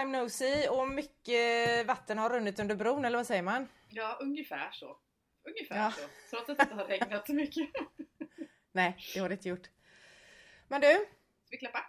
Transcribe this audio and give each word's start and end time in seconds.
time 0.00 0.18
no 0.18 0.28
see 0.28 0.68
och 0.68 0.88
mycket 0.88 1.86
vatten 1.86 2.18
har 2.18 2.30
runnit 2.30 2.58
under 2.60 2.74
bron 2.76 3.04
eller 3.04 3.18
vad 3.18 3.26
säger 3.26 3.42
man? 3.42 3.68
Ja, 3.88 4.18
ungefär 4.22 4.70
så. 4.72 4.96
Ungefär 5.44 5.76
Ja. 5.76 5.90
så. 5.90 6.00
Trots 6.30 6.50
att 6.50 6.58
det 6.58 6.62
inte 6.62 6.74
har 6.74 6.84
regnat 6.84 7.26
så 7.26 7.34
mycket. 7.34 7.70
Nej, 8.72 8.96
det 9.14 9.20
har 9.20 9.28
det 9.28 9.32
inte 9.34 9.48
gjort. 9.48 9.68
Men 10.68 10.80
du, 10.80 10.86
Ska 10.88 11.06
vi 11.50 11.56
klappa? 11.56 11.84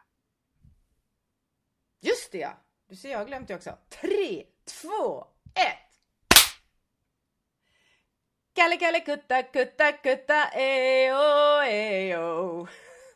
just 2.02 2.32
det 2.32 2.38
ja! 2.38 2.58
Du 2.88 2.95
ser, 2.95 3.12
jag 3.12 3.18
har 3.18 3.26
glömt 3.26 3.48
det 3.48 3.55
också. 3.55 3.77
Tre, 3.90 4.46
två, 4.66 5.27
ett! 5.55 5.99
Kalle, 8.54 8.77
kalle, 8.77 8.99
kutta, 8.99 9.44
kutta, 9.44 9.91
kutta, 9.91 10.49
eyo, 10.54 11.62
eyo. 11.63 12.68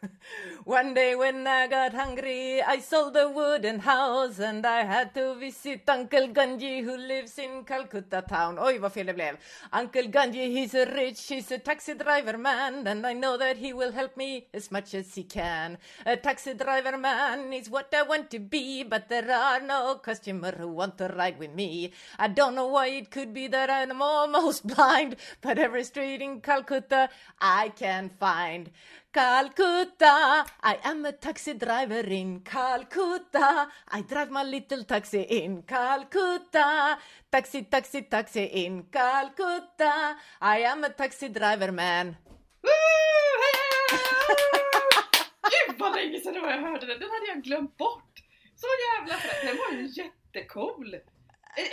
One 0.66 0.93
day 0.93 1.16
when 1.16 1.48
I 1.48 1.67
got 1.67 1.93
hungry, 1.93 2.61
I 2.61 2.80
sold 2.80 3.13
the 3.13 3.30
wooden 3.30 3.80
house 3.80 4.39
and 4.39 4.66
I 4.66 4.84
had 4.84 5.13
to 5.16 5.35
visit 5.35 5.88
Uncle 5.88 6.27
Ganji 6.30 6.84
who 6.84 6.98
lives 6.98 7.38
in 7.38 7.63
Calcutta 7.63 8.23
town. 8.27 8.58
Oj, 8.58 8.80
vad 8.80 8.94
fel 8.94 9.05
det 9.05 9.13
blev. 9.13 9.38
Uncle 9.71 10.08
Ganji, 10.09 10.52
he's 10.52 10.73
a 10.73 10.85
rich, 10.85 11.27
he's 11.27 11.52
a 11.52 11.58
taxi 11.58 11.94
driver 11.94 12.38
man 12.38 12.88
and 12.88 13.05
I 13.05 13.13
know 13.13 13.38
that 13.38 13.58
he 13.58 13.73
will 13.73 13.91
help 13.91 14.17
me 14.17 14.47
as 14.53 14.71
much 14.71 14.94
as 14.94 15.13
he 15.16 15.23
can. 15.23 15.77
A 16.05 16.17
taxi 16.17 16.53
driver 16.53 16.97
man 16.97 17.53
is 17.53 17.70
what 17.70 17.94
I 17.94 18.03
want 18.03 18.30
to 18.31 18.39
be, 18.39 18.83
but 18.83 19.09
there 19.09 19.31
are 19.31 19.61
no 19.61 19.95
customers 19.95 20.55
who 20.58 20.67
want 20.67 20.97
to 20.97 21.08
ride 21.08 21.39
with 21.39 21.53
me. 21.53 21.92
I 22.20 22.27
don't 22.27 22.55
know 22.55 22.67
why 22.67 22.88
it 22.88 23.11
could 23.11 23.33
be 23.33 23.47
that 23.47 23.70
I'm 23.70 24.02
almost 24.02 24.67
blind, 24.75 25.16
but 25.42 25.58
every 25.58 25.83
street 25.83 26.22
in 26.22 26.42
Calcutta 26.42 27.09
I 27.39 27.70
can 27.70 28.11
find. 28.20 28.70
Calcutta, 29.14 30.44
I 30.64 30.80
am 30.83 31.06
a 31.06 31.11
taxi 31.11 31.53
driver 31.53 32.11
in 32.11 32.42
Calcutta. 32.42 33.70
I 33.92 34.02
drive 34.02 34.31
my 34.31 34.44
little 34.44 34.83
taxi 34.86 35.22
in 35.22 35.61
Calcutta. 35.61 36.97
Taxi, 37.30 37.70
taxi, 37.70 38.08
taxi 38.09 38.66
in 38.66 38.89
Calcutta. 38.89 40.17
I 40.42 40.64
am 40.66 40.83
a 40.83 40.89
taxi 40.89 41.30
driver 41.30 41.72
man. 41.72 42.17
Gud 45.67 45.77
vad 45.77 45.95
länge 45.95 46.20
sedan 46.20 46.33
det 46.33 46.39
var 46.39 46.52
jag 46.52 46.61
hörde 46.61 46.86
den. 46.86 47.00
Den 47.00 47.09
hade 47.09 47.27
jag 47.27 47.44
glömt 47.44 47.77
bort. 47.77 48.23
Så 48.55 48.67
jävla 48.98 49.17
fräck. 49.17 49.42
Den 49.44 49.58
var 49.58 49.72
ju 49.72 49.88
jättecool. 49.88 50.94
Eh, 50.94 51.00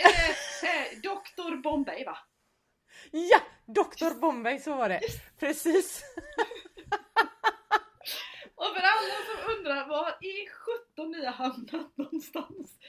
eh, 0.05 0.29
eh, 0.29 0.35
Dr 1.03 1.55
Bombay 1.61 2.05
va? 2.05 2.17
Ja, 3.11 3.39
Dr 3.65 4.19
Bombay, 4.19 4.59
så 4.59 4.75
var 4.75 4.89
det. 4.89 5.01
Precis. 5.39 6.03
Och 8.61 8.75
för 8.75 8.81
alla 8.81 9.17
som 9.29 9.57
undrar 9.57 9.80
var 9.91 10.17
i 10.21 10.47
17 10.93 11.11
ni 11.11 11.25
har 11.25 11.33
hamnat 11.33 11.97
någonstans 11.97 12.79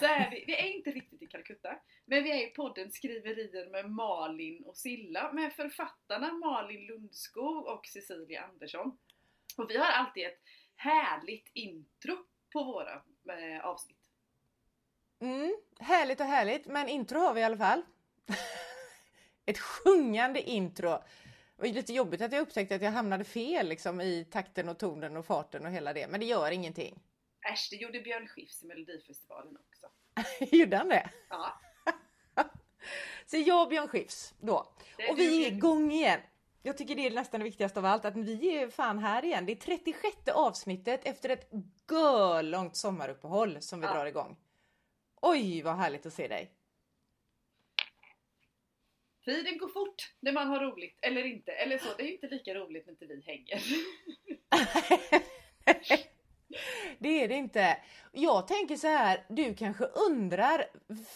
så 0.00 0.04
är 0.04 0.30
vi, 0.30 0.44
vi 0.46 0.54
är 0.54 0.76
inte 0.76 0.90
riktigt 0.90 1.22
i 1.22 1.26
Calcutta 1.26 1.78
men 2.04 2.24
vi 2.24 2.30
är 2.30 2.46
i 2.46 2.50
podden 2.50 2.92
Skriverier 2.92 3.70
med 3.70 3.90
Malin 3.90 4.64
och 4.64 4.76
Silla 4.76 5.32
med 5.32 5.52
författarna 5.52 6.32
Malin 6.32 6.86
Lundskog 6.86 7.66
och 7.66 7.86
Cecilia 7.86 8.42
Andersson. 8.42 8.98
Och 9.56 9.70
vi 9.70 9.76
har 9.76 9.86
alltid 9.86 10.26
ett 10.26 10.40
härligt 10.76 11.50
intro 11.52 12.16
på 12.52 12.64
våra 12.64 12.94
eh, 13.38 13.64
avsnitt. 13.64 13.98
Mm, 15.20 15.56
härligt 15.80 16.20
och 16.20 16.26
härligt, 16.26 16.66
men 16.66 16.88
intro 16.88 17.18
har 17.18 17.34
vi 17.34 17.40
i 17.40 17.44
alla 17.44 17.56
fall. 17.56 17.82
Ett 19.46 19.58
sjungande 19.58 20.42
intro. 20.42 20.98
Det 21.62 21.68
var 21.68 21.74
lite 21.74 21.92
jobbigt 21.92 22.20
att 22.22 22.32
jag 22.32 22.40
upptäckte 22.40 22.74
att 22.74 22.82
jag 22.82 22.90
hamnade 22.90 23.24
fel 23.24 23.68
liksom, 23.68 24.00
i 24.00 24.24
takten 24.30 24.68
och 24.68 24.78
tonen 24.78 25.16
och 25.16 25.26
farten 25.26 25.66
och 25.66 25.72
hela 25.72 25.92
det, 25.92 26.08
men 26.08 26.20
det 26.20 26.26
gör 26.26 26.50
ingenting. 26.50 27.02
Äsch, 27.52 27.68
det 27.70 27.76
gjorde 27.76 28.00
Björn 28.00 28.28
Skifs 28.28 28.62
i 28.62 28.66
Melodifestivalen 28.66 29.56
också. 29.68 29.86
Gjorde 30.56 30.76
han 30.76 30.88
det? 30.88 31.10
Ja, 31.28 31.60
Så 33.26 33.36
jag 33.36 33.62
och 33.62 33.68
Björn 33.68 33.88
Skifs 33.88 34.34
då. 34.40 34.56
Och 35.10 35.18
vi 35.18 35.44
är 35.46 35.52
igång 35.52 35.92
igen. 35.92 36.20
Jag 36.62 36.78
tycker 36.78 36.94
det 36.94 37.06
är 37.06 37.10
nästan 37.10 37.40
det 37.40 37.44
viktigaste 37.44 37.78
av 37.78 37.86
allt, 37.86 38.04
att 38.04 38.16
vi 38.16 38.56
är 38.56 38.70
fan 38.70 38.98
här 38.98 39.24
igen. 39.24 39.46
Det 39.46 39.52
är 39.52 39.56
36 39.56 40.16
avsnittet 40.34 41.00
efter 41.04 41.28
ett 41.28 41.50
långt 42.42 42.76
sommaruppehåll 42.76 43.62
som 43.62 43.80
vi 43.80 43.86
Ja. 43.86 43.92
drar 43.94 44.06
igång. 44.06 44.36
Oj, 45.20 45.62
vad 45.62 45.76
härligt 45.76 46.06
att 46.06 46.12
se 46.12 46.28
dig! 46.28 46.50
Tiden 49.24 49.58
går 49.58 49.68
fort 49.68 50.12
när 50.20 50.32
man 50.32 50.48
har 50.48 50.60
roligt, 50.60 50.98
eller 51.02 51.24
inte. 51.24 51.52
Eller 51.52 51.78
så, 51.78 51.88
det 51.96 52.02
är 52.02 52.06
ju 52.06 52.14
inte 52.14 52.28
lika 52.28 52.54
roligt 52.54 52.86
när 52.86 52.92
inte 52.92 53.06
vi 53.06 53.22
hänger. 53.26 53.62
det 56.98 57.22
är 57.24 57.28
det 57.28 57.34
inte. 57.34 57.76
Jag 58.12 58.48
tänker 58.48 58.76
så 58.76 58.86
här, 58.86 59.26
du 59.28 59.54
kanske 59.54 59.84
undrar, 59.84 60.66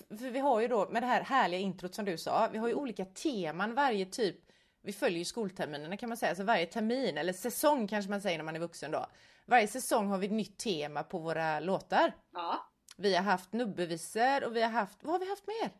för 0.08 0.30
vi 0.30 0.38
har 0.38 0.60
ju 0.60 0.68
då 0.68 0.88
med 0.88 1.02
det 1.02 1.06
här 1.06 1.22
härliga 1.22 1.60
introt 1.60 1.94
som 1.94 2.04
du 2.04 2.18
sa, 2.18 2.48
vi 2.52 2.58
har 2.58 2.68
ju 2.68 2.74
olika 2.74 3.04
teman 3.04 3.74
varje 3.74 4.06
typ, 4.06 4.36
vi 4.82 4.92
följer 4.92 5.18
ju 5.18 5.24
skolterminerna 5.24 5.96
kan 5.96 6.08
man 6.08 6.18
säga, 6.18 6.34
så 6.34 6.44
varje 6.44 6.66
termin, 6.66 7.18
eller 7.18 7.32
säsong 7.32 7.88
kanske 7.88 8.10
man 8.10 8.20
säger 8.20 8.38
när 8.38 8.44
man 8.44 8.56
är 8.56 8.60
vuxen 8.60 8.90
då. 8.90 9.06
Varje 9.46 9.68
säsong 9.68 10.08
har 10.08 10.18
vi 10.18 10.26
ett 10.26 10.32
nytt 10.32 10.58
tema 10.58 11.02
på 11.02 11.18
våra 11.18 11.60
låtar. 11.60 12.12
Ja. 12.32 12.70
Vi 12.96 13.14
har 13.14 13.22
haft 13.22 13.52
nubbevisor 13.52 14.44
och 14.44 14.56
vi 14.56 14.62
har 14.62 14.70
haft, 14.70 15.04
vad 15.04 15.12
har 15.12 15.20
vi 15.20 15.30
haft 15.30 15.46
mer? 15.46 15.70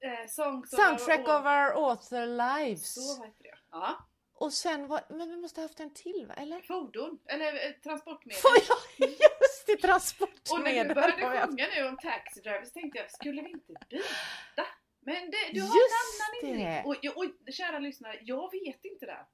Eh, 0.00 0.26
songs 0.28 0.70
Soundtrack 0.70 1.28
och, 1.28 1.34
of 1.34 1.46
our 1.46 1.90
author 1.90 2.26
lives. 2.26 2.94
Så 2.94 3.24
heter 3.24 3.42
det? 3.42 3.58
Ja. 3.70 4.06
Och 4.34 4.52
sen 4.52 4.88
var, 4.88 5.00
men 5.08 5.28
vi 5.28 5.36
måste 5.36 5.60
ha 5.60 5.64
haft 5.64 5.80
en 5.80 5.94
till 5.94 6.26
va? 6.28 6.34
Eller? 6.34 6.60
Fordon, 6.60 7.18
eller 7.26 7.66
eh, 7.66 7.72
transportmedel. 7.82 8.40
Får 8.40 8.50
jag, 8.68 9.08
just 9.10 9.66
det, 9.66 9.72
Och 9.72 9.78
när 9.82 9.88
transportmedel. 9.88 10.88
du 10.88 10.94
började 10.94 11.46
sjunga 11.46 11.66
nu 11.76 11.88
om 11.88 11.96
taxi 11.96 12.40
driver 12.40 12.64
så 12.64 12.70
tänkte 12.70 12.98
jag, 12.98 13.10
skulle 13.10 13.42
vi 13.42 13.50
inte 13.50 13.72
byta? 13.88 14.66
Men 15.00 15.30
det, 15.30 15.52
du 15.52 15.60
har 15.60 15.76
Just 15.76 15.94
en 16.42 16.50
annan 16.50 16.60
inriktning. 16.60 17.10
Och, 17.10 17.16
och 17.16 17.52
kära 17.52 17.78
lyssnare, 17.78 18.18
jag 18.22 18.50
vet 18.52 18.84
inte 18.84 19.06
det. 19.06 19.26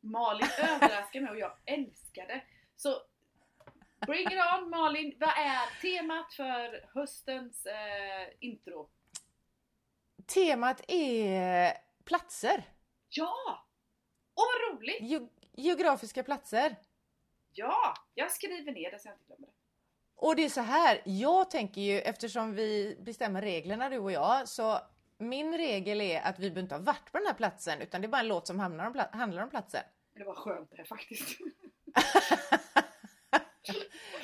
Malin 0.00 0.48
överraskar 0.58 1.20
mig 1.20 1.30
och 1.30 1.38
jag 1.38 1.52
älskar 1.66 2.26
det. 2.26 2.42
Så 2.76 3.02
bring 4.06 4.26
it 4.26 4.38
on 4.60 4.70
Malin, 4.70 5.16
vad 5.20 5.28
är 5.28 5.80
temat 5.80 6.32
för 6.34 6.88
höstens 6.94 7.66
eh, 7.66 8.28
intro? 8.40 8.90
Temat 10.34 10.80
är 10.88 11.72
platser. 12.04 12.64
Ja! 13.08 13.66
Åh 14.34 14.44
vad 14.44 14.78
roligt! 14.78 15.00
Ge- 15.00 15.28
geografiska 15.52 16.22
platser. 16.22 16.76
Ja! 17.52 17.94
Jag 18.14 18.32
skriver 18.32 18.72
ner 18.72 18.90
det 18.90 18.98
så 18.98 19.08
jag 19.08 19.14
inte 19.14 19.24
glömmer 19.26 19.46
det. 19.46 19.52
Och 20.16 20.36
det 20.36 20.44
är 20.44 20.48
så 20.48 20.60
här, 20.60 21.02
jag 21.04 21.50
tänker 21.50 21.80
ju 21.80 22.00
eftersom 22.00 22.54
vi 22.54 22.96
bestämmer 23.00 23.42
reglerna 23.42 23.88
du 23.88 23.98
och 23.98 24.12
jag, 24.12 24.48
så 24.48 24.78
min 25.18 25.56
regel 25.56 26.00
är 26.00 26.20
att 26.20 26.38
vi 26.38 26.50
behöver 26.50 26.60
inte 26.60 26.74
ha 26.74 26.82
varit 26.82 27.12
på 27.12 27.18
den 27.18 27.26
här 27.26 27.34
platsen 27.34 27.80
utan 27.80 28.00
det 28.00 28.06
är 28.06 28.08
bara 28.08 28.20
en 28.20 28.28
låt 28.28 28.46
som 28.46 28.60
hamnar 28.60 28.86
om, 28.86 28.94
pla- 28.94 29.12
handlar 29.16 29.42
om 29.42 29.50
platsen. 29.50 29.82
Det 30.14 30.24
var 30.24 30.34
skönt 30.34 30.70
det 30.70 30.76
här 30.76 30.84
faktiskt. 30.84 31.38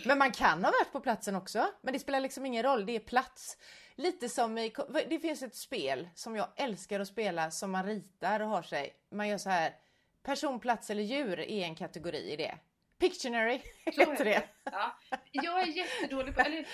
Men 0.05 0.19
man 0.19 0.33
kan 0.33 0.65
ha 0.65 0.71
varit 0.71 0.93
på 0.93 1.01
platsen 1.01 1.37
också, 1.37 1.67
men 1.83 1.93
det 1.93 1.99
spelar 1.99 2.21
liksom 2.21 2.47
ingen 2.47 2.63
roll, 2.63 2.87
det 2.87 2.97
är 2.97 3.01
plats. 3.01 3.57
Lite 3.97 4.29
som 4.29 4.59
i, 4.59 4.73
det 5.09 5.19
finns 5.19 5.43
ett 5.43 5.55
spel 5.55 6.09
som 6.15 6.37
jag 6.37 6.49
älskar 6.57 7.01
att 7.01 7.09
spela 7.09 7.51
som 7.51 7.71
man 7.71 7.87
ritar 7.87 8.41
och 8.41 8.49
har 8.49 8.63
sig. 8.63 8.97
Man 9.11 9.29
gör 9.29 9.39
så 9.39 9.51
här, 9.51 9.75
person, 10.23 10.61
plats 10.61 10.91
eller 10.91 11.03
djur 11.03 11.41
är 11.41 11.65
en 11.65 11.75
kategori 11.75 12.33
i 12.33 12.37
det. 12.37 12.59
Pictionary 12.99 13.61
Så 13.93 14.01
heter 14.11 14.25
det. 14.25 14.43
Ja. 14.65 14.99
Jag 15.33 15.63
är 15.63 15.67
jättedålig 15.67 16.35
på, 16.35 16.41
eller 16.41 16.69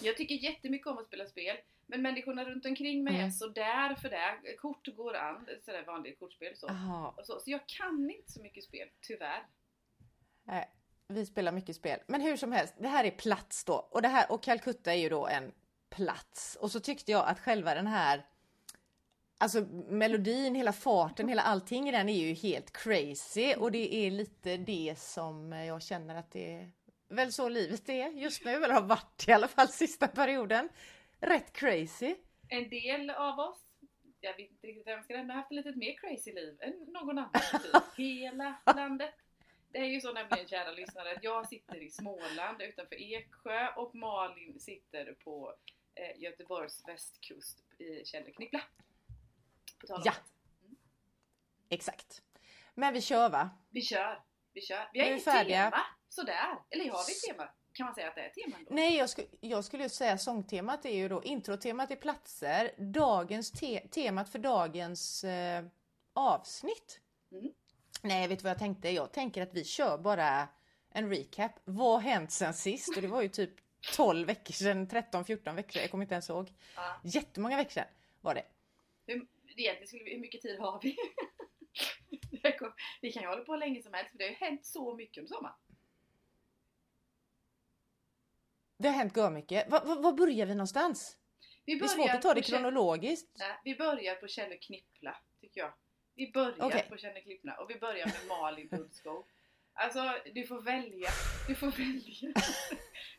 jag 0.00 0.16
tycker 0.16 0.34
jättemycket 0.34 0.86
om 0.86 0.98
att 0.98 1.06
spela 1.06 1.26
spel. 1.26 1.56
Men 1.86 2.02
människorna 2.02 2.44
runt 2.44 2.66
omkring 2.66 3.04
mig 3.04 3.14
är 3.14 3.18
Mm. 3.18 3.30
sådär 3.30 3.94
för 3.94 4.08
det. 4.10 4.56
Kort 4.58 4.96
går 4.96 5.16
an, 5.16 5.48
sådär 5.64 5.84
vanligt 5.86 6.18
kortspel 6.18 6.56
så. 6.56 6.70
Så. 7.24 7.40
Så 7.40 7.50
jag 7.50 7.66
kan 7.66 8.10
inte 8.10 8.32
så 8.32 8.42
mycket 8.42 8.64
spel, 8.64 8.88
tyvärr. 9.00 9.46
Nej, 10.44 10.70
vi 11.08 11.26
spelar 11.26 11.52
mycket 11.52 11.76
spel. 11.76 12.00
Men 12.06 12.20
hur 12.20 12.36
som 12.36 12.52
helst, 12.52 12.74
det 12.78 12.88
här 12.88 13.04
är 13.04 13.10
plats 13.10 13.64
då. 13.64 13.74
Och, 13.74 14.02
det 14.02 14.08
här, 14.08 14.32
och 14.32 14.42
Calcutta 14.42 14.92
är 14.92 14.96
ju 14.98 15.08
då 15.08 15.26
en 15.26 15.52
plats. 15.90 16.56
Och 16.60 16.70
så 16.70 16.80
tyckte 16.80 17.12
jag 17.12 17.28
att 17.28 17.40
själva 17.40 17.74
den 17.74 17.86
här 17.86 18.26
Alltså 19.40 19.60
melodin, 19.88 20.54
hela 20.54 20.72
farten, 20.72 21.28
hela 21.28 21.42
allting 21.42 21.88
i 21.88 21.92
den 21.92 22.08
är 22.08 22.26
ju 22.26 22.34
helt 22.34 22.72
crazy 22.72 23.54
och 23.54 23.72
det 23.72 23.94
är 23.94 24.10
lite 24.10 24.56
det 24.56 24.94
som 24.98 25.52
jag 25.52 25.82
känner 25.82 26.14
att 26.14 26.30
det 26.30 26.54
är 26.54 26.70
väl 27.08 27.32
så 27.32 27.48
livet 27.48 27.88
är 27.88 28.08
just 28.08 28.44
nu, 28.44 28.50
eller 28.50 28.74
har 28.74 28.82
varit 28.82 29.28
i 29.28 29.32
alla 29.32 29.48
fall 29.48 29.68
sista 29.68 30.08
perioden. 30.08 30.68
Rätt 31.20 31.52
crazy. 31.52 32.16
En 32.48 32.68
del 32.68 33.10
av 33.10 33.38
oss, 33.38 33.58
jag 34.20 34.36
vet 34.36 34.50
inte 34.50 34.66
riktigt 34.66 34.86
vem 34.86 35.02
ska 35.02 35.16
nämna, 35.16 35.34
haft 35.34 35.50
ett 35.50 35.56
lite 35.56 35.78
mer 35.78 35.96
crazy 35.96 36.32
liv 36.32 36.58
än 36.60 36.92
någon 36.92 37.18
annan. 37.18 37.32
Typ. 37.32 37.82
Hela 37.96 38.54
landet. 38.76 39.14
Det 39.72 39.78
är 39.78 39.84
ju 39.84 40.00
så 40.00 40.12
nämligen 40.12 40.48
kära 40.48 40.70
lyssnare 40.70 41.12
att 41.12 41.24
jag 41.24 41.48
sitter 41.48 41.82
i 41.82 41.90
Småland 41.90 42.62
utanför 42.62 43.12
Eksjö 43.14 43.68
och 43.76 43.94
Malin 43.94 44.60
sitter 44.60 45.12
på 45.24 45.54
eh, 45.98 46.22
Göteborgs 46.22 46.88
västkust 46.88 47.58
i 47.78 48.04
om 49.88 50.02
Ja. 50.04 50.12
det. 50.12 51.74
Exakt. 51.74 52.22
Men 52.74 52.94
vi 52.94 53.00
kör 53.00 53.28
va? 53.28 53.50
Vi 53.70 53.82
kör, 53.82 54.22
vi 54.52 54.60
kör. 54.60 54.90
Vi 54.92 55.00
har 55.00 55.06
inget 55.06 55.24
tema 55.24 55.80
sådär. 56.08 56.58
Eller 56.70 56.90
har 56.90 57.06
vi 57.06 57.12
ett 57.12 57.36
tema? 57.36 57.48
Kan 57.72 57.84
man 57.86 57.94
säga 57.94 58.08
att 58.08 58.14
det 58.14 58.20
är 58.20 58.30
teman 58.30 58.64
då? 58.68 58.74
Nej, 58.74 58.96
jag, 58.96 59.10
sku, 59.10 59.22
jag 59.40 59.64
skulle 59.64 59.82
ju 59.82 59.88
säga 59.88 60.18
sångtemat 60.18 60.84
är 60.84 60.94
ju 60.94 61.08
då 61.08 61.22
introtemat 61.22 61.90
är 61.90 61.96
platser, 61.96 62.74
dagens 62.78 63.50
te, 63.50 63.88
temat 63.88 64.28
för 64.28 64.38
dagens 64.38 65.24
eh, 65.24 65.64
avsnitt. 66.12 67.00
Mm. 67.32 67.52
Nej, 68.02 68.28
vet 68.28 68.38
du 68.38 68.42
vad 68.42 68.50
jag 68.50 68.58
tänkte? 68.58 68.90
Jag 68.90 69.12
tänker 69.12 69.42
att 69.42 69.54
vi 69.54 69.64
kör 69.64 69.98
bara 69.98 70.48
en 70.90 71.10
recap. 71.10 71.52
Vad 71.64 71.92
har 71.92 72.00
hänt 72.00 72.32
sen 72.32 72.54
sist? 72.54 72.96
Och 72.96 73.02
det 73.02 73.08
var 73.08 73.22
ju 73.22 73.28
typ 73.28 73.54
12 73.96 74.26
veckor 74.26 74.52
sedan, 74.52 74.88
13-14 74.88 75.54
veckor 75.54 75.72
sedan, 75.72 75.82
jag 75.82 75.90
kommer 75.90 76.04
inte 76.04 76.14
ens 76.14 76.30
ihåg. 76.30 76.52
Ja. 76.76 77.00
Jättemånga 77.04 77.56
veckor 77.56 77.70
sedan 77.70 77.86
var 78.20 78.34
det. 78.34 78.44
Hur, 79.06 79.26
egentligen 79.56 80.06
hur 80.06 80.18
mycket 80.18 80.42
tid 80.42 80.58
har 80.58 80.80
vi? 80.82 80.96
Vi 83.00 83.12
kan 83.12 83.22
ju 83.22 83.28
hålla 83.28 83.44
på 83.44 83.52
hur 83.52 83.58
länge 83.58 83.82
som 83.82 83.94
helst 83.94 84.10
för 84.10 84.18
det 84.18 84.24
har 84.24 84.30
ju 84.30 84.36
hänt 84.36 84.66
så 84.66 84.94
mycket 84.94 85.18
under 85.18 85.34
sommaren. 85.34 85.56
Det 88.78 88.88
har 88.88 88.94
hänt 88.94 89.32
mycket. 89.32 89.70
Var, 89.70 89.84
var, 89.84 90.02
var 90.02 90.12
börjar 90.12 90.46
vi 90.46 90.54
någonstans? 90.54 91.16
Vi 91.64 91.78
Det 91.78 91.84
är 91.84 91.88
svårt 91.88 92.10
att 92.10 92.22
ta 92.22 92.34
det 92.34 92.42
kronologiskt. 92.42 93.36
Nej, 93.38 93.60
vi 93.64 93.74
börjar 93.74 94.14
på 94.14 94.28
Kjell 94.28 94.52
och 94.52 94.60
Knippla, 94.60 95.16
tycker 95.40 95.60
jag. 95.60 95.72
Vi 96.14 96.32
börjar 96.32 96.66
Okej. 96.66 96.86
på 96.88 96.96
Kjell 96.96 97.16
och 97.16 97.22
Knippla 97.22 97.54
och 97.54 97.70
vi 97.70 97.78
börjar 97.78 98.06
med 98.06 98.28
Malin 98.28 98.68
Lundskog. 98.72 99.26
Alltså, 99.80 100.14
du 100.34 100.46
får 100.46 100.62
välja. 100.62 101.08
Du 101.48 101.54
får 101.54 101.66
välja. 101.78 102.32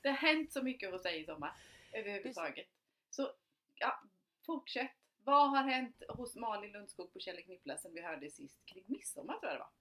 Det 0.02 0.10
har 0.10 0.16
hänt 0.16 0.54
så 0.54 0.64
mycket 0.64 0.92
hos 0.92 1.04
dig 1.04 1.22
i 1.22 1.26
sommar, 1.26 1.56
överhuvudtaget. 1.92 2.68
Så, 3.10 3.32
ja, 3.76 4.02
fortsätt. 4.46 4.92
Vad 5.24 5.50
har 5.50 5.64
hänt 5.64 6.04
hos 6.10 6.36
Malin 6.36 6.72
Lundskog 6.72 7.14
på 7.14 7.20
Kjell 7.20 7.44
Knippla 7.44 7.78
sen 7.78 7.94
vi 7.94 8.02
hörde 8.02 8.30
sist 8.30 8.66
kring 8.66 8.84
midsommar, 8.88 9.40
tror 9.40 9.52
jag 9.52 9.56
det 9.56 9.60
var? 9.60 9.72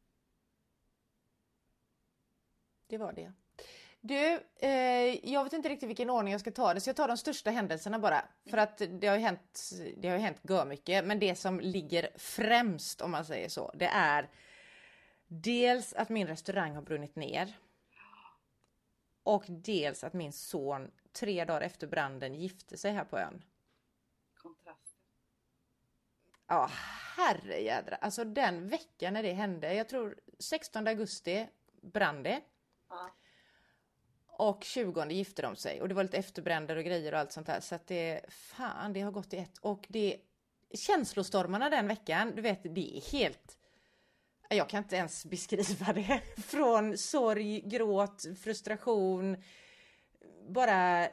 Det 2.86 2.98
var 2.98 3.12
det. 3.12 3.32
Du, 4.00 4.40
eh, 4.56 5.30
jag 5.32 5.44
vet 5.44 5.52
inte 5.52 5.68
riktigt 5.68 5.88
vilken 5.88 6.10
ordning 6.10 6.32
jag 6.32 6.40
ska 6.40 6.50
ta 6.50 6.74
det, 6.74 6.80
så 6.80 6.88
jag 6.88 6.96
tar 6.96 7.08
de 7.08 7.16
största 7.16 7.50
händelserna 7.50 7.98
bara. 7.98 8.24
För 8.50 8.56
att 8.56 8.82
det 9.00 9.06
har 9.06 9.16
ju 9.16 9.22
hänt, 9.22 9.70
det 9.96 10.08
har 10.08 10.16
ju 10.16 10.22
hänt 10.22 10.66
mycket, 10.66 11.04
men 11.04 11.18
det 11.18 11.34
som 11.34 11.60
ligger 11.60 12.08
främst 12.16 13.00
om 13.00 13.10
man 13.10 13.24
säger 13.24 13.48
så, 13.48 13.72
det 13.74 13.86
är 13.86 14.28
dels 15.28 15.92
att 15.92 16.08
min 16.08 16.26
restaurang 16.26 16.74
har 16.74 16.82
brunnit 16.82 17.16
ner. 17.16 17.58
Och 19.22 19.44
dels 19.48 20.04
att 20.04 20.12
min 20.12 20.32
son 20.32 20.90
tre 21.12 21.44
dagar 21.44 21.60
efter 21.60 21.86
branden 21.86 22.34
gifte 22.34 22.76
sig 22.76 22.92
här 22.92 23.04
på 23.04 23.18
ön. 23.18 23.42
Kontraster. 24.34 24.98
Ja, 26.46 26.70
herrejädra. 27.16 27.96
Alltså 27.96 28.24
den 28.24 28.68
veckan 28.68 29.12
när 29.12 29.22
det 29.22 29.32
hände, 29.32 29.74
jag 29.74 29.88
tror 29.88 30.20
16 30.38 30.86
augusti 30.86 31.48
brann 31.80 32.22
det. 32.22 32.40
Ja. 32.88 33.10
Och 34.26 34.64
20 34.64 35.04
gifte 35.10 35.42
de 35.42 35.56
sig 35.56 35.80
och 35.80 35.88
det 35.88 35.94
var 35.94 36.02
lite 36.02 36.16
efterbränder 36.16 36.76
och 36.76 36.84
grejer 36.84 37.12
och 37.12 37.18
allt 37.18 37.32
sånt 37.32 37.46
där. 37.46 37.60
Så 37.60 37.74
att 37.74 37.86
det, 37.86 38.20
fan 38.28 38.92
det 38.92 39.00
har 39.00 39.12
gått 39.12 39.32
i 39.32 39.36
ett. 39.36 39.58
Och 39.58 39.86
det, 39.88 40.20
känslostormarna 40.74 41.70
den 41.70 41.88
veckan, 41.88 42.32
du 42.34 42.42
vet 42.42 42.62
det 42.62 42.96
är 42.96 43.00
helt, 43.12 43.57
jag 44.48 44.68
kan 44.68 44.82
inte 44.82 44.96
ens 44.96 45.26
beskriva 45.26 45.92
det. 45.92 46.20
Från 46.42 46.98
sorg, 46.98 47.60
gråt, 47.60 48.24
frustration, 48.42 49.36
bara 50.48 51.08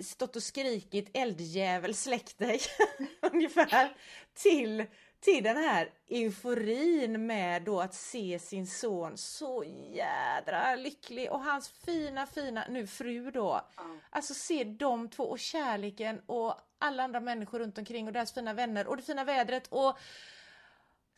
stått 0.00 0.36
och 0.36 0.42
skrikit 0.42 1.10
eldjävel 1.12 1.94
släck 1.94 2.38
dig 2.38 2.60
ungefär 3.32 3.96
till 4.34 4.86
till 5.20 5.44
den 5.44 5.56
här 5.56 5.90
euforin 6.08 7.26
med 7.26 7.62
då 7.62 7.80
att 7.80 7.94
se 7.94 8.38
sin 8.38 8.66
son 8.66 9.16
så 9.16 9.64
jädra 9.92 10.74
lycklig 10.74 11.32
och 11.32 11.40
hans 11.40 11.68
fina 11.68 12.26
fina 12.26 12.64
nu 12.68 12.86
fru 12.86 13.30
då. 13.30 13.60
Ja. 13.76 13.82
Alltså 14.10 14.34
se 14.34 14.64
de 14.64 15.08
två 15.08 15.24
och 15.24 15.38
kärleken 15.38 16.20
och 16.26 16.54
alla 16.78 17.02
andra 17.02 17.20
människor 17.20 17.58
runt 17.58 17.78
omkring 17.78 18.06
och 18.06 18.12
deras 18.12 18.32
fina 18.32 18.54
vänner 18.54 18.86
och 18.86 18.96
det 18.96 19.02
fina 19.02 19.24
vädret 19.24 19.66
och 19.66 19.98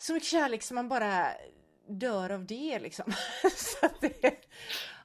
så 0.01 0.15
mycket 0.15 0.29
kärlek 0.29 0.63
som 0.63 0.75
man 0.75 0.89
bara 0.89 1.27
dör 1.87 2.31
av 2.31 2.47
det 2.47 2.79
liksom. 2.79 3.13
så 3.57 3.87
att 3.87 4.01
det, 4.01 4.37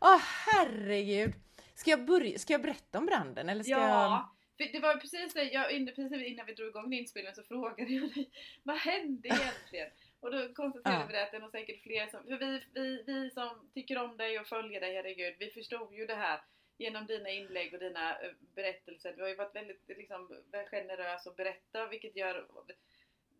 åh 0.01 0.21
herregud. 0.45 1.33
Ska 1.75 1.89
jag 1.89 2.05
börja, 2.05 2.39
ska 2.39 2.53
jag 2.53 2.61
berätta 2.61 2.97
om 2.97 3.05
branden 3.05 3.49
eller 3.49 3.63
ska 3.63 3.71
jag? 3.71 3.81
Ja, 3.81 4.35
för 4.57 4.71
det 4.71 4.79
var 4.79 4.95
precis 4.95 5.33
det, 5.33 5.43
jag, 5.43 5.67
precis 5.95 6.27
innan 6.27 6.45
vi 6.45 6.53
drog 6.53 6.69
igång 6.69 6.93
inspelningen 6.93 7.35
så 7.35 7.43
frågade 7.43 7.91
jag 7.91 8.13
dig 8.13 8.29
Vad 8.63 8.77
hände 8.77 9.27
egentligen? 9.27 9.89
Och 10.19 10.31
då 10.31 10.53
konstaterade 10.53 11.01
Ja. 11.01 11.07
vi 11.07 11.13
det 11.13 11.23
att 11.23 11.31
det 11.31 11.37
är 11.37 11.41
nog 11.41 11.51
säkert 11.51 11.83
fler 11.83 12.07
som, 12.07 12.23
för 12.23 12.37
vi, 12.37 12.61
vi, 12.73 13.03
vi 13.07 13.29
som 13.29 13.71
tycker 13.73 13.97
om 13.97 14.17
dig 14.17 14.39
och 14.39 14.47
följer 14.47 14.81
dig, 14.81 14.95
herregud, 14.95 15.35
vi 15.39 15.49
förstod 15.49 15.93
ju 15.93 16.05
det 16.05 16.15
här 16.15 16.41
genom 16.77 17.05
dina 17.05 17.29
inlägg 17.29 17.73
och 17.73 17.79
dina 17.79 18.19
eh, 18.19 18.31
berättelser. 18.55 19.13
Du 19.15 19.21
har 19.21 19.29
ju 19.29 19.35
varit 19.35 19.55
väldigt 19.55 19.83
liksom, 19.87 20.43
generös 20.71 21.25
och 21.25 21.35
berätta 21.35 21.87
vilket 21.87 22.15
gör 22.15 22.47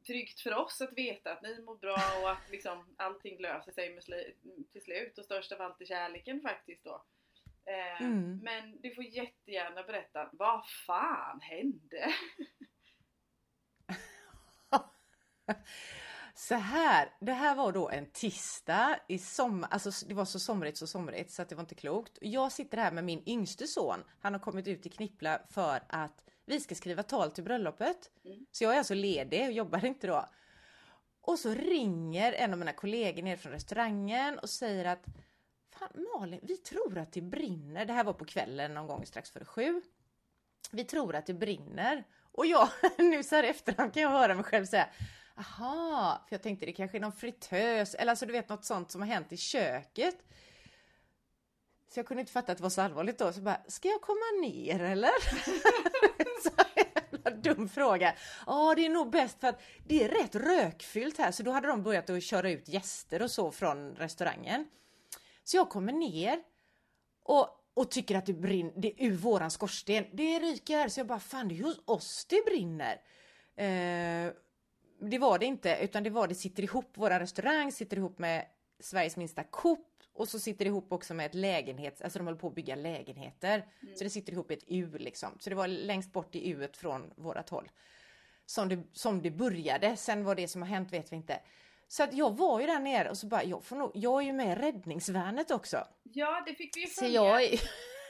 tryggt 0.08 0.40
för 0.40 0.56
oss 0.56 0.82
att 0.82 0.98
veta 0.98 1.32
att 1.32 1.42
ni 1.42 1.62
mår 1.62 1.78
bra 1.78 2.02
och 2.22 2.32
att 2.32 2.50
liksom 2.52 2.96
allting 2.98 3.42
löser 3.42 3.72
sig 3.72 4.00
till 4.72 4.82
slut 4.82 5.18
och 5.18 5.26
störst 5.26 5.52
av 5.52 5.62
allt 5.62 5.82
är 5.82 5.86
kärleken 5.86 6.42
faktiskt 6.42 6.84
då. 6.84 7.06
Eh, 7.66 8.02
Mm. 8.02 8.40
Men 8.44 8.82
du 8.82 8.96
får 8.96 9.04
jättegärna 9.04 9.84
berätta, 9.84 10.30
vad 10.34 10.68
fan 10.68 11.42
hände? 11.42 12.14
Så 16.38 16.56
här, 16.56 17.10
det 17.20 17.34
här 17.34 17.56
var 17.56 17.72
då 17.72 17.90
en 17.90 18.12
tisdag 18.12 19.00
i 19.08 19.20
sommar, 19.20 19.70
alltså 19.72 20.08
det 20.08 20.14
var 20.14 20.26
så 20.26 20.40
somrigt 20.40 20.78
så 20.78 20.88
somrigt 20.88 21.32
så 21.32 21.42
att 21.42 21.50
det 21.50 21.56
var 21.56 21.64
inte 21.64 21.76
klokt. 21.76 22.18
Jag 22.22 22.52
sitter 22.52 22.78
här 22.78 22.92
med 22.92 23.04
min 23.04 23.30
yngste 23.30 23.68
son, 23.68 24.04
han 24.22 24.34
har 24.34 24.40
kommit 24.40 24.68
ut 24.68 24.86
i 24.86 24.90
Knippla 24.90 25.42
för 25.50 25.84
att 25.90 26.24
vi 26.46 26.60
ska 26.60 26.76
skriva 26.76 27.04
tal 27.04 27.32
till 27.32 27.44
bröllopet. 27.44 28.12
Mm. 28.26 28.46
Så 28.52 28.64
jag 28.64 28.74
är 28.74 28.78
alltså 28.78 28.94
ledig 28.94 29.46
och 29.46 29.52
jobbar 29.52 29.86
inte 29.86 30.08
då. 30.08 30.30
Och 31.22 31.40
så 31.40 31.54
ringer 31.54 32.34
en 32.34 32.54
av 32.54 32.60
mina 32.60 32.74
kollegor 32.74 33.24
ner 33.24 33.38
från 33.38 33.52
restaurangen 33.52 34.40
och 34.40 34.50
säger 34.50 34.86
att 34.86 35.06
Fan 35.80 36.06
Malin, 36.14 36.40
vi 36.44 36.58
tror 36.58 36.98
att 36.98 37.12
det 37.12 37.22
brinner. 37.22 37.86
Det 37.86 37.94
här 37.94 38.04
var 38.04 38.14
på 38.14 38.26
kvällen 38.26 38.74
någon 38.74 38.88
gång 38.88 39.06
strax 39.06 39.32
före 39.32 39.46
sju. 39.46 39.82
Vi 40.72 40.84
tror 40.84 41.16
att 41.16 41.26
det 41.26 41.34
brinner. 41.34 42.04
Och 42.32 42.46
jag, 42.46 42.70
nu 42.98 43.24
så 43.24 43.36
här 43.36 43.44
efterhand 43.44 43.94
kan 43.94 44.04
jag 44.04 44.10
höra 44.10 44.36
mig 44.36 44.44
själv 44.44 44.66
säga 44.66 44.90
Aha, 45.38 46.26
för 46.28 46.36
jag 46.36 46.42
tänkte 46.42 46.66
det 46.66 46.74
kanske 46.74 46.98
är 46.98 47.02
någon 47.02 47.12
fritös 47.12 47.96
eller 47.96 48.10
alltså 48.10 48.26
du 48.26 48.32
vet 48.32 48.50
något 48.50 48.66
sånt 48.66 48.92
som 48.92 49.02
har 49.02 49.08
hänt 49.08 49.32
i 49.32 49.38
köket. 49.38 50.16
Så 51.96 52.00
jag 52.00 52.06
kunde 52.06 52.22
inte 52.22 52.32
fatta 52.32 52.52
att 52.52 52.58
det 52.58 52.64
var 52.64 52.70
så 52.70 52.82
allvarligt 52.82 53.18
då. 53.18 53.34
Så 53.34 53.42
bara, 53.42 53.62
ska 53.68 53.88
jag 53.88 54.02
komma 54.02 54.42
ner 54.42 54.80
eller? 54.80 55.12
så 56.44 56.50
jävla 56.76 57.32
dum 57.32 57.70
fråga. 57.70 58.16
Ja, 58.46 58.74
det 58.76 58.86
är 58.86 58.90
nog 58.90 59.10
bäst 59.10 59.40
för 59.40 59.48
att 59.48 59.62
det 59.88 60.04
är 60.04 60.10
rätt 60.10 60.36
rökfyllt 60.36 61.18
här. 61.18 61.32
Så 61.32 61.44
då 61.44 61.52
hade 61.52 61.68
de 61.68 61.84
börjat 61.84 62.10
att 62.10 62.24
köra 62.24 62.52
ut 62.52 62.68
gäster 62.68 63.22
och 63.22 63.32
så 63.32 63.52
från 63.52 63.96
restaurangen. 63.96 64.68
Så 65.44 65.58
jag 65.58 65.70
kommer 65.70 65.94
ner 65.94 66.40
och, 67.24 67.50
och 67.74 67.92
tycker 67.92 68.18
att 68.18 68.26
det 68.26 68.34
brinner, 68.34 68.74
det 68.76 68.88
är 68.88 69.08
ur 69.08 69.16
våran 69.16 69.52
skorsten. 69.52 70.06
Det 70.14 70.40
ryker. 70.40 70.90
Så 70.90 71.00
jag 71.00 71.08
bara, 71.08 71.20
fan 71.20 71.48
det 71.48 71.60
är 71.60 71.64
hos 71.64 71.82
oss 71.86 72.26
det 72.30 72.46
brinner. 72.46 73.02
Eh, 73.56 74.34
det 75.02 75.18
var 75.20 75.40
det 75.40 75.46
inte, 75.46 75.78
utan 75.82 76.04
det 76.04 76.10
var 76.10 76.28
det 76.28 76.36
sitter 76.36 76.64
ihop, 76.64 76.98
Våran 76.98 77.20
restaurang 77.20 77.72
sitter 77.72 77.98
ihop 77.98 78.20
med 78.20 78.46
Sveriges 78.80 79.18
minsta 79.18 79.44
Coop 79.44 79.95
och 80.16 80.28
så 80.28 80.40
sitter 80.40 80.66
det 80.66 80.70
ihop 80.70 80.92
också 80.92 81.14
med 81.14 81.26
ett 81.26 81.36
lägenhets, 81.36 82.02
alltså 82.02 82.20
de 82.20 82.26
håller 82.26 82.40
på 82.40 82.48
att 82.48 82.56
bygga 82.56 82.76
lägenheter. 82.76 83.66
Så 83.96 84.04
det 84.04 84.10
sitter 84.10 84.34
ihop 84.34 84.52
i 84.52 84.54
ett 84.54 84.64
U 84.68 84.98
liksom. 84.98 85.30
Så 85.40 85.50
det 85.50 85.56
var 85.56 85.68
längst 85.68 86.14
bort 86.14 86.36
i 86.36 86.50
U 86.50 86.68
från 86.74 87.14
vårat 87.16 87.50
håll. 87.50 87.70
Som 88.46 88.70
det, 88.70 88.84
som 88.94 89.22
det 89.22 89.32
började, 89.32 89.98
sen 89.98 90.24
vad 90.24 90.38
det 90.38 90.48
som 90.48 90.62
har 90.62 90.70
hänt 90.70 90.94
vet 90.94 91.12
vi 91.12 91.16
inte. 91.16 91.40
Så 91.88 92.04
att 92.04 92.14
jag 92.14 92.38
var 92.38 92.60
ju 92.60 92.66
där 92.66 92.80
nere 92.80 93.10
och 93.10 93.18
så 93.18 93.28
bara, 93.28 93.44
jag, 93.44 93.64
får 93.64 93.76
nog, 93.76 93.92
jag 93.94 94.22
är 94.22 94.26
ju 94.26 94.34
med 94.34 94.58
i 94.58 94.62
räddningsvärnet 94.62 95.52
också. 95.52 95.88
Ja, 96.04 96.44
det 96.46 96.56
fick 96.56 96.78
vi 96.78 96.82
ju 96.82 96.88
Så 96.88 97.02
följa 97.02 97.22
jag 97.22 97.60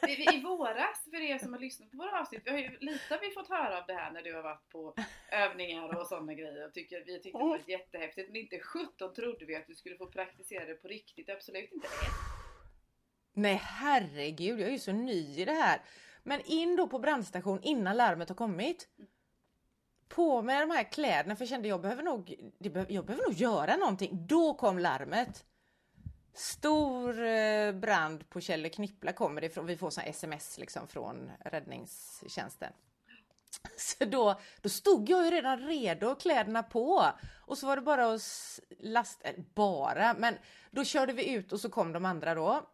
I, 0.10 0.42
våras, 0.42 1.04
för 1.12 1.22
er 1.22 1.38
som 1.38 1.54
har 1.54 1.60
lyssnat 1.60 1.92
på 1.92 1.98
våra 1.98 2.20
avsnitt, 2.20 2.42
vi 2.46 2.52
har 2.52 2.58
ju, 2.58 2.78
lite 2.80 3.14
har 3.14 3.22
vi 3.22 3.32
fått 3.32 3.50
höra 3.50 3.78
av 3.78 3.84
det 3.88 3.94
här 3.94 4.12
när 4.12 4.22
du 4.22 4.36
har 4.36 4.44
varit 4.44 4.70
på 4.70 4.96
övningar 5.32 6.00
och 6.00 6.08
sådana 6.08 6.34
grejer. 6.34 6.68
Och 6.68 6.74
tycker, 6.74 7.04
vi 7.06 7.20
tyckte 7.20 7.40
det 7.40 7.44
var 7.44 7.62
jättehäftigt, 7.68 8.28
men 8.28 8.42
inte 8.42 8.60
17 8.60 9.14
trodde 9.14 9.46
vi 9.46 9.56
att 9.56 9.68
du 9.68 9.76
skulle 9.76 9.98
få 9.98 10.08
praktisera 10.08 10.66
det 10.66 10.74
på 10.74 10.88
riktigt. 10.88 11.30
Absolut 11.30 11.72
inte 11.72 11.88
det. 11.88 12.36
Nej 13.34 13.62
herregud, 13.64 14.60
jag 14.60 14.68
är 14.68 14.74
ju 14.74 14.80
så 14.80 14.92
ny 14.92 15.40
i 15.42 15.46
det 15.46 15.52
här. 15.52 15.82
Men 16.24 16.42
in 16.46 16.76
då 16.76 16.88
på 16.88 17.00
brandstation 17.00 17.60
innan 17.64 17.98
larmet 17.98 18.30
har 18.30 18.36
kommit. 18.36 18.88
På 20.08 20.42
med 20.42 20.62
de 20.62 20.72
här 20.72 20.84
kläderna 20.84 21.36
för 21.36 21.42
jag 21.44 21.50
kände 21.50 21.68
jag 21.68 21.82
behöver 21.82 22.04
nog, 22.04 22.36
jag 22.60 23.06
behöver 23.06 23.24
nog 23.24 23.34
göra 23.34 23.76
någonting. 23.76 24.28
Då 24.28 24.54
kom 24.54 24.80
larmet. 24.80 25.46
Stor 26.36 27.24
eh, 27.24 27.72
brand 27.72 28.30
på 28.30 28.42
Kjell 28.42 28.70
Knippla 28.70 29.14
kommer 29.14 29.42
det 29.42 29.48
ifrån. 29.48 29.66
Vi 29.66 29.78
får 29.78 29.90
såna 29.90 30.08
sms 30.08 30.58
liksom 30.58 30.88
från 30.88 31.32
räddningstjänsten. 31.40 32.74
Så 33.78 34.06
då, 34.06 34.40
då 34.62 34.70
stod 34.70 35.10
jag 35.10 35.26
ju 35.26 35.32
redan 35.32 35.60
redo, 35.60 36.16
kläderna 36.16 36.64
på. 36.64 37.06
Och 37.46 37.58
så 37.58 37.68
var 37.68 37.76
det 37.76 37.82
bara 37.82 38.14
att 38.14 38.60
lasta, 38.80 39.28
eller 39.28 39.40
eh, 39.40 39.46
bara, 39.54 40.14
men 40.14 40.36
då 40.72 40.84
körde 40.84 41.14
vi 41.14 41.34
ut 41.34 41.54
och 41.54 41.60
så 41.60 41.70
kom 41.70 41.94
de 41.94 42.06
andra 42.06 42.36
då. 42.36 42.70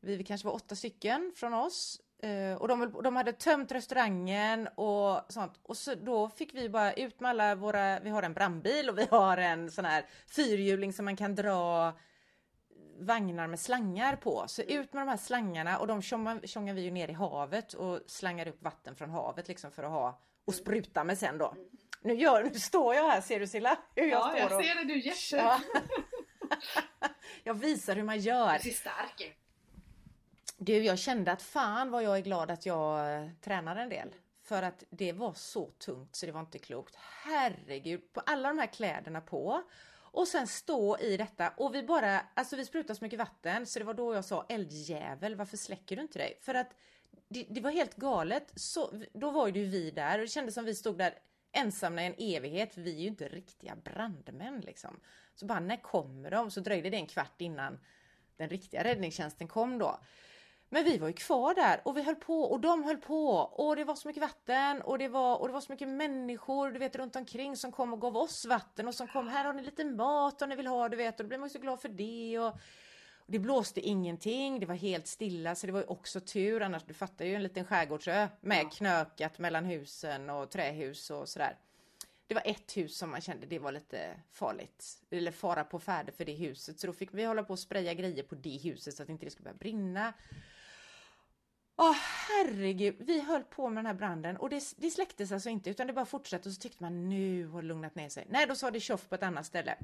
vi 0.00 0.24
kanske 0.24 0.46
var 0.46 0.54
åtta 0.54 0.76
stycken 0.76 1.32
från 1.36 1.54
oss. 1.54 2.00
Eh, 2.22 2.54
och 2.54 2.68
de, 2.68 3.02
de, 3.02 3.16
hade 3.16 3.32
tömt 3.32 3.72
restaurangen 3.72 4.68
och 4.74 5.32
sånt. 5.32 5.60
Och 5.62 5.76
så, 5.76 5.94
då 5.94 6.28
fick 6.28 6.54
vi 6.54 6.68
bara 6.68 6.92
ut 6.92 7.20
med 7.20 7.30
alla 7.30 7.54
våra, 7.54 8.00
vi 8.00 8.10
har 8.10 8.22
en 8.22 8.34
brandbil 8.34 8.90
och 8.90 8.98
vi 8.98 9.06
har 9.10 9.36
en 9.36 9.70
sån 9.70 9.84
här 9.84 10.06
fyrhjuling 10.26 10.92
som 10.92 11.04
man 11.04 11.16
kan 11.16 11.34
dra 11.34 11.92
vagnar 13.02 13.46
med 13.46 13.60
slangar 13.60 14.16
på. 14.16 14.44
Så 14.48 14.62
mm. 14.62 14.80
ut 14.80 14.92
med 14.92 15.02
de 15.02 15.08
här 15.08 15.16
slangarna 15.16 15.78
och 15.78 15.86
de 15.86 16.02
tjongar 16.02 16.74
vi 16.74 16.80
ju 16.80 16.90
ner 16.90 17.08
i 17.08 17.12
havet 17.12 17.72
och 17.72 18.00
slangar 18.06 18.48
upp 18.48 18.62
vatten 18.62 18.96
från 18.96 19.10
havet 19.10 19.48
liksom 19.48 19.70
för 19.70 19.82
att 19.82 19.90
ha 19.90 20.20
och 20.44 20.54
spruta 20.54 21.04
med 21.04 21.18
sen 21.18 21.38
då. 21.38 21.50
Mm. 21.50 21.64
Nu, 22.02 22.14
gör, 22.14 22.44
nu 22.44 22.58
står 22.58 22.94
jag 22.94 23.08
här, 23.08 23.20
ser 23.20 23.40
du 23.40 23.46
Silla? 23.46 23.78
Hur 23.94 24.06
jag 24.06 24.20
ja, 24.20 24.26
står 24.26 24.38
jag 24.38 24.52
och... 24.52 24.64
ser 24.64 24.74
det, 24.74 24.84
du 24.84 25.00
jätte... 25.00 25.36
Ja. 25.36 25.60
jag 27.44 27.54
visar 27.54 27.96
hur 27.96 28.02
man 28.02 28.18
gör. 28.18 28.52
Du 28.52 28.58
ser 28.58 28.70
stark 28.70 29.36
Du, 30.56 30.84
jag 30.84 30.98
kände 30.98 31.32
att 31.32 31.42
fan 31.42 31.90
vad 31.90 32.02
jag 32.02 32.16
är 32.16 32.22
glad 32.22 32.50
att 32.50 32.66
jag 32.66 33.16
eh, 33.16 33.28
tränar 33.40 33.76
en 33.76 33.88
del. 33.88 34.14
För 34.42 34.62
att 34.62 34.84
det 34.90 35.12
var 35.12 35.32
så 35.32 35.70
tungt 35.70 36.16
så 36.16 36.26
det 36.26 36.32
var 36.32 36.40
inte 36.40 36.58
klokt. 36.58 36.94
Herregud, 37.24 38.12
på 38.12 38.20
alla 38.26 38.48
de 38.48 38.58
här 38.58 38.66
kläderna 38.66 39.20
på. 39.20 39.62
Och 40.12 40.28
sen 40.28 40.46
stå 40.46 40.98
i 40.98 41.16
detta 41.16 41.52
och 41.56 41.74
vi 41.74 41.82
bara, 41.82 42.20
alltså 42.34 42.56
vi 42.56 42.64
sprutade 42.64 42.98
så 42.98 43.04
mycket 43.04 43.18
vatten 43.18 43.66
så 43.66 43.78
det 43.78 43.84
var 43.84 43.94
då 43.94 44.14
jag 44.14 44.24
sa 44.24 44.46
eldjävel, 44.48 45.34
varför 45.34 45.56
släcker 45.56 45.96
du 45.96 46.02
inte 46.02 46.18
dig? 46.18 46.38
För 46.40 46.54
att 46.54 46.74
det, 47.28 47.46
det 47.50 47.60
var 47.60 47.70
helt 47.70 47.96
galet. 47.96 48.52
Så, 48.56 49.02
då 49.12 49.30
var 49.30 49.48
ju 49.48 49.64
vi 49.64 49.90
där 49.90 50.18
och 50.18 50.24
det 50.24 50.28
kändes 50.28 50.54
som 50.54 50.64
vi 50.64 50.74
stod 50.74 50.98
där 50.98 51.14
ensamma 51.52 52.02
i 52.02 52.06
en 52.06 52.14
evighet, 52.18 52.74
för 52.74 52.80
vi 52.80 52.96
är 52.96 53.00
ju 53.00 53.08
inte 53.08 53.28
riktiga 53.28 53.76
brandmän 53.76 54.60
liksom. 54.60 55.00
Så 55.34 55.46
bara, 55.46 55.60
när 55.60 55.76
kommer 55.76 56.30
de? 56.30 56.50
Så 56.50 56.60
dröjde 56.60 56.90
det 56.90 56.96
en 56.96 57.06
kvart 57.06 57.40
innan 57.40 57.78
den 58.36 58.48
riktiga 58.48 58.84
räddningstjänsten 58.84 59.48
kom 59.48 59.78
då. 59.78 60.00
Men 60.74 60.84
vi 60.84 60.98
var 60.98 61.08
ju 61.08 61.14
kvar 61.14 61.54
där 61.54 61.80
och 61.84 61.96
vi 61.96 62.02
höll 62.02 62.16
på 62.16 62.42
och 62.42 62.60
de 62.60 62.84
höll 62.84 62.96
på 62.96 63.28
och 63.36 63.76
det 63.76 63.84
var 63.84 63.94
så 63.94 64.08
mycket 64.08 64.22
vatten 64.22 64.82
och 64.82 64.98
det 64.98 65.08
var, 65.08 65.36
och 65.36 65.46
det 65.46 65.52
var 65.52 65.60
så 65.60 65.72
mycket 65.72 65.88
människor 65.88 66.70
du 66.70 66.78
vet 66.78 66.96
runt 66.96 67.16
omkring 67.16 67.56
som 67.56 67.72
kom 67.72 67.92
och 67.92 68.00
gav 68.00 68.16
oss 68.16 68.46
vatten 68.46 68.88
och 68.88 68.94
som 68.94 69.08
kom 69.08 69.28
här 69.28 69.44
har 69.44 69.52
ni 69.52 69.62
lite 69.62 69.84
mat 69.84 70.42
om 70.42 70.48
ni 70.48 70.56
vill 70.56 70.66
ha 70.66 70.88
du 70.88 70.96
vet 70.96 71.20
och 71.20 71.24
då 71.24 71.28
blev 71.28 71.40
man 71.40 71.50
så 71.50 71.58
glad 71.58 71.80
för 71.80 71.88
det 71.88 72.38
och, 72.38 72.46
och 73.16 73.32
det 73.32 73.38
blåste 73.38 73.80
ingenting, 73.80 74.60
det 74.60 74.66
var 74.66 74.74
helt 74.74 75.06
stilla 75.06 75.54
så 75.54 75.66
det 75.66 75.72
var 75.72 75.80
ju 75.80 75.86
också 75.86 76.20
tur 76.20 76.62
annars 76.62 76.84
du 76.84 76.94
fattar 76.94 77.24
ju 77.24 77.34
en 77.34 77.42
liten 77.42 77.64
skärgårdsö 77.64 78.28
med 78.40 78.64
ja. 78.64 78.70
knökat 78.70 79.38
mellan 79.38 79.64
husen 79.64 80.30
och 80.30 80.50
trähus 80.50 81.10
och 81.10 81.28
sådär. 81.28 81.56
Det 82.26 82.34
var 82.34 82.42
ett 82.44 82.76
hus 82.76 82.98
som 82.98 83.10
man 83.10 83.20
kände 83.20 83.46
det 83.46 83.58
var 83.58 83.72
lite 83.72 84.20
farligt 84.32 85.02
eller 85.10 85.32
fara 85.32 85.64
på 85.64 85.78
färde 85.78 86.12
för 86.12 86.24
det 86.24 86.32
huset 86.32 86.80
så 86.80 86.86
då 86.86 86.92
fick 86.92 87.14
vi 87.14 87.24
hålla 87.24 87.42
på 87.42 87.52
och 87.52 87.58
spraya 87.58 87.94
grejer 87.94 88.22
på 88.22 88.34
det 88.34 88.58
huset 88.62 88.94
så 88.94 89.02
att 89.02 89.08
inte 89.08 89.26
det 89.26 89.30
skulle 89.30 89.44
börja 89.44 89.58
brinna. 89.58 90.12
Åh 91.84 91.96
herregud, 92.28 92.96
vi 92.98 93.20
höll 93.20 93.42
på 93.42 93.68
med 93.68 93.78
den 93.78 93.86
här 93.86 93.94
branden 93.94 94.36
och 94.36 94.50
det, 94.50 94.62
det 94.76 94.90
släcktes 94.90 95.32
alltså 95.32 95.48
inte 95.48 95.70
utan 95.70 95.86
det 95.86 95.92
bara 95.92 96.04
fortsatte 96.04 96.48
och 96.48 96.54
så 96.54 96.60
tyckte 96.60 96.82
man 96.82 97.08
nu 97.08 97.46
har 97.46 97.62
det 97.62 97.68
lugnat 97.68 97.94
ner 97.94 98.08
sig. 98.08 98.26
Nej, 98.30 98.46
då 98.46 98.54
sa 98.54 98.70
det 98.70 98.80
tjoff 98.80 99.08
på 99.08 99.14
ett 99.14 99.22
annat 99.22 99.46
ställe. 99.46 99.76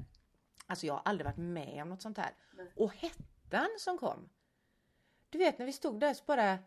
Alltså 0.65 0.85
jag 0.85 0.93
har 0.93 1.01
aldrig 1.05 1.25
varit 1.25 1.37
med 1.37 1.81
om 1.81 1.89
något 1.89 2.01
sånt 2.01 2.17
här. 2.17 2.31
Nej. 2.57 2.71
Och 2.75 2.95
hettan 2.95 3.69
som 3.77 3.97
kom. 3.97 4.29
Du 5.29 5.37
vet 5.37 5.59
när 5.59 5.65
vi 5.65 5.73
stod 5.73 5.99
där 5.99 6.13
så 6.13 6.23
bara, 6.25 6.57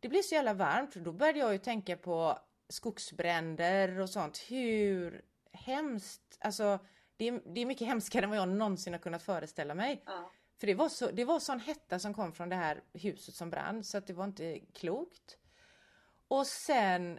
det 0.00 0.08
blev 0.08 0.22
så 0.22 0.34
jävla 0.34 0.54
varmt 0.54 0.96
och 0.96 1.02
då 1.02 1.12
började 1.12 1.38
jag 1.38 1.52
ju 1.52 1.58
tänka 1.58 1.96
på 1.96 2.38
skogsbränder 2.68 4.00
och 4.00 4.10
sånt. 4.10 4.38
Hur 4.38 5.24
hemskt, 5.52 6.38
alltså 6.40 6.78
det 7.16 7.28
är, 7.28 7.42
det 7.54 7.60
är 7.60 7.66
mycket 7.66 7.86
hemskare 7.86 8.24
än 8.24 8.30
vad 8.30 8.38
jag 8.38 8.48
någonsin 8.48 8.92
har 8.92 9.00
kunnat 9.00 9.22
föreställa 9.22 9.74
mig. 9.74 10.02
Ja. 10.06 10.30
För 10.56 10.66
det 10.66 10.74
var, 10.74 10.88
så, 10.88 11.10
det 11.10 11.24
var 11.24 11.40
sån 11.40 11.60
hetta 11.60 11.98
som 11.98 12.14
kom 12.14 12.32
från 12.32 12.48
det 12.48 12.56
här 12.56 12.82
huset 12.92 13.34
som 13.34 13.50
brann 13.50 13.84
så 13.84 13.98
att 13.98 14.06
det 14.06 14.12
var 14.12 14.24
inte 14.24 14.60
klokt. 14.60 15.38
Och 16.28 16.46
sen, 16.46 17.18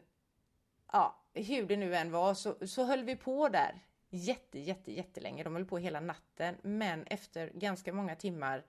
ja, 0.91 1.23
hur 1.33 1.65
det 1.65 1.77
nu 1.77 1.95
än 1.95 2.11
var 2.11 2.33
så, 2.33 2.67
så 2.67 2.83
höll 2.83 3.03
vi 3.03 3.15
på 3.15 3.49
där 3.49 3.79
jätte, 4.09 4.59
jätte, 4.59 4.91
jättelänge. 4.91 5.43
De 5.43 5.53
höll 5.53 5.65
på 5.65 5.77
hela 5.77 5.99
natten. 5.99 6.57
Men 6.61 7.03
efter 7.03 7.49
ganska 7.49 7.93
många 7.93 8.15
timmar 8.15 8.65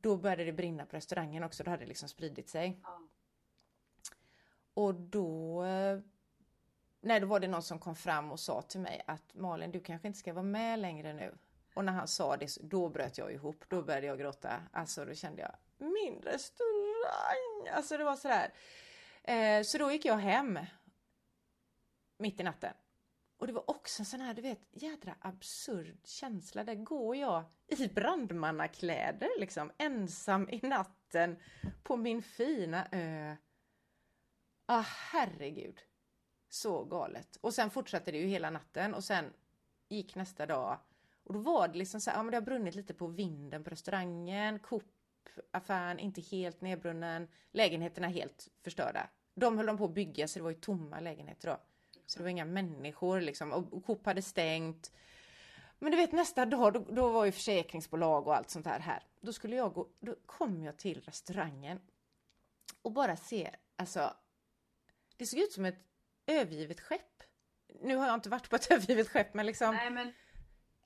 då 0.00 0.16
började 0.16 0.44
det 0.44 0.52
brinna 0.52 0.86
på 0.86 0.96
restaurangen 0.96 1.44
också. 1.44 1.64
Då 1.64 1.70
hade 1.70 1.82
det 1.82 1.88
liksom 1.88 2.08
spridit 2.08 2.48
sig. 2.48 2.80
Ja. 2.82 3.00
Och 4.74 4.94
då 4.94 5.64
Nej, 7.00 7.20
då 7.20 7.26
var 7.26 7.40
det 7.40 7.48
någon 7.48 7.62
som 7.62 7.78
kom 7.78 7.96
fram 7.96 8.32
och 8.32 8.40
sa 8.40 8.62
till 8.62 8.80
mig 8.80 9.02
att 9.06 9.34
Malin, 9.34 9.70
du 9.70 9.80
kanske 9.80 10.08
inte 10.08 10.18
ska 10.18 10.32
vara 10.32 10.42
med 10.42 10.78
längre 10.78 11.12
nu. 11.12 11.34
Och 11.80 11.84
när 11.86 11.92
han 11.92 12.08
sa 12.08 12.36
det, 12.36 12.56
då 12.60 12.88
bröt 12.88 13.18
jag 13.18 13.32
ihop. 13.32 13.64
Då 13.68 13.82
började 13.82 14.06
jag 14.06 14.18
gråta. 14.18 14.62
Alltså 14.72 15.04
då 15.04 15.14
kände 15.14 15.42
jag, 15.42 15.56
min 15.78 16.22
restaurang! 16.22 17.68
Alltså 17.72 17.96
det 17.96 18.04
var 18.04 18.16
sådär. 18.16 18.52
Eh, 19.22 19.62
så 19.62 19.78
då 19.78 19.92
gick 19.92 20.04
jag 20.04 20.16
hem. 20.16 20.58
Mitt 22.18 22.40
i 22.40 22.42
natten. 22.42 22.72
Och 23.36 23.46
det 23.46 23.52
var 23.52 23.70
också 23.70 24.02
en 24.02 24.06
sån 24.06 24.20
här, 24.20 24.34
du 24.34 24.42
vet, 24.42 24.60
jädra 24.70 25.14
absurd 25.20 25.98
känsla. 26.04 26.64
Där 26.64 26.74
går 26.74 27.16
jag 27.16 27.44
i 27.66 27.88
brandmannakläder 27.88 29.30
liksom, 29.38 29.72
ensam 29.78 30.48
i 30.48 30.60
natten 30.62 31.36
på 31.82 31.96
min 31.96 32.22
fina 32.22 32.88
ö. 32.92 33.36
Ah, 34.66 34.84
herregud. 34.86 35.80
Så 36.48 36.84
galet. 36.84 37.36
Och 37.40 37.54
sen 37.54 37.70
fortsatte 37.70 38.10
det 38.10 38.18
ju 38.18 38.26
hela 38.26 38.50
natten 38.50 38.94
och 38.94 39.04
sen 39.04 39.32
gick 39.88 40.14
nästa 40.14 40.46
dag 40.46 40.78
och 41.30 41.34
då 41.34 41.40
var 41.40 41.68
det 41.68 41.78
liksom 41.78 42.00
så 42.00 42.10
här, 42.10 42.18
ja 42.18 42.22
men 42.22 42.30
det 42.30 42.36
har 42.36 42.42
brunnit 42.42 42.74
lite 42.74 42.94
på 42.94 43.06
vinden 43.06 43.64
på 43.64 43.70
restaurangen, 43.70 44.58
Coop-affären 44.58 45.98
inte 45.98 46.20
helt 46.20 46.60
nedbrunnen, 46.60 47.28
lägenheterna 47.50 48.08
helt 48.08 48.48
förstörda. 48.64 49.10
De 49.34 49.56
höll 49.56 49.66
de 49.66 49.78
på 49.78 49.84
att 49.84 49.94
bygga 49.94 50.28
så 50.28 50.38
det 50.38 50.42
var 50.42 50.50
ju 50.50 50.56
tomma 50.56 51.00
lägenheter 51.00 51.48
då. 51.48 51.56
Så 52.06 52.18
det 52.18 52.22
var 52.22 52.30
inga 52.30 52.44
människor 52.44 53.20
liksom 53.20 53.52
och 53.52 53.84
Coop 53.84 54.06
hade 54.06 54.22
stängt. 54.22 54.92
Men 55.78 55.90
du 55.90 55.96
vet 55.96 56.12
nästa 56.12 56.46
dag, 56.46 56.72
då, 56.72 56.80
då 56.80 57.08
var 57.08 57.24
ju 57.24 57.32
försäkringsbolag 57.32 58.26
och 58.26 58.36
allt 58.36 58.50
sånt 58.50 58.64
där 58.64 58.80
här. 58.80 59.02
Då 59.20 59.32
skulle 59.32 59.56
jag 59.56 59.72
gå, 59.72 59.88
då 60.00 60.16
kom 60.26 60.62
jag 60.62 60.76
till 60.76 61.00
restaurangen 61.00 61.80
och 62.82 62.92
bara 62.92 63.16
ser, 63.16 63.56
alltså, 63.76 64.14
det 65.16 65.26
såg 65.26 65.40
ut 65.40 65.52
som 65.52 65.64
ett 65.64 65.78
övergivet 66.26 66.80
skepp. 66.80 67.22
Nu 67.80 67.96
har 67.96 68.06
jag 68.06 68.14
inte 68.14 68.28
varit 68.28 68.50
på 68.50 68.56
ett 68.56 68.70
övergivet 68.70 69.08
skepp 69.08 69.34
men 69.34 69.46
liksom. 69.46 69.74
Nej, 69.74 69.90
men 69.90 70.12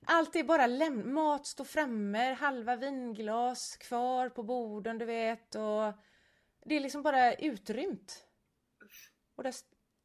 allt 0.06 0.37
är 0.37 0.44
bara 0.44 0.66
läm 0.66 1.14
mat 1.14 1.46
står 1.46 1.64
framme, 1.64 2.34
halva 2.34 2.76
vinglas 2.76 3.76
kvar 3.76 4.28
på 4.28 4.42
borden 4.42 4.99
du 4.99 5.04
vet 5.04 5.54
och 5.54 5.92
det 6.64 6.75
är 6.75 6.80
liksom 6.80 7.02
bara 7.02 7.34
utrymt. 7.34 8.26
Och 9.34 9.42
det, 9.42 9.54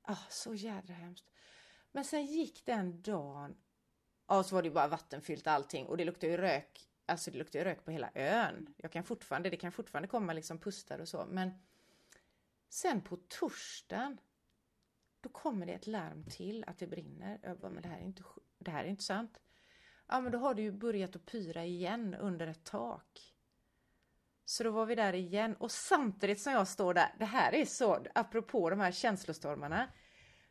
ah, 0.01 0.25
så 0.29 0.53
jädra 0.53 0.94
hemskt. 0.94 1.29
Men 1.91 2.06
sen 2.06 2.25
gick 2.25 2.65
den 2.65 3.01
dagen, 3.01 3.58
ja 4.27 4.44
så 4.44 4.56
var 4.56 4.63
det 4.63 4.72
bara 4.72 4.88
vattenfyllt 4.88 5.48
allting 5.48 5.88
och 5.88 5.98
det 5.98 6.06
luktade 6.06 6.32
ju 6.32 6.38
rök, 6.38 6.89
alltså 7.06 7.32
det 7.32 7.38
luktade 7.38 7.63
ju 7.63 7.70
rök 7.70 7.86
på 7.86 7.91
hela 7.91 8.12
ön. 8.13 8.74
Jag 8.77 8.91
kan 8.91 9.03
fortfarande, 9.03 9.50
det 9.50 9.58
kan 9.58 9.72
fortfarande 9.72 10.08
komma 10.08 10.34
liksom 10.34 10.60
pustar 10.60 11.00
och 11.00 11.08
så 11.08 11.25
men 11.25 11.51
sen 12.70 13.01
på 13.01 13.18
torsdagen 13.27 14.20
då 15.22 15.29
kommer 15.29 15.65
det 15.65 15.74
ett 15.74 15.88
larm 15.88 16.24
till 16.24 16.63
att 16.68 16.79
det 16.79 16.88
brinner. 16.88 17.39
Jag 17.44 17.60
bara, 17.60 17.72
men 17.72 17.84
det 17.84 17.89
här 17.89 17.98
är 17.98 18.06
inte, 18.06 18.24
det 18.58 18.72
här 18.72 18.84
är 18.84 18.88
inte 18.88 19.03
sant. 19.03 19.41
Ja, 20.10 20.22
men 20.22 20.32
då 20.32 20.38
har 20.38 20.54
det 20.54 20.62
ju 20.62 20.72
börjat 20.72 21.16
att 21.16 21.25
pyra 21.25 21.66
igen 21.66 22.16
under 22.20 22.48
ett 22.48 22.63
tak. 22.63 23.34
Så 24.46 24.63
då 24.63 24.72
var 24.72 24.86
vi 24.86 24.96
där 24.96 25.13
igen 25.13 25.56
och 25.60 25.72
samtidigt 25.72 26.42
som 26.42 26.54
jag 26.54 26.68
står 26.68 26.94
där, 26.94 27.13
det 27.20 27.25
här 27.25 27.54
är 27.54 27.66
så, 27.66 28.06
apropå 28.16 28.70
de 28.70 28.80
här 28.80 28.92
känslostormarna. 28.92 29.88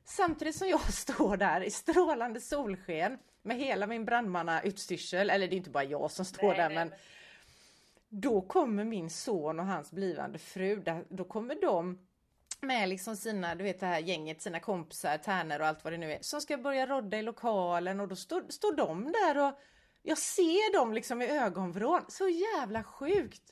Samtidigt 0.04 0.56
som 0.56 0.68
jag 0.68 0.80
står 0.92 1.36
där 1.36 1.60
i 1.60 1.70
strålande 1.70 2.40
solsken 2.40 3.18
med 3.42 3.56
hela 3.56 3.86
min 3.86 4.04
brandmannautstyrsel, 4.04 5.30
eller 5.30 5.48
det 5.48 5.54
är 5.54 5.56
inte 5.56 5.70
bara 5.70 5.84
jag 5.84 6.10
som 6.10 6.24
står 6.24 6.48
nej, 6.48 6.56
där 6.56 6.68
nej, 6.68 6.74
men 6.74 6.88
nej. 6.88 6.98
Då 8.08 8.40
kommer 8.40 8.84
min 8.84 9.10
son 9.10 9.60
och 9.60 9.66
hans 9.66 9.90
blivande 9.90 10.38
fru, 10.38 10.82
då 11.08 11.24
kommer 11.24 11.60
de 11.60 12.07
med 12.60 12.88
liksom 12.88 13.16
sina, 13.16 13.54
du 13.54 13.64
vet 13.64 13.80
det 13.80 13.86
här 13.86 13.98
gänget, 13.98 14.42
sina 14.42 14.60
kompisar, 14.60 15.18
tärnor 15.18 15.60
och 15.60 15.66
allt 15.66 15.84
vad 15.84 15.92
det 15.92 15.96
nu 15.96 16.12
är, 16.12 16.18
som 16.20 16.40
ska 16.40 16.56
börja 16.56 16.86
rodda 16.86 17.18
i 17.18 17.22
lokalen 17.22 18.00
och 18.00 18.08
då 18.08 18.16
står, 18.16 18.44
står 18.48 18.76
de 18.76 19.12
där 19.12 19.46
och 19.46 19.60
jag 20.02 20.18
ser 20.18 20.72
dem 20.72 20.92
liksom 20.92 21.22
i 21.22 21.26
ögonvrån. 21.26 22.04
Så 22.08 22.28
jävla 22.28 22.82
sjukt! 22.82 23.42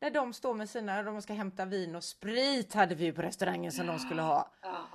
När 0.00 0.10
de 0.10 0.32
står 0.32 0.54
med 0.54 0.70
sina, 0.70 1.02
de 1.02 1.22
ska 1.22 1.32
hämta 1.32 1.64
vin 1.64 1.96
och 1.96 2.04
sprit 2.04 2.74
hade 2.74 2.94
vi 2.94 3.04
ju 3.04 3.12
på 3.12 3.22
restaurangen 3.22 3.72
som 3.72 3.86
ja. 3.86 3.92
de 3.92 3.98
skulle 3.98 4.22
ha. 4.22 4.52
Ja. 4.62 4.86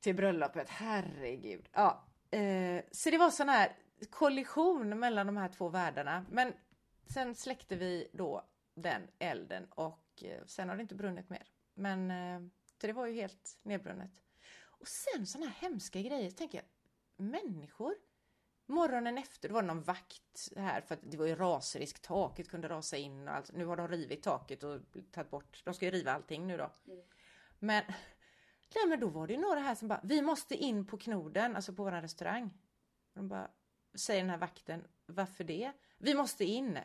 Till 0.00 0.14
bröllopet, 0.14 0.68
herregud. 0.68 1.68
Ja, 1.72 2.04
eh, 2.30 2.82
så 2.92 3.10
det 3.10 3.18
var 3.18 3.30
sån 3.30 3.48
här 3.48 3.72
kollision 4.10 4.98
mellan 4.98 5.26
de 5.26 5.36
här 5.36 5.48
två 5.48 5.68
världarna. 5.68 6.24
Men 6.30 6.52
sen 7.12 7.34
släckte 7.34 7.76
vi 7.76 8.08
då 8.12 8.48
den 8.74 9.02
elden 9.18 9.66
och 9.70 10.22
eh, 10.22 10.44
sen 10.46 10.68
har 10.68 10.76
det 10.76 10.82
inte 10.82 10.94
brunnit 10.94 11.30
mer. 11.30 11.46
Men 11.74 12.10
eh, 12.10 12.40
så 12.80 12.86
det 12.86 12.92
var 12.92 13.06
ju 13.06 13.14
helt 13.14 13.58
nedbrunnet. 13.62 14.22
Och 14.60 14.88
sen 14.88 15.26
sådana 15.26 15.50
här 15.50 15.68
hemska 15.68 16.00
grejer, 16.00 16.30
tänker 16.30 16.58
jag, 16.58 16.66
människor 17.26 17.94
Morgonen 18.70 19.18
efter, 19.18 19.48
då 19.48 19.54
var 19.54 19.62
det 19.62 19.68
någon 19.68 19.82
vakt 19.82 20.52
här 20.56 20.80
för 20.80 20.94
att 20.94 21.00
det 21.02 21.16
var 21.16 21.26
ju 21.26 21.34
rasrisk, 21.34 22.02
taket 22.02 22.48
kunde 22.48 22.68
rasa 22.68 22.96
in 22.96 23.28
och 23.28 23.34
allt. 23.34 23.52
Nu 23.52 23.64
har 23.64 23.76
de 23.76 23.88
rivit 23.88 24.22
taket 24.22 24.62
och 24.62 24.80
tagit 25.12 25.30
bort, 25.30 25.62
de 25.64 25.74
ska 25.74 25.84
ju 25.84 25.90
riva 25.90 26.12
allting 26.12 26.46
nu 26.46 26.56
då. 26.56 26.70
Mm. 26.86 27.04
Men, 27.58 27.84
nej, 28.74 28.88
men 28.88 29.00
då 29.00 29.08
var 29.08 29.26
det 29.26 29.32
ju 29.32 29.40
några 29.40 29.60
här 29.60 29.74
som 29.74 29.88
bara, 29.88 30.00
vi 30.04 30.22
måste 30.22 30.54
in 30.54 30.86
på 30.86 30.96
knoden, 30.96 31.56
alltså 31.56 31.72
på 31.72 31.84
våran 31.84 32.02
restaurang. 32.02 32.44
Och 33.12 33.16
de 33.16 33.28
bara, 33.28 33.50
säger 33.94 34.20
den 34.20 34.30
här 34.30 34.38
vakten, 34.38 34.84
varför 35.06 35.44
det? 35.44 35.72
Vi 35.98 36.14
måste 36.14 36.44
in! 36.44 36.78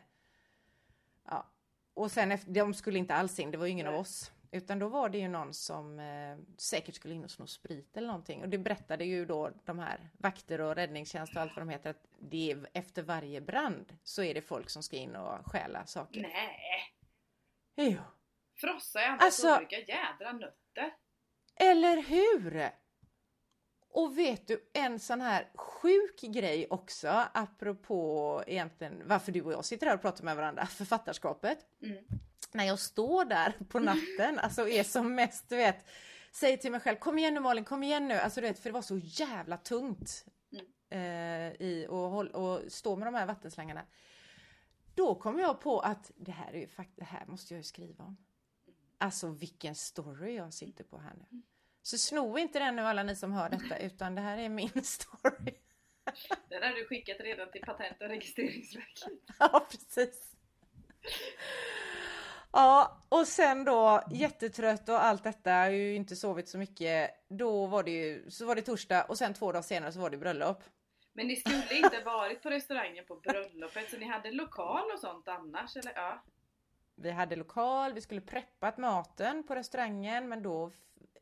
Ja, 1.24 1.46
och 1.94 2.10
sen 2.10 2.32
efter, 2.32 2.50
de 2.52 2.74
skulle 2.74 2.98
inte 2.98 3.14
alls 3.14 3.38
in, 3.38 3.50
det 3.50 3.58
var 3.58 3.66
ju 3.66 3.72
ingen 3.72 3.86
Nej. 3.86 3.94
av 3.94 4.00
oss. 4.00 4.32
Utan 4.54 4.78
då 4.78 4.88
var 4.88 5.08
det 5.08 5.18
ju 5.18 5.28
någon 5.28 5.54
som 5.54 5.98
eh, 5.98 6.36
säkert 6.58 6.94
skulle 6.94 7.14
in 7.14 7.24
och 7.24 7.30
sno 7.30 7.46
sprit 7.46 7.96
eller 7.96 8.06
någonting. 8.06 8.42
Och 8.42 8.48
det 8.48 8.58
berättade 8.58 9.04
ju 9.04 9.26
då 9.26 9.50
de 9.64 9.78
här 9.78 10.10
vakter 10.18 10.60
och 10.60 10.74
räddningstjänst 10.74 11.36
och 11.36 11.42
allt 11.42 11.56
vad 11.56 11.66
de 11.66 11.68
heter 11.70 11.90
att 11.90 12.06
det 12.18 12.50
är, 12.50 12.66
efter 12.72 13.02
varje 13.02 13.40
brand 13.40 13.96
så 14.02 14.22
är 14.22 14.34
det 14.34 14.42
folk 14.42 14.70
som 14.70 14.82
ska 14.82 14.96
in 14.96 15.16
och 15.16 15.46
stjäla 15.52 15.86
saker. 15.86 16.20
Nej! 16.20 16.60
Jo. 17.76 17.98
Frossa 18.56 19.00
i 19.02 19.06
Alltså- 19.20 19.56
olika 19.56 19.78
jädra 19.78 20.32
nötter. 20.32 20.94
Eller 21.56 22.02
hur? 22.02 22.70
Och 23.88 24.18
vet 24.18 24.46
du, 24.48 24.70
en 24.72 24.98
sån 25.00 25.20
här 25.20 25.50
sjuk 25.54 26.20
grej 26.20 26.66
också, 26.70 27.22
apropå 27.34 28.42
egentligen 28.46 29.02
varför 29.06 29.32
du 29.32 29.42
och 29.42 29.52
jag 29.52 29.64
sitter 29.64 29.86
här 29.86 29.94
och 29.94 30.00
pratar 30.02 30.24
med 30.24 30.36
varandra, 30.36 30.66
författarskapet. 30.66 31.58
Mm. 31.82 32.04
När 32.54 32.64
jag 32.64 32.78
står 32.78 33.24
där 33.24 33.54
på 33.68 33.78
natten, 33.78 34.38
alltså 34.38 34.68
är 34.68 34.84
som 34.84 35.14
mest, 35.14 35.48
du 35.48 35.56
vet, 35.56 35.86
säger 36.32 36.56
till 36.56 36.70
mig 36.70 36.80
själv, 36.80 36.96
kom 36.96 37.18
igen 37.18 37.34
nu 37.34 37.40
Malin, 37.40 37.64
kom 37.64 37.82
igen 37.82 38.08
nu, 38.08 38.14
alltså 38.14 38.40
du 38.40 38.46
vet, 38.46 38.58
för 38.58 38.68
det 38.68 38.74
var 38.74 38.82
så 38.82 38.98
jävla 38.98 39.56
tungt 39.56 40.24
Mm. 40.52 40.66
eh, 40.90 41.66
i 41.66 41.86
och, 41.88 42.60
stå 42.72 42.96
med 42.96 43.06
de 43.06 43.14
här 43.14 43.26
vattenslängarna. 43.26 43.86
Då 44.94 45.14
kom 45.14 45.38
jag 45.38 45.60
på 45.60 45.80
att 45.80 46.12
det 46.16 46.30
här 46.32 46.52
är 46.52 46.58
ju 46.58 46.68
det 46.96 47.04
här 47.04 47.26
måste 47.26 47.54
jag 47.54 47.58
ju 47.58 47.62
skriva 47.62 48.04
om. 48.04 48.16
Alltså 48.98 49.28
vilken 49.28 49.74
story 49.74 50.34
jag 50.34 50.54
sitter 50.54 50.84
på 50.84 50.98
här 50.98 51.14
nu. 51.14 51.42
Så 51.82 51.98
sno 51.98 52.38
inte 52.38 52.58
den 52.58 52.76
nu 52.76 52.82
alla 52.82 53.02
ni 53.02 53.16
som 53.16 53.32
hör 53.32 53.48
detta, 53.48 53.78
utan 53.78 54.14
det 54.14 54.20
här 54.20 54.38
är 54.38 54.48
min 54.48 54.68
story. 54.84 55.54
Den 56.48 56.62
har 56.62 56.70
du 56.74 56.86
skickat 56.86 57.16
redan 57.20 57.50
till 57.50 57.60
Patent 57.60 58.00
och 58.02 58.08
registreringsverket. 58.08 59.12
Ja, 59.38 59.66
precis. 59.70 60.36
Ja, 62.56 62.98
och 63.08 63.26
sen 63.26 63.64
då 63.64 64.02
jättetrött 64.10 64.88
och 64.88 65.04
allt 65.04 65.24
detta, 65.24 65.50
jag 65.50 65.64
har 65.64 65.70
ju 65.70 65.94
inte 65.94 66.16
sovit 66.16 66.48
så 66.48 66.58
mycket. 66.58 67.10
Då 67.28 67.66
var 67.66 67.82
det 67.82 67.90
ju, 67.90 68.30
så 68.30 68.46
var 68.46 68.54
det 68.54 68.62
torsdag 68.62 69.04
och 69.04 69.18
sen 69.18 69.34
två 69.34 69.52
dagar 69.52 69.62
senare 69.62 69.92
så 69.92 70.00
var 70.00 70.10
det 70.10 70.16
bröllop. 70.16 70.62
Men 71.12 71.26
ni 71.26 71.36
skulle 71.36 71.76
inte 71.76 72.00
varit 72.04 72.42
på 72.42 72.50
restaurangen 72.50 73.04
på 73.06 73.16
bröllopet 73.16 73.90
så 73.90 73.96
ni 73.96 74.06
hade 74.06 74.30
lokal 74.30 74.90
och 74.94 75.00
sånt 75.00 75.28
annars 75.28 75.76
eller? 75.76 75.92
Ja. 75.94 76.22
Vi 76.94 77.10
hade 77.10 77.36
lokal, 77.36 77.92
vi 77.92 78.00
skulle 78.00 78.20
preppat 78.20 78.78
maten 78.78 79.42
på 79.42 79.54
restaurangen, 79.54 80.28
men 80.28 80.42
då, 80.42 80.70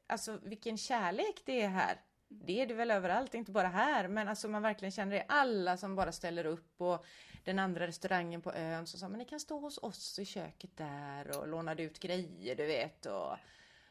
alltså 0.07 0.39
vilken 0.43 0.79
kärlek 0.79 1.43
det 1.45 1.61
är 1.61 1.69
här. 1.69 2.01
Det 2.45 2.61
är 2.61 2.67
det 2.67 2.75
väl 2.75 2.91
överallt, 2.91 3.35
inte 3.35 3.53
bara 3.53 3.69
här, 3.69 4.09
men 4.09 4.29
alltså 4.29 4.49
man 4.49 4.63
verkligen 4.63 4.93
känner 4.93 5.13
det. 5.17 5.25
Alla 5.29 5.77
som 5.77 5.97
bara 5.97 6.13
ställer 6.13 6.47
upp 6.47 6.81
och 6.81 7.05
den 7.45 7.59
andra 7.59 7.87
restaurangen 7.87 8.43
på 8.43 8.53
ön 8.53 8.87
som 8.87 9.01
sa, 9.01 9.09
men 9.09 9.19
ni 9.19 9.25
kan 9.25 9.41
stå 9.41 9.59
hos 9.59 9.79
oss 9.79 10.19
i 10.19 10.25
köket 10.25 10.77
där 10.77 11.39
och 11.39 11.49
lånade 11.49 11.83
ut 11.83 11.99
grejer, 11.99 12.57
du 12.57 12.67
vet. 12.67 13.07
Och 13.07 13.37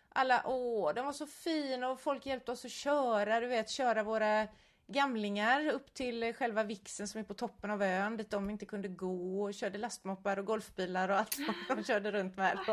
alla, 0.09 0.43
åh, 0.45 0.93
den 0.93 1.05
var 1.05 1.13
så 1.13 1.27
fin 1.27 1.83
och 1.83 1.99
folk 1.99 2.25
hjälpte 2.25 2.51
oss 2.51 2.65
att 2.65 2.71
köra, 2.71 3.39
du 3.39 3.47
vet, 3.47 3.69
köra 3.69 4.03
våra 4.03 4.47
gamlingar 4.87 5.67
upp 5.67 5.93
till 5.93 6.33
själva 6.33 6.63
vixen 6.63 7.07
som 7.07 7.19
är 7.19 7.23
på 7.23 7.33
toppen 7.33 7.71
av 7.71 7.83
ön 7.83 8.17
dit 8.17 8.31
de 8.31 8.49
inte 8.49 8.65
kunde 8.65 8.87
gå 8.87 9.43
och 9.43 9.53
körde 9.53 9.77
lastmoppar 9.77 10.39
och 10.39 10.45
golfbilar 10.45 11.09
och 11.09 11.17
allt 11.17 11.33
som 11.33 11.53
de 11.67 11.83
körde 11.83 12.11
runt 12.11 12.37
med. 12.37 12.59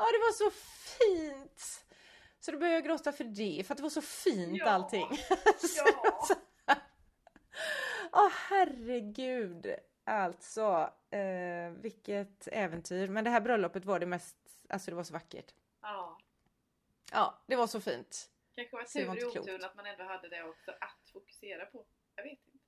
Ja, 0.00 0.04
det 0.04 0.18
var 0.18 0.32
så 0.32 0.50
fint! 0.50 1.87
Så 2.40 2.50
då 2.52 2.58
började 2.58 2.74
jag 2.76 2.84
gråta 2.84 3.12
för 3.12 3.24
det, 3.24 3.64
för 3.66 3.74
att 3.74 3.76
det 3.76 3.82
var 3.82 3.90
så 3.90 4.02
fint 4.02 4.58
Ja. 4.58 4.70
allting. 4.70 5.06
Ja. 5.76 6.26
Åh 8.12 8.28
herregud! 8.32 9.74
Alltså, 10.04 10.90
eh, 11.10 11.70
vilket 11.70 12.48
äventyr. 12.52 13.08
Men 13.08 13.24
det 13.24 13.30
här 13.30 13.40
bröllopet 13.40 13.84
var 13.84 13.98
det 14.00 14.06
mest, 14.06 14.36
alltså 14.68 14.90
det 14.90 14.94
var 14.96 15.04
så 15.04 15.12
vackert. 15.12 15.54
ja. 15.82 16.18
Ja, 17.12 17.42
det 17.46 17.56
var 17.56 17.66
så 17.66 17.80
fint. 17.80 18.30
Kanske 18.54 18.76
var 18.76 18.86
det 18.94 19.04
var 19.04 19.14
tur 19.14 19.22
i 19.22 19.40
oturen 19.40 19.64
att 19.64 19.74
man 19.76 19.86
ändå 19.86 20.04
hade 20.04 20.28
det 20.28 20.42
också 20.44 20.70
att 20.70 21.10
fokusera 21.12 21.66
på. 21.66 21.84
Jag 22.16 22.22
vet 22.22 22.32
inte. 22.32 22.58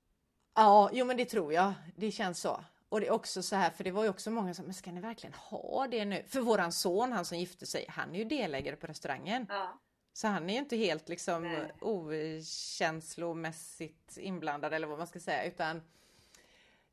Ja, 0.55 0.91
jo 0.93 1.05
men 1.05 1.17
det 1.17 1.25
tror 1.25 1.53
jag. 1.53 1.73
Det 1.97 2.11
känns 2.11 2.41
så. 2.41 2.65
Och 2.90 3.00
det 3.00 3.07
är 3.07 3.11
också 3.12 3.42
så 3.42 3.57
här, 3.57 3.70
för 3.70 3.85
det 3.85 3.90
var 3.90 4.03
ju 4.03 4.09
också 4.09 4.31
många 4.31 4.55
som, 4.55 4.64
men 4.64 4.74
ska 4.74 4.92
ni 4.92 5.00
verkligen 5.00 5.35
ha 5.35 5.87
det 5.90 6.05
nu? 6.05 6.22
För 6.26 6.40
våran 6.40 6.72
son, 6.72 7.12
han 7.12 7.24
som 7.24 7.38
gifte 7.38 7.66
sig, 7.66 7.85
han 7.88 8.14
är 8.14 8.18
ju 8.18 8.24
delägare 8.24 8.76
på 8.76 8.87
restaurangen. 8.87 9.46
Ja. 9.48 9.79
Så 10.12 10.29
han 10.29 10.50
är 10.50 10.55
ju 10.55 10.59
inte 10.59 10.76
helt 10.76 11.09
liksom 11.09 11.42
Nej. 11.42 11.72
okänslomässigt 11.81 14.18
inblandad 14.18 14.74
eller 14.74 14.87
vad 14.87 14.98
man 14.98 15.07
ska 15.07 15.20
säga 15.20 15.44
utan 15.44 15.83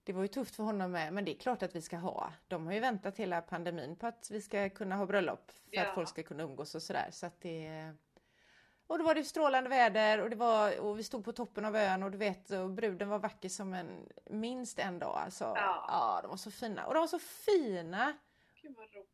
det 0.03 0.13
var 0.13 0.21
ju 0.21 0.27
tufft 0.27 0.55
för 0.55 0.63
honom 0.63 0.91
med, 0.91 1.13
men 1.13 1.25
det 1.25 1.35
är 1.35 1.39
klart 1.39 1.63
att 1.63 1.75
vi 1.75 1.81
ska 1.81 1.97
ha. 1.97 2.33
De 2.47 2.65
har 2.65 2.73
ju 2.73 2.79
väntat 2.79 3.17
hela 3.17 3.41
pandemin 3.41 3.95
på 3.95 4.07
att 4.07 4.27
vi 4.31 4.41
ska 4.41 4.69
kunna 4.69 4.95
ha 4.95 5.05
bröllop 5.05 5.51
för 5.51 5.75
Ja. 5.75 5.87
att 5.87 5.95
folk 5.95 6.09
ska 6.09 6.23
kunna 6.23 6.43
umgås 6.43 6.75
och 6.75 6.81
sådär. 6.81 7.09
Så 7.11 7.25
att 7.25 7.41
det... 7.41 7.93
Och 8.87 8.97
då 8.97 9.03
var 9.03 9.15
det 9.15 9.23
strålande 9.23 9.69
väder 9.69 10.19
och, 10.21 10.29
det 10.29 10.35
var, 10.35 10.79
och 10.79 10.99
vi 10.99 11.03
stod 11.03 11.25
på 11.25 11.31
toppen 11.31 11.65
av 11.65 11.75
ön 11.75 12.03
och 12.03 12.11
du 12.11 12.17
vet, 12.17 12.49
och 12.51 12.69
bruden 12.69 13.09
var 13.09 13.19
vacker 13.19 13.49
som 13.49 13.73
en 13.73 14.09
minst 14.29 14.79
en 14.79 14.99
dag. 14.99 15.17
Alltså, 15.17 15.43
Ja. 15.43 15.85
ja, 15.87 16.19
de 16.21 16.27
var 16.29 16.37
så 16.37 16.51
fina. 16.51 16.85
Och 16.85 16.93
de 16.93 16.99
var 16.99 17.07
så 17.07 17.19
fina! 17.19 18.13
Gud 18.61 18.75
vad 18.77 18.85
roligt. 18.93 19.09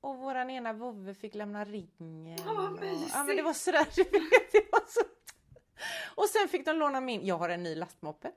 Och 0.00 0.16
våran 0.16 0.50
ena 0.50 0.72
vovve 0.72 1.14
fick 1.14 1.34
lämna 1.34 1.64
ringen. 1.64 2.38
Åh, 2.46 2.54
vad 2.56 2.72
och, 2.72 2.78
ja 2.84 2.92
mysigt. 2.92 3.16
men 3.26 3.36
det 3.36 3.42
var 3.42 3.52
sådär, 3.52 3.86
du 3.96 4.02
vet, 4.02 4.52
det 4.52 4.68
var 4.72 4.84
så... 4.88 5.00
Och 6.14 6.28
sen 6.28 6.48
fick 6.48 6.64
de 6.66 6.76
låna 6.76 7.00
min, 7.00 7.26
jag 7.26 7.38
har 7.38 7.48
en 7.48 7.62
ny 7.62 7.74
lastmoppe. 7.74 8.30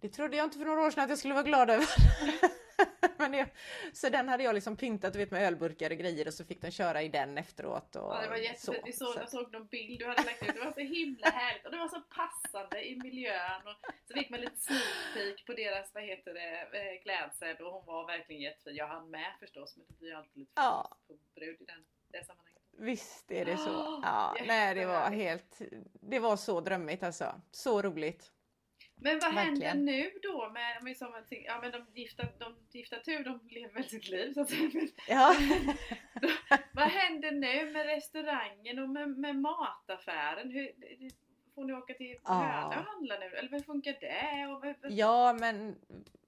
Det 0.00 0.08
trodde 0.08 0.36
jag 0.36 0.44
inte 0.46 0.58
för 0.58 0.64
några 0.64 0.82
år 0.86 0.90
sedan 0.90 1.04
att 1.04 1.10
jag 1.10 1.18
skulle 1.18 1.34
vara 1.34 1.44
glad 1.44 1.70
över. 1.70 1.86
det, 3.36 3.50
så 3.92 4.08
den 4.08 4.28
hade 4.28 4.42
jag 4.44 4.54
liksom 4.54 4.76
pyntat 4.76 5.12
du 5.12 5.18
vet, 5.18 5.30
med 5.30 5.42
ölburkar 5.42 5.90
och 5.90 5.96
grejer 5.96 6.26
och 6.26 6.34
så 6.34 6.44
fick 6.44 6.62
de 6.62 6.70
köra 6.70 7.02
i 7.02 7.08
den 7.08 7.38
efteråt. 7.38 7.96
Och 7.96 8.02
Ja, 8.14 8.20
det 8.22 8.28
var 8.28 8.36
så. 8.36 8.42
jättefint. 8.42 8.82
Vi 8.86 8.92
såg, 8.92 9.12
Så 9.14 9.18
jag 9.20 9.28
såg 9.30 9.52
någon 9.52 9.66
bild 9.66 9.98
du 9.98 10.06
hade 10.06 10.22
lagt 10.22 10.42
ut. 10.42 10.54
Det 10.54 10.60
var 10.64 10.72
så 10.72 10.80
himla 10.80 11.26
härligt 11.28 11.64
och 11.64 11.70
det 11.72 11.78
var 11.78 11.88
så 11.88 12.00
passande 12.00 12.88
i 12.88 12.96
miljön. 12.96 13.62
Och 13.66 13.92
så 14.08 14.14
fick 14.14 14.30
man 14.30 14.40
lite 14.40 14.56
sneak 14.56 15.46
på 15.46 15.52
deras, 15.52 15.94
vad 15.94 16.02
heter 16.02 16.34
det, 16.34 16.60
eh, 16.60 17.02
klädsel 17.02 17.56
och 17.66 17.72
hon 17.72 17.86
var 17.86 18.06
verkligen 18.06 18.42
jättefin. 18.42 18.76
Jag 18.76 18.86
hann 18.88 19.10
med 19.10 19.32
förstås 19.40 19.76
men 19.76 19.86
det 19.88 19.98
blir 19.98 20.14
alltid 20.14 20.36
lite 20.38 20.52
Ja. 20.54 20.96
på 21.08 21.14
brud 21.34 21.60
i 21.60 21.64
den, 21.64 21.84
det 22.12 22.26
sammanhanget. 22.26 22.52
Visst 22.78 23.30
är 23.30 23.44
det 23.44 23.56
så. 23.56 24.00
Ja, 24.04 24.36
nej, 24.46 24.74
det 24.74 24.86
var 24.86 25.10
helt, 25.10 25.58
det 26.00 26.18
var 26.18 26.36
så 26.36 26.60
drömmigt 26.60 27.02
alltså. 27.02 27.40
Så 27.50 27.82
roligt. 27.82 28.32
Men 29.00 29.18
vad 29.18 29.32
händer 29.32 29.50
Verkligen. 29.50 29.84
nu 29.84 30.10
då 30.22 30.50
med, 30.50 30.82
med 30.82 30.96
som, 30.96 31.12
ting- 31.28 31.44
ja 31.46 31.58
men 31.62 31.72
de 31.72 31.86
gifta, 32.00 32.22
de 32.38 32.56
gifta 32.72 32.96
tur, 32.98 33.24
de 33.24 33.40
lever 33.50 33.74
väl 33.74 33.84
sitt 33.84 34.08
liv 34.08 34.32
så 34.32 34.40
att 34.40 34.50
säga. 34.50 34.70
Ja. 35.08 35.34
Vad 36.72 36.88
händer 36.88 37.32
nu 37.32 37.72
med 37.72 37.86
restaurangen 37.86 38.78
och 38.78 38.88
med, 38.88 39.08
med 39.08 39.36
mataffären? 39.36 40.50
Hur, 40.50 40.70
får 41.54 41.64
ni 41.64 41.72
åka 41.72 41.94
till 41.94 42.16
Ja. 42.24 42.32
Hönö 42.34 42.66
och 42.66 42.72
handla 42.84 43.18
nu? 43.18 43.26
Eller 43.26 43.50
hur 43.50 43.60
funkar 43.60 43.96
det? 44.00 44.46
Och, 44.46 44.60
vad- 44.60 44.74
vad- 44.82 44.92
Ja, 44.92 45.32
men 45.40 45.76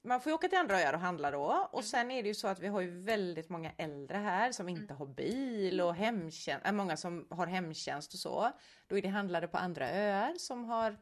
man 0.03 0.21
får 0.21 0.31
ju 0.31 0.35
åka 0.35 0.49
till 0.49 0.59
andra 0.59 0.81
öar 0.81 0.93
och 0.95 1.01
handla 1.01 1.31
då. 1.31 1.69
Och 1.73 1.79
Mm. 1.79 1.83
sen 1.83 2.11
är 2.11 2.23
det 2.23 2.29
ju 2.29 2.35
så 2.35 2.49
att 2.49 2.61
vi 2.61 2.69
har 2.69 2.81
ju 2.81 3.03
väldigt 3.03 3.49
många 3.49 3.73
äldre 3.79 4.17
här 4.17 4.53
som 4.53 4.69
inte 4.69 4.95
har 4.95 5.07
bil 5.07 5.81
och 5.81 5.95
hemtjänst, 5.95 6.67
äh, 6.67 6.73
många 6.73 6.97
som 6.97 7.27
har 7.31 7.47
hemtjänst 7.47 8.13
och 8.15 8.19
så. 8.21 8.51
Då 8.87 8.99
är 8.99 9.03
det 9.03 9.09
handlare 9.09 9.49
på 9.49 9.59
andra 9.59 9.91
öar 9.91 10.35
som 10.39 10.65
har 10.65 10.97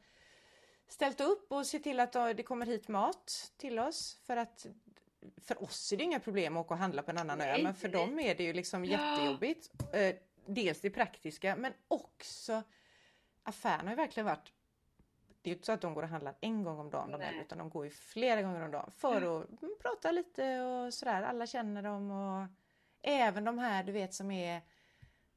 ställt 0.88 1.20
upp 1.20 1.52
och 1.52 1.66
sett 1.66 1.82
till 1.82 2.00
att 2.00 2.12
det 2.12 2.42
kommer 2.42 2.66
hit 2.66 2.88
mat 2.88 3.52
till 3.56 3.78
oss. 3.78 4.18
För 4.24 4.36
att 4.36 4.66
för 5.42 5.62
oss 5.62 5.92
är 5.92 5.96
det 5.96 6.04
inga 6.04 6.20
problem 6.20 6.56
att 6.56 6.64
åka 6.66 6.74
och 6.74 6.80
handla 6.80 7.02
på 7.02 7.10
en 7.10 7.18
annan 7.18 7.40
ö, 7.40 7.44
Nej, 7.46 7.62
men 7.62 7.74
för 7.74 7.88
nej. 7.88 8.00
dem 8.06 8.18
är 8.18 8.34
det 8.34 8.44
ju 8.44 8.52
liksom 8.52 8.84
Ja. 8.84 8.90
jättejobbigt. 8.90 9.70
Eh, 9.92 10.14
Dels 10.48 10.80
det 10.80 10.90
praktiska, 10.90 11.56
men 11.56 11.72
också 11.88 12.62
affären 13.42 13.80
har 13.80 13.90
ju 13.90 13.96
verkligen 13.96 14.26
varit 14.26 14.52
det 15.42 15.50
är 15.50 15.52
ju 15.52 15.54
inte 15.56 15.66
så 15.66 15.72
att 15.72 15.80
de 15.80 15.94
går 15.94 16.02
och 16.02 16.08
handlar 16.08 16.34
en 16.40 16.64
gång 16.64 16.78
om 16.78 16.90
dagen 16.90 17.10
de 17.10 17.20
här, 17.20 17.40
utan 17.40 17.58
de 17.58 17.70
går 17.70 17.84
ju 17.84 17.90
flera 17.90 18.42
gånger 18.42 18.64
om 18.64 18.70
dagen 18.70 18.90
för 18.96 19.16
att 19.16 19.62
mm, 19.62 19.74
prata 19.82 20.10
lite 20.10 20.60
och 20.60 20.94
sådär. 20.94 21.22
Alla 21.22 21.46
känner 21.46 21.82
dem 21.82 22.10
och 22.10 22.46
även 23.02 23.44
de 23.44 23.58
här 23.58 23.84
du 23.84 23.92
vet 23.92 24.14
som 24.14 24.30
är 24.30 24.60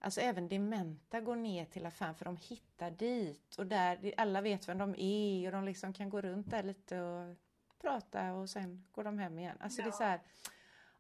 Alltså 0.02 0.22
även 0.22 0.48
dementa 0.50 1.22
går 1.22 1.36
ner 1.36 1.66
till 1.66 1.86
affären 1.86 2.16
för 2.16 2.26
de 2.26 2.38
hittar 2.38 2.92
dit 2.92 3.56
och 3.56 3.66
där 3.68 4.14
alla 4.18 4.42
vet 4.42 4.70
vem 4.70 4.78
de 4.78 4.96
är 4.98 5.46
och 5.48 5.52
de 5.52 5.64
liksom 5.64 5.94
kan 5.94 6.10
gå 6.10 6.22
runt 6.22 6.50
där 6.50 6.64
lite 6.64 7.02
och 7.02 7.36
prata 7.82 8.34
och 8.34 8.50
sen 8.50 8.86
går 8.92 9.04
de 9.04 9.20
hem 9.20 9.40
igen. 9.40 9.58
Alltså 9.60 9.82
det 9.82 9.88
är 9.88 9.92
Ja. 9.92 9.98
så 9.98 10.04
här, 10.04 10.22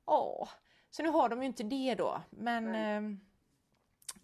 åh. 0.05 0.49
Så 0.89 1.03
nu 1.03 1.09
har 1.09 1.29
de 1.29 1.39
ju 1.41 1.45
inte 1.45 1.63
det 1.63 1.95
då, 1.95 2.21
men 2.29 2.75
ehm, 2.75 3.19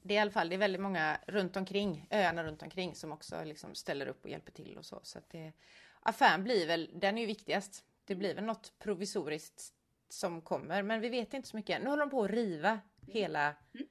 det 0.02 0.14
är 0.14 0.18
i 0.18 0.20
alla 0.22 0.32
fall 0.32 0.50
det 0.50 0.56
är 0.56 0.60
väldigt 0.60 0.82
många 0.82 1.18
runt 1.28 1.58
omkring, 1.58 2.08
öarna 2.12 2.44
runt 2.44 2.62
omkring 2.64 2.96
som 2.96 3.12
också 3.12 3.44
liksom 3.44 3.76
ställer 3.76 4.08
upp 4.08 4.24
och 4.24 4.30
hjälper 4.30 4.52
till 4.52 4.78
och 4.78 4.86
så. 4.86 5.00
så 5.04 5.18
att 5.18 5.30
det, 5.30 5.54
affären 6.00 6.44
blir 6.44 6.68
väl, 6.68 6.90
den 6.94 7.18
är 7.18 7.22
ju 7.22 7.28
viktigast. 7.28 7.86
Det 8.06 8.16
blir 8.16 8.36
väl 8.36 8.44
något 8.44 8.74
provisoriskt 8.80 9.74
som 10.10 10.42
kommer, 10.42 10.84
men 10.84 11.02
vi 11.02 11.10
vet 11.10 11.34
inte 11.34 11.48
så 11.48 11.58
mycket. 11.58 11.82
Nu 11.84 11.90
håller 11.90 12.04
de 12.06 12.10
på 12.10 12.24
att 12.24 12.32
riva 12.32 12.80
hela 13.08 13.56
Mm. 13.74 13.88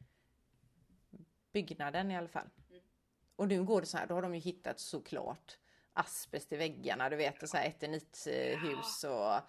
Byggnaden 1.55 2.11
i 2.11 2.17
alla 2.17 2.29
fall. 2.29 2.49
Mm. 2.71 2.83
Och 3.37 3.49
nu 3.49 3.65
går 3.65 3.81
det 3.81 3.87
så 3.87 3.99
här, 3.99 4.07
då 4.07 4.15
har 4.15 4.23
de 4.23 4.35
ju 4.35 4.41
hittat 4.41 4.81
såklart 4.81 5.59
asbest 5.93 6.53
i 6.53 6.57
väggarna, 6.57 7.09
du 7.09 7.17
vet, 7.17 7.43
och 7.43 7.49
så 7.49 7.57
här 7.57 7.65
eternithus 7.67 9.05
och 9.05 9.41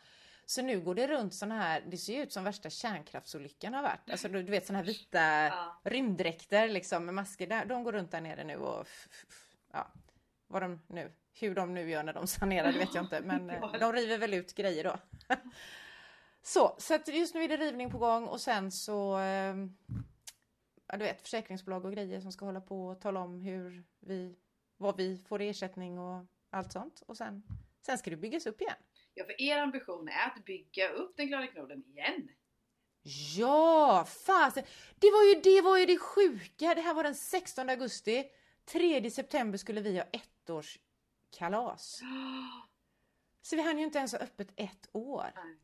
så 0.46 0.62
nu 0.62 0.82
går 0.82 0.96
det 0.96 1.08
runt 1.08 1.34
såna 1.34 1.56
här, 1.56 1.84
det 1.88 1.98
ser 1.98 2.14
ju 2.14 2.24
ut 2.24 2.34
som 2.34 2.44
värsta 2.44 2.70
kärnkraftsolyckan 2.70 3.74
har 3.74 3.84
varit. 3.84 4.12
Alltså 4.12 4.30
du, 4.30 4.44
vet 4.44 4.66
såna 4.66 4.80
här 4.80 4.86
vita 4.86 5.20
Ja. 5.46 5.82
rymddräkter 5.84 6.68
liksom 6.68 7.06
med 7.06 7.14
masker 7.14 7.48
där. 7.48 7.66
De 7.66 7.84
går 7.84 7.92
runt 7.92 8.12
där 8.12 8.22
nere 8.22 8.44
nu 8.44 8.56
och 8.58 8.88
ja, 9.74 9.88
vad 10.48 10.62
de 10.62 10.82
nu, 10.88 11.12
hur 11.40 11.56
de 11.56 11.74
nu 11.74 11.90
gör 11.90 12.04
när 12.04 12.14
de 12.14 12.28
sanerar 12.28 12.72
det 12.72 12.80
vet 12.80 12.96
jag 12.96 13.04
inte. 13.04 13.22
Men 13.22 13.50
eh, 13.64 13.72
de 13.80 13.94
river 13.94 14.18
väl 14.18 14.34
ut 14.34 14.56
grejer 14.56 14.84
då. 14.84 14.98
Så, 16.42 16.76
så 16.78 16.96
att 16.96 17.08
just 17.08 17.36
nu 17.36 17.44
är 17.44 17.48
det 17.48 17.58
rivning 17.58 17.92
på 17.92 17.98
gång 17.98 18.28
och 18.28 18.42
sen 18.42 18.72
så 18.72 19.20
eh, 19.20 19.56
ja, 20.96 21.00
du 21.00 21.06
vet 21.06 21.22
försäkringsbolag 21.22 21.86
och 21.86 21.94
grejer 21.94 22.22
som 22.22 22.32
ska 22.32 22.46
hålla 22.46 22.62
på 22.62 22.88
och 22.88 23.02
tala 23.02 23.20
om 23.20 23.42
hur 23.42 23.84
vi, 24.00 24.36
vad 24.78 24.98
vi 24.98 25.18
får 25.18 25.42
i 25.42 25.50
ersättning 25.50 26.00
och 26.00 26.26
allt 26.50 26.72
sånt. 26.72 27.04
Och 27.08 27.18
sen, 27.18 27.44
sen 27.86 27.98
ska 27.98 28.10
det 28.10 28.16
byggas 28.16 28.46
upp 28.46 28.62
igen. 28.62 28.76
Ja, 29.14 29.26
för 29.26 29.42
er 29.42 29.58
ambition 29.58 30.08
är 30.08 30.28
att 30.28 30.46
bygga 30.46 30.90
upp 30.90 31.18
den 31.18 31.28
glada 31.28 31.48
knoden 31.48 31.84
igen. 31.86 32.30
Ja, 33.38 34.06
fasen! 34.26 34.64
Det 34.96 35.12
var 35.12 35.24
ju 35.24 35.42
det, 35.42 35.62
var 35.62 35.78
ju 35.78 35.86
det 35.86 35.98
sjuka. 35.98 36.74
Det 36.74 36.82
här 36.82 36.94
var 36.94 37.04
den 37.04 37.16
16 37.16 37.70
augusti. 37.70 38.26
3 38.66 39.12
september 39.12 39.58
skulle 39.58 39.82
vi 39.82 39.98
ha 39.98 40.06
ettårskalas. 40.06 42.02
Så 43.42 43.56
vi 43.56 43.62
hann 43.62 43.78
ju 43.78 43.84
inte 43.86 43.98
ens 43.98 44.12
ha 44.12 44.20
öppet 44.20 44.52
ett 44.56 44.90
år. 44.92 45.32
Nej. 45.36 45.58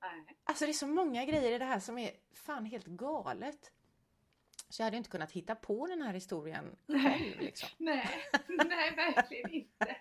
Nej. 0.00 0.36
Alltså 0.44 0.64
det 0.64 0.70
är 0.70 0.72
så 0.72 0.86
många 0.86 1.24
grejer 1.24 1.52
i 1.52 1.58
det 1.58 1.64
här 1.64 1.80
som 1.80 1.98
är 1.98 2.10
fan 2.32 2.64
helt 2.64 2.86
galet. 2.86 3.70
Så 4.74 4.82
jag 4.82 4.84
hade 4.84 4.96
inte 4.96 5.10
kunnat 5.10 5.32
hitta 5.32 5.54
på 5.54 5.86
den 5.86 6.02
här 6.02 6.12
historien 6.12 6.76
själv 6.86 7.40
liksom. 7.40 7.68
Nej, 7.78 8.08
nej 8.48 8.94
verkligen 8.96 9.50
inte. 9.50 9.96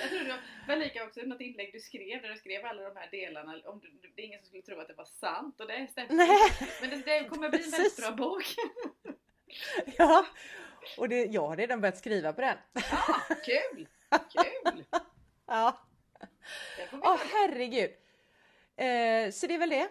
Jag 0.00 0.10
tror 0.10 0.24
det 0.24 0.38
var 0.68 0.76
lika 0.76 1.04
också 1.04 1.20
något 1.20 1.40
inlägg 1.40 1.72
du 1.72 1.80
skrev 1.80 2.22
där 2.22 2.28
du 2.28 2.36
skrev 2.36 2.64
alla 2.64 2.82
de 2.82 2.96
här 2.96 3.10
delarna. 3.10 3.60
Om 3.64 3.80
du, 3.80 4.10
det 4.16 4.22
är 4.22 4.26
ingen 4.26 4.40
som 4.40 4.46
skulle 4.46 4.62
tro 4.62 4.80
att 4.80 4.88
det 4.88 4.94
var 4.94 5.04
sant 5.04 5.60
och 5.60 5.66
det 5.66 5.86
stämmer. 5.90 6.14
Nej, 6.14 6.68
Men 6.80 6.90
det, 6.90 6.96
det 6.96 7.28
kommer 7.28 7.48
bli 7.48 7.64
en 7.64 7.70
väldigt 7.70 7.96
bra 7.96 8.10
bok. 8.12 8.44
ja. 9.98 10.26
Och 10.98 11.08
det, 11.08 11.24
jag 11.24 11.46
har 11.46 11.56
redan 11.56 11.80
börjat 11.80 11.98
skriva 11.98 12.32
på 12.32 12.40
den. 12.40 12.56
Ja, 12.72 13.36
kul! 13.44 13.88
Kul! 14.10 14.84
Ja. 15.46 15.78
Åh 16.92 17.16
följa. 17.16 17.32
herregud. 17.32 17.90
Eh, 18.76 19.32
så 19.32 19.46
det 19.46 19.54
är 19.54 19.58
väl 19.58 19.70
det 19.70 19.88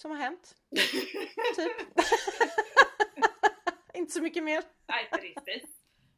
som 0.00 0.10
har 0.10 0.18
hänt. 0.18 0.54
Typ. 1.56 1.76
Inte 3.94 4.12
så 4.12 4.22
mycket 4.22 4.44
mer. 4.44 4.64
Nej, 4.88 5.08
precis. 5.10 5.70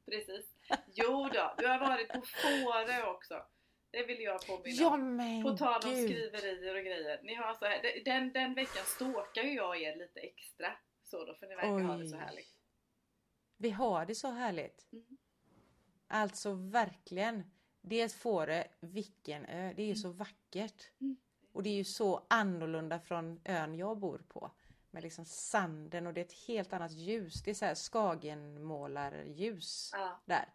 Precis. 0.06 0.56
Jo 0.86 1.28
då, 1.32 1.54
du 1.58 1.66
har 1.66 1.78
varit 1.78 2.08
på 2.08 2.22
Fårö 2.22 3.06
också. 3.06 3.42
Det 3.90 4.06
vill 4.06 4.20
jag 4.20 4.46
påminna 4.46 4.82
Ja 4.82 4.96
men 4.96 5.42
På 5.42 5.56
tal 5.56 5.74
om 5.74 5.80
skriverier 5.80 6.76
och 6.76 6.84
grejer. 6.84 7.20
Ni 7.22 7.34
har 7.34 7.54
så 7.54 7.64
här, 7.64 8.02
den, 8.04 8.32
den 8.32 8.54
veckan 8.54 8.84
stalkar 8.84 9.42
ju 9.42 9.54
jag 9.54 9.82
er 9.82 9.96
lite 9.96 10.20
extra. 10.20 10.72
Så 11.02 11.24
då, 11.24 11.34
för 11.34 11.46
ni 11.46 11.54
verkar 11.54 11.80
ha 11.80 11.96
det 11.96 12.08
så 12.08 12.16
Oj. 12.16 12.22
härligt. 12.22 12.54
Vi 13.56 13.70
har 13.70 14.06
det 14.06 14.14
så 14.14 14.30
härligt. 14.30 14.92
Mm. 14.92 15.18
Alltså 16.08 16.52
verkligen. 16.52 17.50
Dels 17.80 18.14
Fårö, 18.14 18.64
vilken 18.80 19.46
ö. 19.46 19.72
Det 19.76 19.82
är 19.82 19.86
ju 19.86 19.94
så 19.94 20.10
vackert. 20.10 20.90
Mm. 21.00 21.16
Och 21.52 21.62
det 21.62 21.70
är 21.70 21.74
ju 21.74 21.84
så 21.84 22.22
annorlunda 22.28 23.00
från 23.00 23.40
ön 23.44 23.74
jag 23.74 23.98
bor 23.98 24.22
på. 24.28 24.50
Med 24.90 25.02
liksom 25.02 25.24
sanden 25.24 26.06
och 26.06 26.14
det 26.14 26.20
är 26.20 26.24
ett 26.24 26.46
helt 26.48 26.72
annat 26.72 26.92
ljus. 26.92 27.42
Det 27.42 27.50
är 27.50 27.54
så 27.54 27.64
här 27.64 27.74
Skagenmålarljus 27.74 29.90
Ja. 29.92 30.20
där. 30.24 30.48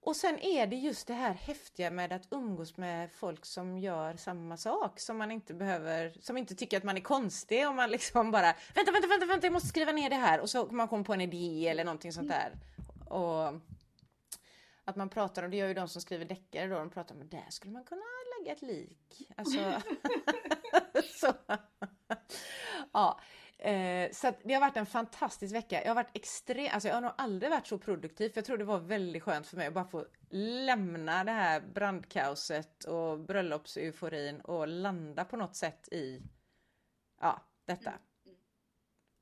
Och 0.00 0.16
sen 0.16 0.38
är 0.38 0.66
det 0.66 0.76
just 0.76 1.06
det 1.06 1.14
här 1.14 1.32
häftiga 1.34 1.90
med 1.90 2.12
att 2.12 2.26
umgås 2.30 2.76
med 2.76 3.12
folk 3.12 3.44
som 3.46 3.78
gör 3.78 4.16
samma 4.16 4.56
sak. 4.56 5.00
Som 5.00 5.18
man 5.18 5.30
inte 5.30 5.54
behöver, 5.54 6.16
som 6.20 6.36
inte 6.36 6.54
tycker 6.54 6.76
att 6.76 6.84
man 6.84 6.96
är 6.96 7.00
konstig 7.00 7.68
om 7.68 7.76
man 7.76 7.90
liksom 7.90 8.30
bara 8.30 8.54
Vänta, 8.74 8.92
vänta, 8.92 9.08
vänta, 9.08 9.26
vänta, 9.26 9.46
jag 9.46 9.52
måste 9.52 9.68
skriva 9.68 9.92
ner 9.92 10.10
det 10.10 10.16
här. 10.16 10.40
Och 10.40 10.50
så 10.50 10.66
man 10.66 10.88
kommer 10.88 11.04
på 11.04 11.14
en 11.14 11.20
idé 11.20 11.68
eller 11.68 11.84
någonting 11.84 12.12
sånt 12.12 12.28
där. 12.28 12.52
Och 13.08 13.60
att 14.84 14.96
man 14.96 15.08
pratar 15.08 15.42
om, 15.42 15.50
det 15.50 15.56
gör 15.56 15.68
ju 15.68 15.74
de 15.74 15.88
som 15.88 16.02
skriver 16.02 16.24
deckare 16.24 16.66
då, 16.68 16.78
de 16.78 16.90
pratar 16.90 17.14
om 17.14 17.28
där 17.28 17.46
skulle 17.50 17.72
man 17.72 17.84
kunna 17.84 18.02
ett 18.52 18.62
lik. 18.62 19.28
Alltså, 19.36 19.82
så. 21.20 21.34
ja. 22.92 23.20
Eh, 23.58 24.10
så 24.12 24.32
det 24.44 24.54
har 24.54 24.60
varit 24.60 24.76
en 24.76 24.86
fantastisk 24.86 25.54
vecka. 25.54 25.82
Jag 25.82 25.90
har 25.90 25.94
varit 25.94 26.16
extrem, 26.16 26.68
alltså 26.72 26.88
jag 26.88 26.94
har 26.94 27.02
nog 27.02 27.12
aldrig 27.18 27.50
varit 27.50 27.66
så 27.66 27.78
produktiv. 27.78 28.28
För 28.28 28.38
jag 28.38 28.44
tror 28.44 28.58
det 28.58 28.64
var 28.64 28.78
väldigt 28.78 29.22
skönt 29.22 29.46
för 29.46 29.56
mig 29.56 29.66
att 29.66 29.74
bara 29.74 29.84
få 29.84 30.06
lämna 30.30 31.24
det 31.24 31.32
här 31.32 31.60
brandkaoset 31.60 32.84
och 32.84 33.18
bröllopseuforin 33.18 34.40
och 34.40 34.68
landa 34.68 35.24
på 35.24 35.36
något 35.36 35.56
sätt 35.56 35.88
i 35.92 36.22
ja, 37.20 37.42
detta. 37.64 37.92
Mm. 38.26 38.36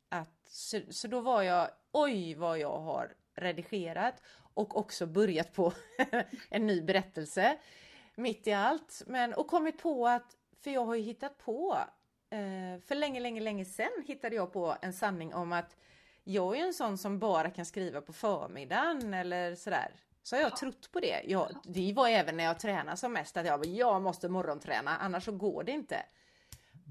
Att, 0.08 0.48
så, 0.48 0.80
så 0.90 1.08
då 1.08 1.20
var 1.20 1.42
jag, 1.42 1.70
oj 1.92 2.34
vad 2.34 2.58
jag 2.58 2.78
har 2.78 3.14
redigerat 3.34 4.22
och 4.54 4.76
också 4.76 5.06
börjat 5.06 5.52
på 5.52 5.72
en 6.50 6.66
ny 6.66 6.82
berättelse 6.82 7.58
mitt 8.16 8.46
i 8.46 8.52
allt. 8.52 9.02
Men, 9.06 9.34
och 9.34 9.46
kommit 9.48 9.82
på 9.82 10.08
att, 10.08 10.36
för 10.62 10.70
jag 10.70 10.84
har 10.84 10.94
ju 10.94 11.02
hittat 11.02 11.38
på, 11.38 11.78
eh, 12.30 12.80
för 12.86 12.94
länge, 12.94 13.20
länge, 13.20 13.40
länge 13.40 13.64
sedan 13.64 14.04
hittade 14.06 14.36
jag 14.36 14.52
på 14.52 14.76
en 14.82 14.92
sanning 14.92 15.34
om 15.34 15.52
att 15.52 15.76
jag 16.24 16.54
är 16.54 16.60
ju 16.60 16.66
en 16.66 16.74
sån 16.74 16.98
som 16.98 17.18
bara 17.18 17.50
kan 17.50 17.66
skriva 17.66 18.00
på 18.00 18.12
förmiddagen 18.12 19.14
eller 19.14 19.54
sådär. 19.54 19.94
Så 20.22 20.36
har 20.36 20.40
jag 20.42 20.52
Ja. 20.52 20.56
trott 20.56 20.90
på 20.92 21.00
det. 21.00 21.22
Jag, 21.24 21.48
det 21.64 21.92
var 21.92 22.08
även 22.08 22.36
när 22.36 22.44
jag 22.44 22.60
tränar 22.60 22.96
som 22.96 23.12
mest 23.12 23.36
att 23.36 23.46
jag 23.46 23.66
jag 23.66 24.02
måste 24.02 24.28
morgonträna 24.28 24.96
annars 24.96 25.24
så 25.24 25.32
går 25.32 25.64
det 25.64 25.72
inte. 25.72 26.06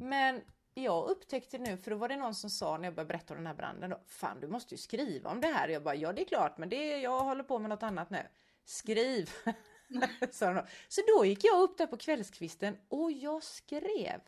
Men 0.02 0.42
jag 0.74 1.10
upptäckte 1.10 1.58
nu, 1.58 1.78
för 1.78 1.92
då 1.92 1.98
var 1.98 2.10
det 2.10 2.16
någon 2.16 2.36
som 2.36 2.50
sa 2.50 2.78
när 2.78 2.84
jag 2.84 2.96
började 2.96 3.08
berätta 3.08 3.34
om 3.34 3.38
den 3.38 3.48
här 3.48 3.54
branden 3.54 3.90
då, 3.90 4.00
Fan 4.08 4.40
du 4.40 4.48
måste 4.48 4.74
ju 4.74 4.78
skriva 4.78 5.30
om 5.30 5.42
det 5.42 5.48
här. 5.48 5.68
Jag 5.70 5.84
bara, 5.84 5.96
ja 5.96 6.14
det 6.14 6.22
är 6.22 6.26
klart 6.26 6.58
men 6.58 6.70
det, 6.70 6.98
jag 6.98 7.20
håller 7.24 7.44
på 7.44 7.60
med 7.60 7.70
något 7.70 7.84
annat 7.84 8.10
nu. 8.10 8.28
Skriv! 8.66 9.30
Så 10.88 11.02
då 11.08 11.26
gick 11.26 11.44
jag 11.44 11.62
upp 11.62 11.78
där 11.78 11.88
på 11.88 11.98
kvällskvisten 11.98 12.78
och 12.88 13.12
jag 13.12 13.44
skrev 13.44 14.22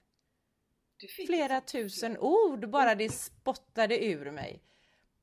flera 1.25 1.61
tusen 1.61 2.17
ord 2.17 2.69
bara 2.69 2.95
det 2.95 3.09
spottade 3.09 4.05
ur 4.05 4.31
mig. 4.31 4.61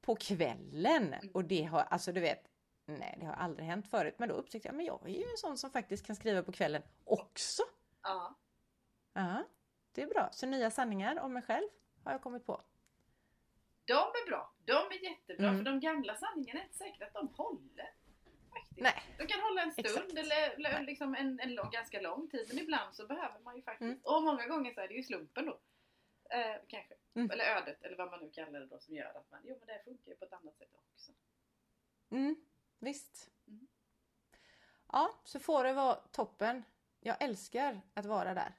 På 0.01 0.17
kvällen. 0.17 1.15
Och 1.35 1.45
det 1.45 1.63
har, 1.63 1.81
alltså 1.81 2.13
du 2.13 2.21
vet, 2.21 2.49
nej 2.85 3.17
det 3.21 3.27
har 3.27 3.35
aldrig 3.35 3.67
hänt 3.67 3.91
förut. 3.91 4.15
Men 4.19 4.29
då 4.29 4.35
upptäckte 4.35 4.69
jag, 4.69 4.75
men 4.75 4.87
jag 4.87 5.09
är 5.09 5.15
ju 5.15 5.23
en 5.23 5.37
sån 5.37 5.59
som 5.59 5.71
faktiskt 5.71 6.07
kan 6.07 6.17
skriva 6.17 6.43
på 6.43 6.53
kvällen 6.53 6.83
också. 7.05 7.63
Ja. 8.03 8.39
Ja, 9.13 9.45
det 9.93 10.03
är 10.03 10.07
bra. 10.07 10.29
Så 10.33 10.47
nya 10.47 10.71
sanningar 10.71 11.21
om 11.21 11.33
mig 11.33 11.43
själv 11.43 11.69
har 12.05 12.13
jag 12.13 12.23
kommit 12.23 12.47
på. 12.47 12.63
De 13.85 13.93
är 13.95 14.27
bra. 14.27 14.55
De 14.65 14.73
är 14.73 15.05
jättebra. 15.11 15.49
Mm. 15.49 15.59
För 15.59 15.65
de 15.65 15.81
gamla 15.81 16.17
sanningarna 16.17 16.61
är 16.61 16.65
inte 16.65 16.77
säkert 16.77 17.03
att 17.03 17.15
de 17.15 17.29
håller. 17.29 17.95
Faktiskt. 18.75 18.85
Nej. 18.85 19.17
De 19.19 19.27
kan 19.27 19.41
hålla 19.41 19.63
en 19.63 19.73
stund 19.73 19.87
Exakt. 19.87 20.19
eller, 20.19 20.87
liksom 20.87 21.15
en, 21.15 21.41
en 21.41 21.55
lång, 21.55 21.71
ganska 21.71 22.01
lång 22.01 22.29
tid. 22.29 22.45
Men 22.49 22.59
ibland 22.59 22.95
så 22.95 23.07
behöver 23.07 23.41
man 23.41 23.57
ju 23.57 23.63
faktiskt. 23.63 23.83
Mm. 23.83 24.01
Och 24.03 24.23
många 24.23 24.47
gånger 24.47 24.75
så 24.75 24.81
är 24.81 24.89
det 24.89 24.95
ju 24.95 25.03
slumpen 25.03 25.47
då. 25.47 25.61
Eh, 26.31 26.57
kanske. 26.69 26.95
Mm. 27.15 27.31
Eller 27.31 27.45
ödet 27.45 27.83
eller 27.83 27.97
vad 27.97 28.11
man 28.11 28.21
nu 28.21 28.31
kallar 28.31 28.61
det 28.61 28.67
då 28.67 28.79
som 28.79 28.95
gör 28.95 29.15
att 29.15 29.31
man, 29.31 29.41
jo 29.45 29.57
men 29.59 29.67
det 29.67 29.83
funkar 29.85 30.11
ju 30.11 30.17
på 30.17 30.25
ett 30.25 30.33
annat 30.33 30.57
sätt 30.59 30.71
också. 30.75 31.13
Mm, 32.11 32.37
visst. 32.79 33.31
Mm. 33.47 33.67
Ja, 34.93 35.21
så 35.25 35.41
får 35.41 35.65
det 35.65 35.73
vara 35.73 35.95
toppen. 35.95 36.63
Jag 37.01 37.23
älskar 37.23 37.81
att 37.95 38.07
vara 38.07 38.35
där. 38.35 38.55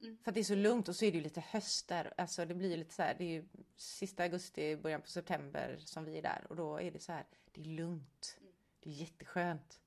Mm. 0.00 0.18
För 0.24 0.30
att 0.30 0.34
det 0.34 0.40
är 0.40 0.44
så 0.44 0.54
lugnt 0.54 0.88
och 0.88 0.96
så 0.96 1.04
är 1.04 1.10
det 1.10 1.16
ju 1.16 1.22
lite 1.22 1.40
höst 1.40 1.88
där. 1.88 2.14
Alltså 2.16 2.44
det 2.44 2.54
blir 2.54 2.76
lite 2.76 2.94
så 2.94 3.02
här, 3.02 3.14
det 3.18 3.24
är 3.24 3.28
ju 3.28 3.48
sista 3.76 4.22
augusti, 4.22 4.76
början 4.76 5.02
på 5.02 5.08
september 5.08 5.76
som 5.78 6.04
vi 6.04 6.18
är 6.18 6.22
där. 6.22 6.46
Och 6.48 6.56
då 6.56 6.80
är 6.80 6.90
det 6.90 7.00
så 7.00 7.12
här, 7.12 7.24
det 7.52 7.60
är 7.60 7.64
lugnt. 7.64 8.38
Mm. 8.80 8.80
Det 8.80 8.90
är 8.90 9.04
jätteskönt. 9.04 9.80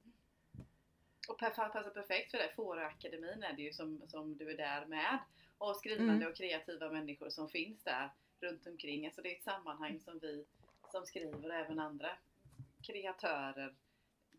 Och 1.29 1.37
passar 1.39 1.89
perfekt 1.89 2.31
för 2.31 2.37
det. 2.37 2.51
Fåröakademin 2.55 3.43
är 3.43 3.53
det 3.53 3.61
ju 3.61 3.73
som, 3.73 4.01
som 4.07 4.37
du 4.37 4.51
är 4.51 4.57
där 4.57 4.85
med. 4.85 5.19
Och 5.57 5.75
skrivande 5.75 6.13
Mm. 6.13 6.27
och 6.27 6.35
kreativa 6.35 6.89
människor 6.91 7.29
som 7.29 7.49
finns 7.49 7.83
där 7.83 8.09
runt 8.39 8.67
omkring. 8.67 9.05
Alltså 9.05 9.21
det 9.21 9.33
är 9.33 9.37
ett 9.37 9.43
sammanhang 9.43 9.99
som 9.99 10.19
vi 10.19 10.45
som 10.91 11.05
skriver 11.05 11.45
och 11.45 11.53
även 11.55 11.79
andra 11.79 12.17
kreatörer 12.81 13.75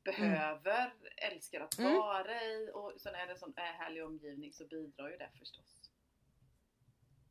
behöver, 0.04 0.92
älskar 1.16 1.60
att 1.60 1.78
Mm. 1.78 1.92
vara 1.96 2.42
i 2.42 2.70
och 2.74 2.92
sen 3.00 3.14
är 3.14 3.26
det 3.26 3.32
en 3.32 3.38
sån 3.38 3.52
härlig 3.56 4.04
omgivning 4.04 4.52
så 4.52 4.66
bidrar 4.66 5.10
ju 5.10 5.16
det 5.16 5.30
förstås. 5.38 5.90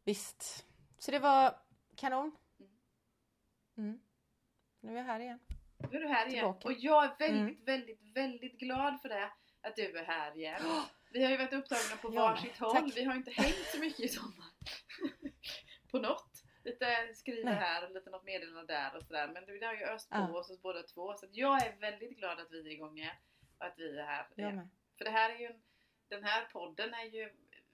Visst. 0.04 0.66
Så 0.98 1.12
det 1.12 1.20
var 1.20 1.60
kanon. 1.96 2.32
Mm. 2.60 2.72
Mm. 3.78 4.02
Nu 4.80 4.92
är 4.92 4.98
jag 4.98 5.04
här 5.04 5.20
igen. 5.20 5.40
Nu 5.92 5.98
är 5.98 6.02
du 6.02 6.08
här 6.08 6.28
igen. 6.28 6.40
Tillbaka. 6.40 6.68
Och 6.68 6.74
jag 6.74 7.04
är 7.04 7.16
väldigt, 7.20 7.42
Mm. 7.42 7.66
väldigt, 7.66 8.00
väldigt 8.16 8.60
glad 8.60 9.02
för 9.02 9.10
det. 9.10 9.32
Att 9.62 9.76
du 9.76 9.98
är 9.98 10.04
här 10.04 10.38
igen. 10.38 10.62
Vi 11.14 11.24
har 11.24 11.32
ju 11.32 11.38
varit 11.38 11.54
upptagna 11.54 11.98
på 12.02 12.14
Ja, 12.14 12.22
varsitt 12.22 12.58
håll. 12.58 12.76
tack. 12.76 12.92
Vi 12.98 13.04
har 13.04 13.16
inte 13.16 13.32
hängt 13.32 13.66
så 13.74 13.80
mycket 13.80 14.00
i 14.00 14.08
sommar. 14.08 14.46
på 15.92 16.00
något. 16.00 16.44
Lite 16.64 17.14
skriver 17.16 17.44
Nej. 17.46 17.54
här 17.56 17.86
och 17.86 17.92
lite 17.92 18.10
något 18.10 18.24
meddelande 18.24 18.74
där 18.74 18.96
och 18.98 19.04
sådär. 19.04 19.28
Men 19.28 19.46
det 19.60 19.66
har 19.66 19.74
ju 19.74 19.84
öst 19.86 20.10
på 20.10 20.18
Ja. 20.18 20.34
oss 20.40 20.50
oss 20.50 20.62
båda 20.62 20.84
två. 20.84 21.14
Så 21.18 21.26
att 21.26 21.36
jag 21.36 21.66
är 21.66 21.76
väldigt 21.80 22.18
glad 22.18 22.40
att 22.40 22.52
vi 22.52 22.60
är 22.60 22.72
igång 22.72 22.98
igen. 22.98 23.16
Och 23.58 23.66
att 23.66 23.74
vi 23.78 23.98
är 24.00 24.04
här 24.04 24.26
igen. 24.38 24.70
För 24.98 25.06
det 25.06 25.12
här 25.12 25.30
är 25.30 25.40
ju 25.40 25.46
en, 25.46 25.62
Den 26.10 26.24
här 26.24 26.46
podden 26.46 26.94
är 26.94 27.04
ju 27.06 27.32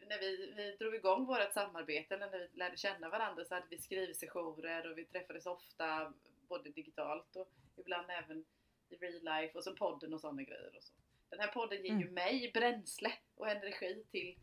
när 0.08 0.20
vi, 0.20 0.54
vi 0.58 0.76
drog 0.76 0.96
igång 0.96 1.26
vårt 1.26 1.54
samarbete, 1.54 2.15
eller 2.15 2.32
när 2.32 2.39
vi 2.39 2.50
lärde 2.58 2.78
känna 2.78 3.10
varandra 3.10 3.46
så 3.46 3.54
hade 3.56 3.67
vi 3.70 3.78
skrivsessioner 3.78 4.91
och 4.91 4.98
vi 4.98 5.06
träffades 5.06 5.46
ofta 5.46 6.13
både 6.50 6.70
digitalt 6.70 7.36
och 7.36 7.52
ibland 7.76 8.06
även 8.10 8.46
i 8.90 8.96
real 8.96 9.24
life 9.42 9.58
och 9.58 9.64
så 9.64 9.76
podden 9.76 10.14
och 10.14 10.22
sådana 10.22 10.44
grejer. 10.44 10.76
Och 10.78 10.84
så. 10.84 10.94
Den 11.30 11.40
här 11.40 11.48
podden 11.48 11.78
ger 11.78 11.94
ju 11.94 12.02
Mm. 12.02 12.14
mig 12.14 12.52
bränsle 12.54 13.12
och 13.36 13.50
energi 13.50 14.06
till, 14.12 14.38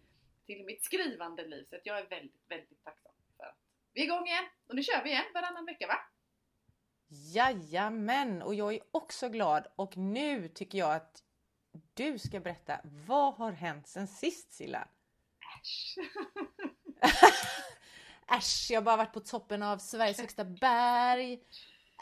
till 0.46 0.64
mitt 0.64 0.84
skrivande 0.84 1.46
liv 1.46 1.64
så 1.64 1.76
att 1.76 1.86
jag 1.86 1.98
är 1.98 2.06
väldigt, 2.06 2.42
väldigt 2.48 2.84
tacksam 2.84 3.12
för 3.36 3.44
att 3.44 3.56
vi 3.92 4.00
är 4.00 4.04
igång 4.04 4.26
igen 4.26 4.44
och 4.66 4.74
nu 4.74 4.82
kör 4.82 5.04
vi 5.04 5.10
igen 5.10 5.24
varannan 5.34 5.66
vecka 5.66 5.86
va? 5.86 5.96
Jajamän! 7.34 8.42
Och 8.42 8.54
jag 8.54 8.74
är 8.74 8.80
också 8.90 9.28
glad 9.28 9.66
och 9.76 9.96
nu 9.96 10.48
tycker 10.48 10.78
jag 10.78 10.94
att 10.94 11.22
du 11.94 12.18
ska 12.18 12.40
berätta 12.40 12.80
vad 12.84 13.34
har 13.34 13.52
hänt 13.52 13.88
sen 13.88 14.08
sist 14.08 14.52
Silla? 14.52 14.88
Äsch! 15.60 15.96
Äsch, 18.38 18.66
jag 18.70 18.80
har 18.80 18.84
bara 18.84 18.96
varit 18.96 19.12
på 19.12 19.20
toppen 19.20 19.62
av 19.62 19.78
Sveriges 19.78 20.18
högsta 20.20 20.44
berg. 20.44 21.40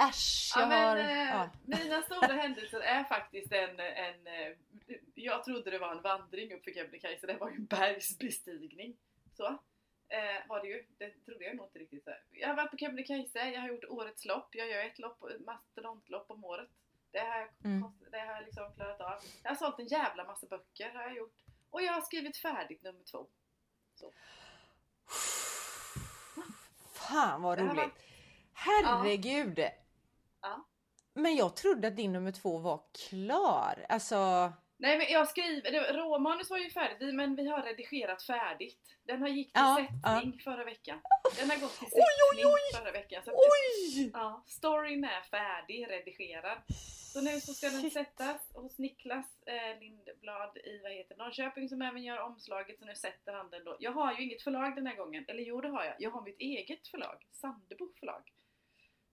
Äsch, 0.09 0.53
jag 0.57 0.63
Ja, 0.63 0.69
men, 0.69 0.89
har... 0.89 0.97
eh, 0.97 1.29
Ja. 1.31 1.51
Mina 1.67 2.03
stora 2.03 2.33
händelser 2.33 2.81
är 2.81 3.05
faktiskt 3.05 3.53
en, 3.53 3.81
en 3.81 4.27
eh, 4.27 4.53
jag 5.15 5.45
trodde 5.45 5.71
det 5.71 5.79
var 5.79 5.93
en 5.93 6.03
vandring 6.03 6.55
upp 6.55 6.65
för 6.65 6.71
Kebnekaise, 6.75 7.27
det 7.27 7.35
var 7.37 7.51
ju 7.51 7.57
en 7.57 7.65
bergsbestigning. 7.67 8.97
Så 9.37 9.47
eh, 10.09 10.47
var 10.49 10.61
det 10.63 10.69
ju, 10.69 10.85
det 10.99 11.11
trodde 11.25 11.45
jag 11.45 11.57
nog 11.57 11.67
inte 11.67 11.79
riktigt. 11.79 12.05
Så. 12.05 12.11
Jag 12.31 12.49
har 12.49 12.55
varit 12.57 12.71
på 12.71 12.77
Kebnekaise, 12.77 13.39
jag 13.51 13.61
har 13.61 13.69
gjort 13.69 13.85
årets 13.85 14.25
lopp, 14.25 14.55
jag 14.55 14.69
gör 14.69 14.85
ett 14.85 14.99
lopp, 14.99 15.25
mastodontlopp 15.47 16.31
om 16.31 16.45
året. 16.45 16.69
Det 17.11 17.19
har, 17.19 17.39
jag, 17.39 17.49
Mm. 17.65 17.85
det 18.11 18.19
har 18.19 18.35
jag 18.35 18.45
liksom 18.45 18.73
klarat 18.75 19.01
av. 19.01 19.15
Jag 19.43 19.51
har 19.51 19.57
sålt 19.57 19.79
en 19.79 19.87
jävla 19.87 20.25
massa 20.25 20.47
böcker 20.47 20.91
har 20.95 21.03
jag 21.03 21.17
gjort. 21.17 21.37
Och 21.71 21.83
jag 21.83 21.93
har 21.93 22.01
skrivit 22.01 22.37
färdigt 22.37 22.83
nummer 22.83 23.03
två. 23.11 23.27
Fan 26.95 27.43
vad 27.43 27.59
roligt! 27.59 27.95
Herregud! 28.53 29.59
Ja. 29.59 29.71
Men 31.15 31.37
jag 31.37 31.57
trodde 31.57 31.89
att 31.89 31.97
din 31.97 32.13
nummer 32.13 32.33
två 32.33 32.59
var 32.59 32.81
klar. 33.09 33.87
Alltså... 33.89 34.53
Nej 34.77 34.99
men 34.99 35.07
jag 35.11 35.29
skriver, 35.29 35.71
det, 35.71 35.93
råmanus 35.93 36.51
var 36.51 36.59
ju 36.59 36.71
färdigt 36.71 36.97
vi- 37.01 37.13
men 37.13 37.37
vi 37.37 37.49
har 37.49 37.63
redigerat 37.63 38.23
färdigt. 38.23 38.97
Den 39.05 39.21
har 39.23 39.29
gick 39.29 39.53
till 39.53 39.63
Ja, 39.63 39.87
sättning 40.03 40.41
förra 40.45 40.65
veckan. 40.65 41.01
Den 41.41 41.51
har 41.51 41.57
gått 41.57 41.79
till 41.79 41.87
Oj, 41.87 41.91
sättning 41.91 42.47
oj, 42.47 42.55
oj! 42.55 42.79
förra 42.81 42.93
veckan. 42.93 43.23
Så 43.25 43.31
Oj! 43.31 44.11
ja, 44.15 44.45
storyn 44.47 45.05
är 45.05 45.21
färdig, 45.23 45.87
redigerad. 45.91 46.59
Så 47.13 47.21
nu 47.21 47.41
så 47.41 47.55
ska 47.55 47.69
den 47.69 47.91
sättas 47.91 48.51
hos 48.55 48.79
Niklas 48.79 49.27
eh, 49.47 49.81
Lindblad 49.81 50.57
i 50.57 50.81
vad 50.83 50.93
heter 50.93 51.15
det, 51.17 51.25
Norrköping 51.25 51.69
som 51.69 51.83
även 51.83 52.03
gör 52.03 52.19
omslaget 52.19 52.79
så 52.79 52.85
nu 52.85 52.95
sätter 52.95 53.33
han 53.33 53.51
den 53.51 53.65
då. 53.65 53.77
Jag 53.81 53.93
har 53.93 54.13
ju 54.13 54.25
inget 54.25 54.43
förlag 54.43 54.75
den 54.77 54.87
här 54.87 54.97
gången, 54.97 55.25
eller 55.29 55.43
jo 55.43 55.61
det 55.61 55.69
har 55.69 55.85
jag. 55.85 55.95
Jag 55.99 56.11
har 56.11 56.23
mitt 56.23 56.41
eget 56.41 56.89
förlag, 56.89 57.27
Sandebo 57.33 57.93
förlag. 58.01 58.23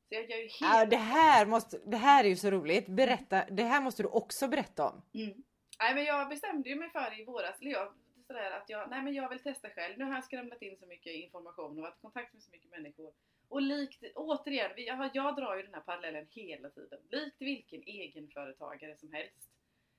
Så 0.10 0.16
jag 0.16 0.30
gör 0.30 0.38
ju 0.38 0.44
helt... 0.44 0.60
Ja, 0.62 0.86
det, 0.86 0.96
här 0.96 1.46
måste, 1.46 1.80
det 1.86 1.98
här 1.98 2.24
är 2.24 2.30
ju 2.30 2.36
så 2.36 2.52
roligt. 2.52 2.88
Berätta, 2.88 3.46
det 3.52 3.64
här 3.64 3.82
måste 3.82 4.04
du 4.04 4.10
också 4.10 4.48
berätta 4.48 4.90
om. 4.90 5.02
Mm. 5.14 5.44
Nej 5.80 5.96
men 5.96 6.06
jag 6.06 6.30
bestämde 6.30 6.70
ju 6.70 6.76
mig 6.76 6.90
för 6.90 7.20
i 7.20 7.26
våras, 7.26 7.62
eller 7.62 7.72
jag, 7.72 7.94
sådär 8.28 8.52
att 8.52 8.70
jag, 8.70 8.90
nej 8.90 9.02
men 9.02 9.14
jag 9.14 9.30
vill 9.30 9.40
testa 9.40 9.70
själv. 9.70 9.98
Nu 9.98 10.04
har 10.04 10.14
jag 10.14 10.24
skramlat 10.24 10.62
in 10.62 10.78
så 10.78 10.86
mycket 10.86 11.14
information 11.14 11.78
och 11.78 11.82
varit 11.82 11.98
i 11.98 12.02
kontakt 12.02 12.34
med 12.34 12.44
så 12.44 12.52
mycket 12.52 12.72
människor. 12.72 13.14
Och 13.50 13.62
likt, 13.62 14.04
återigen, 14.16 14.72
jag, 14.76 15.10
jag 15.14 15.36
drar 15.36 15.56
ju 15.56 15.64
den 15.64 15.74
här 15.74 15.82
parallellen 15.82 16.28
hela 16.30 16.70
tiden. 16.70 17.00
Likt 17.10 17.42
vilken 17.42 17.84
egenföretagare 17.84 18.98
som 18.98 19.14
helst. 19.14 19.52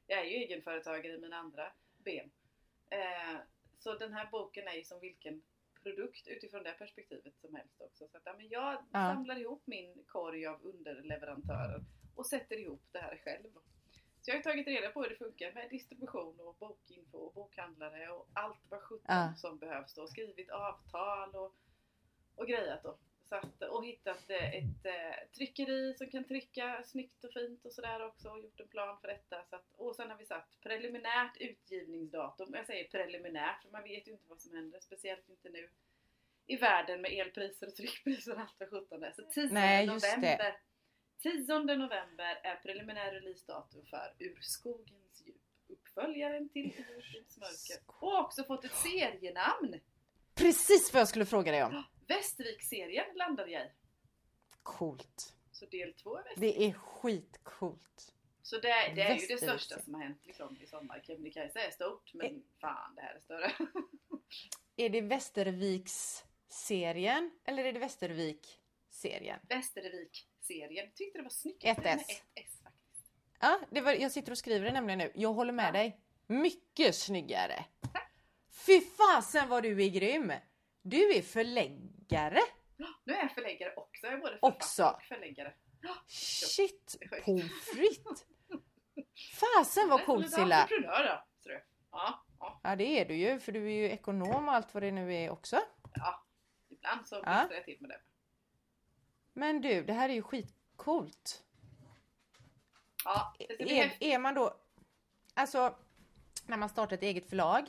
Jag 0.06 0.18
är 0.18 0.24
ju 0.24 0.36
egenföretagare 0.36 1.14
i 1.14 1.18
mina 1.18 1.36
andra 1.36 1.72
ben. 2.04 2.30
Eh, 2.90 3.40
så 3.78 3.94
den 3.94 4.12
här 4.12 4.28
boken 4.30 4.68
är 4.68 4.74
ju 4.74 4.84
som 4.84 5.00
vilken 5.00 5.42
produkt 5.82 6.28
utifrån 6.28 6.62
det 6.62 6.72
perspektivet 6.72 7.34
som 7.40 7.54
helst 7.54 7.80
också. 7.80 8.08
Så 8.08 8.16
att, 8.16 8.22
ja, 8.24 8.34
men 8.36 8.48
jag 8.48 8.72
Ja. 8.92 9.14
samlar 9.14 9.38
ihop 9.38 9.62
min 9.66 10.04
korg 10.06 10.46
av 10.46 10.62
underleverantörer 10.64 11.84
och 12.16 12.26
sätter 12.26 12.56
ihop 12.56 12.82
det 12.92 12.98
här 12.98 13.20
själv. 13.24 13.48
Så 14.22 14.30
jag 14.30 14.34
har 14.36 14.42
tagit 14.42 14.66
reda 14.66 14.90
på 14.90 15.02
hur 15.02 15.08
det 15.10 15.16
funkar 15.16 15.52
med 15.52 15.70
distribution 15.70 16.40
och 16.40 16.56
bokinfo 16.58 17.18
och 17.18 17.34
bokhandlare 17.34 18.08
och 18.10 18.28
allt 18.34 18.60
vad 18.68 18.82
sjutton 18.82 19.06
Ja. 19.16 19.34
som 19.36 19.58
behövs 19.58 19.94
då. 19.94 20.06
Skrivit 20.06 20.50
avtal 20.50 21.34
och, 21.36 21.54
och 22.34 22.46
grejat 22.46 22.82
då. 22.82 22.98
Så 23.30 23.36
att, 23.36 23.62
och 23.62 23.84
hittat 23.84 24.30
eh, 24.30 24.54
ett 24.54 24.86
eh, 24.86 25.28
tryckeri 25.36 25.94
som 25.94 26.10
kan 26.10 26.24
trycka 26.24 26.82
snyggt 26.86 27.24
och 27.24 27.32
fint 27.32 27.64
och 27.64 27.72
sådär 27.72 28.06
också 28.06 28.28
och 28.30 28.40
gjort 28.40 28.60
en 28.60 28.68
plan 28.68 29.00
för 29.00 29.08
detta. 29.08 29.44
Så 29.50 29.56
att, 29.56 29.66
och 29.76 29.96
sen 29.96 30.10
har 30.10 30.16
vi 30.16 30.26
satt 30.26 30.60
preliminärt 30.60 31.36
utgivningsdatum. 31.36 32.54
Jag 32.54 32.66
säger 32.66 32.88
preliminärt 32.88 33.62
för 33.62 33.70
man 33.70 33.82
vet 33.82 34.08
ju 34.08 34.12
inte 34.12 34.28
vad 34.28 34.40
som 34.40 34.54
händer, 34.54 34.80
speciellt 34.80 35.28
inte 35.28 35.48
nu 35.48 35.68
i 36.46 36.56
världen 36.56 37.00
med 37.00 37.12
elpriser 37.12 37.66
och 37.66 37.74
tryckpriser 37.74 38.32
och 38.32 38.40
allt 38.40 38.54
vad 38.58 38.70
sjutton 38.70 39.04
är. 39.04 39.12
Så 39.12 39.22
10 39.22 39.48
Nej, 39.52 39.86
just 39.86 40.04
det. 40.04 40.16
november 40.16 40.56
10 41.22 41.76
november 41.76 42.40
är 42.42 42.56
preliminär 42.62 43.12
releasedatum 43.12 43.86
för 43.86 44.14
Ur 44.18 44.38
skogens 44.40 45.22
djup. 45.26 45.36
Uppföljaren 45.68 46.48
till 46.48 46.72
Ur 46.78 47.40
mörker. 47.40 47.76
Och 47.86 48.18
också 48.18 48.44
fått 48.44 48.64
ett 48.64 48.74
serienamn! 48.74 49.80
Precis 50.34 50.92
vad 50.92 51.00
jag 51.00 51.08
skulle 51.08 51.26
fråga 51.26 51.52
dig 51.52 51.64
om. 51.64 51.84
Västervik-serien 52.14 53.06
landade 53.16 53.50
jag 53.50 53.62
i. 53.66 53.70
Coolt. 54.62 55.34
Så 55.52 55.66
del 55.66 55.94
två 55.94 56.16
är 56.16 56.22
Västervik. 56.24 56.56
Det 56.56 56.64
är 56.66 56.72
skitcoolt. 56.72 58.14
Så 58.42 58.56
det, 58.58 58.92
det 58.94 59.02
är 59.02 59.16
ju 59.16 59.26
det 59.26 59.38
största 59.38 59.80
som 59.82 59.94
har 59.94 60.02
hänt 60.02 60.20
liksom, 60.26 60.56
i 60.60 60.66
sommar. 60.66 61.02
Kebnekaise 61.06 61.60
är 61.60 61.70
stort 61.70 62.14
men 62.14 62.42
fan 62.60 62.94
det 62.94 63.00
här 63.00 63.14
är 63.14 63.20
större. 63.20 63.52
Är 64.76 64.88
det 64.88 65.00
Västerviks-serien 65.00 67.30
eller 67.44 67.64
är 67.64 67.72
det 67.72 67.78
Västervik-serien? 67.78 69.38
Västervik-serien. 69.48 70.90
Tyckte 70.94 71.18
det 71.18 71.22
var 71.22 71.30
snyggt. 71.30 71.64
Ett 71.64 71.78
S. 71.84 72.02
Ett 72.08 72.22
S 72.34 72.60
faktiskt. 72.62 73.06
Ja, 73.40 73.60
det 73.70 73.80
var, 73.80 73.92
jag 73.92 74.12
sitter 74.12 74.32
och 74.32 74.38
skriver 74.38 74.66
det 74.66 74.72
nämligen 74.72 74.98
nu. 74.98 75.12
Jag 75.14 75.32
håller 75.32 75.52
med 75.52 75.68
Ja. 75.68 75.72
dig. 75.72 76.00
Mycket 76.26 76.94
snyggare. 76.94 77.64
Fy 78.66 78.80
fasen 78.80 79.48
vad 79.48 79.62
du 79.62 79.84
är 79.84 79.88
grym! 79.88 80.32
Du 80.82 81.12
är 81.16 81.22
förläggare. 82.10 82.40
Nu 83.04 83.12
är 83.14 83.18
jag 83.18 83.32
förläggare 83.34 83.74
också. 83.76 84.06
Jag 84.06 84.12
är 84.12 84.18
både 84.18 84.38
författare 84.38 84.94
och 84.96 85.02
förläggare. 85.02 85.54
Shit 86.06 86.96
pommes 87.24 87.52
frites. 87.74 88.24
Fasen 89.40 89.88
vad 89.88 90.04
coolt 90.04 90.30
Silla. 90.32 90.62
entreprenör 90.62 91.04
då. 91.04 91.22
Ja, 91.92 92.24
ja, 92.38 92.60
Ja 92.62 92.76
det 92.76 92.84
är 93.00 93.04
du 93.04 93.14
ju 93.16 93.40
för 93.40 93.52
du 93.52 93.66
är 93.66 93.70
ju 93.74 93.90
ekonom 93.90 94.48
och 94.48 94.54
allt 94.54 94.74
vad 94.74 94.82
det 94.82 94.90
nu 94.92 95.14
är 95.14 95.30
också. 95.30 95.60
ja. 95.94 96.26
Ibland 96.68 97.06
så 97.06 97.22
Ja. 97.24 97.48
jag 97.50 97.64
till 97.64 97.76
med 97.80 97.90
det. 97.90 98.00
Men 99.32 99.60
du, 99.60 99.84
det 99.84 99.92
här 99.92 100.08
är 100.08 100.12
ju 100.12 100.22
skitcoolt. 100.22 101.42
Ja, 103.04 103.34
det 103.38 103.80
Är, 103.80 103.96
är 104.00 104.18
man 104.18 104.34
då, 104.34 104.54
alltså 105.34 105.76
när 106.46 106.56
man 106.56 106.68
startar 106.68 106.96
ett 106.96 107.02
eget 107.02 107.28
förlag, 107.28 107.66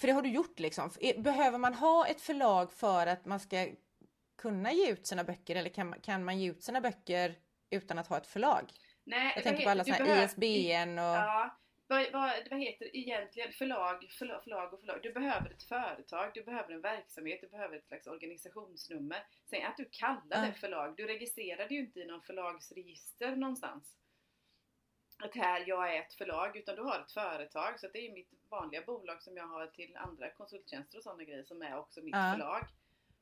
för 0.00 0.06
det 0.06 0.12
har 0.12 0.22
du 0.22 0.28
gjort 0.28 0.58
liksom. 0.58 0.90
Behöver 1.16 1.58
man 1.58 1.74
ha 1.74 2.06
ett 2.06 2.20
förlag 2.20 2.72
för 2.72 3.06
att 3.06 3.24
man 3.24 3.40
ska 3.40 3.68
kunna 4.38 4.72
ge 4.72 4.90
ut 4.90 5.06
sina 5.06 5.24
böcker 5.24 5.56
eller 5.56 5.70
kan, 5.70 6.00
kan 6.00 6.24
man 6.24 6.38
ge 6.38 6.50
ut 6.50 6.62
sina 6.62 6.80
böcker 6.80 7.34
utan 7.70 7.98
att 7.98 8.06
ha 8.06 8.16
ett 8.16 8.26
förlag? 8.26 8.72
Nej, 9.04 9.32
Jag 9.34 9.44
tänker 9.44 9.64
på 9.64 9.70
alla 9.70 9.84
såna 9.84 9.96
här 9.96 10.24
ISBN 10.24 10.98
och... 10.98 11.04
Ja, 11.04 11.58
vad, 11.86 12.12
vad, 12.12 12.30
vad 12.50 12.60
heter 12.60 12.96
egentligen 12.96 13.52
förlag, 13.52 14.06
förlag, 14.18 14.42
förlag 14.42 14.74
och 14.74 14.80
förlag? 14.80 14.98
Du 15.02 15.12
behöver 15.12 15.50
ett 15.50 15.62
företag, 15.62 16.30
du 16.34 16.44
behöver 16.44 16.74
en 16.74 16.80
verksamhet, 16.80 17.40
du 17.40 17.48
behöver 17.48 17.76
ett 17.76 17.86
slags 17.86 18.06
organisationsnummer. 18.06 19.26
Sen 19.50 19.66
att 19.66 19.76
du 19.76 19.88
kallar 19.90 20.46
det 20.46 20.52
förlag, 20.52 20.94
du 20.96 21.06
registrerar 21.06 21.68
det 21.68 21.74
ju 21.74 21.80
inte 21.80 22.00
i 22.00 22.06
någon 22.06 22.22
förlagsregister 22.22 23.36
någonstans. 23.36 23.96
Att 25.18 25.34
här, 25.34 25.64
jag 25.66 25.94
är 25.96 26.00
ett 26.00 26.14
förlag, 26.14 26.56
utan 26.56 26.76
du 26.76 26.82
har 26.82 27.00
ett 27.00 27.12
företag. 27.12 27.80
Så 27.80 27.88
det 27.92 28.06
är 28.06 28.12
mitt 28.12 28.30
vanliga 28.48 28.82
bolag 28.82 29.22
som 29.22 29.36
jag 29.36 29.46
har 29.46 29.66
till 29.66 29.96
andra 29.96 30.30
konsulttjänster 30.30 30.98
och 30.98 31.04
sådana 31.04 31.24
grejer 31.24 31.44
som 31.44 31.62
är 31.62 31.78
också 31.78 32.00
mitt 32.02 32.14
Ja. 32.14 32.32
förlag. 32.32 32.64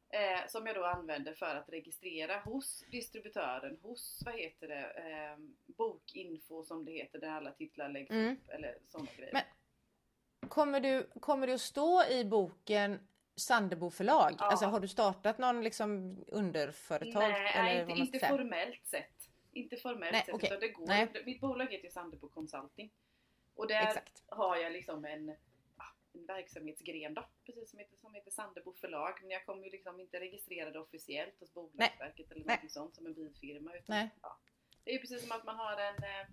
Eh, 0.08 0.46
som 0.48 0.66
jag 0.66 0.76
då 0.76 0.84
använder 0.84 1.34
för 1.34 1.54
att 1.56 1.68
registrera 1.68 2.38
hos 2.40 2.84
distributören, 2.90 3.78
hos 3.82 4.22
vad 4.26 4.34
heter 4.34 4.68
det, 4.68 4.84
eh, 4.90 5.36
bokinfo 5.66 6.64
som 6.64 6.84
det 6.84 6.92
heter, 6.92 7.18
där 7.18 7.28
alla 7.30 7.50
titlar 7.50 7.88
läggs 7.88 8.10
Mm. 8.10 8.32
upp 8.32 8.48
eller 8.50 8.78
sådana 8.88 9.08
grejer. 9.16 9.32
Men- 9.32 9.42
Kommer 10.48 10.80
du, 10.80 11.10
kommer 11.20 11.46
du 11.46 11.52
att 11.52 11.60
stå 11.60 12.04
i 12.04 12.24
boken 12.24 13.08
Sandebo 13.36 13.90
förlag? 13.90 14.34
Ja. 14.38 14.44
Alltså 14.44 14.66
har 14.66 14.80
du 14.80 14.88
startat 14.88 15.38
någon 15.38 15.62
liksom 15.64 16.16
underföretag? 16.28 17.22
Nej, 17.22 17.52
eller 17.56 17.80
inte, 17.96 18.16
inte 18.16 18.28
formellt 18.28 18.86
sett. 18.86 19.21
Inte 19.52 19.76
formellt 19.76 20.12
Nej, 20.12 20.24
sett, 20.24 20.34
okej. 20.34 20.46
utan 20.48 20.60
det 20.60 20.68
går. 20.68 20.86
Nej. 20.86 21.22
Mitt 21.26 21.40
bolag 21.40 21.66
heter 21.72 21.84
ju 21.84 21.90
Sandebo 21.90 22.28
Consulting. 22.28 22.92
Och 23.54 23.66
där 23.66 23.86
Exakt. 23.86 24.22
har 24.26 24.56
jag 24.56 24.72
liksom 24.72 25.04
en, 25.04 25.28
en 26.12 26.26
verksamhetsgren 26.26 27.14
då, 27.14 27.24
precis 27.46 27.70
som 27.70 27.78
heter, 27.78 27.96
som 27.96 28.14
heter 28.14 28.30
Sandebo 28.30 28.72
förlag. 28.72 29.18
Men 29.20 29.30
jag 29.30 29.46
kommer 29.46 29.64
ju 29.64 29.70
liksom 29.70 30.00
inte 30.00 30.20
registrera 30.20 30.70
det 30.70 30.80
officiellt 30.80 31.40
hos 31.40 31.52
Bolagsverket 31.54 32.30
eller 32.30 32.44
Nej. 32.44 32.58
något 32.62 32.72
sånt 32.72 32.94
som 32.94 33.06
en 33.06 33.14
bifirma. 33.14 33.76
Utan. 33.76 34.08
Ja. 34.22 34.38
Det 34.84 34.90
är 34.90 34.94
ju 34.94 35.00
precis 35.00 35.22
som 35.22 35.32
att 35.32 35.44
man 35.44 35.56
har 35.56 35.76
en, 35.76 35.96
eh, 35.96 36.26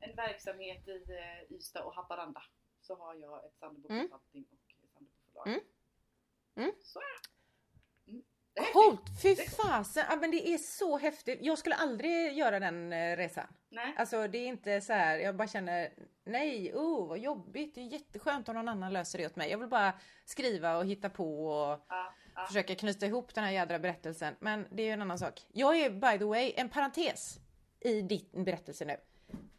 en 0.00 0.16
verksamhet 0.16 0.88
i 0.88 1.06
eh, 1.08 1.56
Ystad 1.56 1.82
och 1.84 1.94
Haparanda. 1.94 2.42
Så 2.80 2.94
har 2.94 3.14
jag 3.14 3.44
ett 3.46 3.56
Sandebo 3.58 3.88
Mm. 3.88 4.08
Consulting 4.08 4.44
och 4.50 4.84
ett 4.84 4.90
Sandebo 4.92 5.14
förlag. 5.26 5.46
Mm. 5.48 5.60
Mm. 6.56 6.72
Så 6.82 6.98
är 6.98 7.02
det. 7.22 7.35
Coolt! 8.72 9.02
Fy 9.22 9.36
fasen! 9.36 10.04
Ja, 10.10 10.16
men 10.16 10.30
det 10.30 10.48
är 10.48 10.58
så 10.58 10.98
häftigt. 10.98 11.38
Jag 11.42 11.58
skulle 11.58 11.74
aldrig 11.74 12.32
göra 12.38 12.60
den 12.60 12.92
eh, 12.92 13.16
resan. 13.16 13.46
Nej. 13.68 13.94
Alltså 13.96 14.28
det 14.28 14.38
är 14.38 14.46
inte 14.46 14.80
så 14.80 14.92
här, 14.92 15.18
jag 15.18 15.36
bara 15.36 15.48
känner 15.48 15.90
nej, 16.24 16.74
oh 16.74 17.08
vad 17.08 17.18
jobbigt. 17.18 17.74
Det 17.74 17.80
är 17.80 17.84
jätteskönt 17.84 18.48
om 18.48 18.54
någon 18.54 18.68
annan 18.68 18.92
löser 18.92 19.18
det 19.18 19.26
åt 19.26 19.36
mig. 19.36 19.50
Jag 19.50 19.58
vill 19.58 19.68
bara 19.68 19.92
skriva 20.24 20.76
och 20.76 20.86
hitta 20.86 21.10
på 21.10 21.46
och 21.48 21.80
Ja, 21.88 22.14
ja. 22.34 22.46
försöka 22.46 22.74
knyta 22.74 23.06
ihop 23.06 23.34
den 23.34 23.44
här 23.44 23.50
jädra 23.50 23.78
berättelsen. 23.78 24.34
Men 24.40 24.66
det 24.70 24.82
är 24.82 24.86
ju 24.86 24.92
en 24.92 25.02
annan 25.02 25.18
sak. 25.18 25.46
Jag 25.52 25.76
är 25.76 25.90
by 25.90 26.18
the 26.18 26.24
way 26.24 26.52
en 26.56 26.68
parentes 26.68 27.38
i 27.80 28.02
din 28.02 28.44
berättelse 28.44 28.84
nu. 28.84 28.96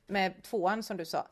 Med 0.07 0.43
tvåan 0.43 0.83
som 0.83 0.97
du 0.97 1.05
sa. 1.05 1.27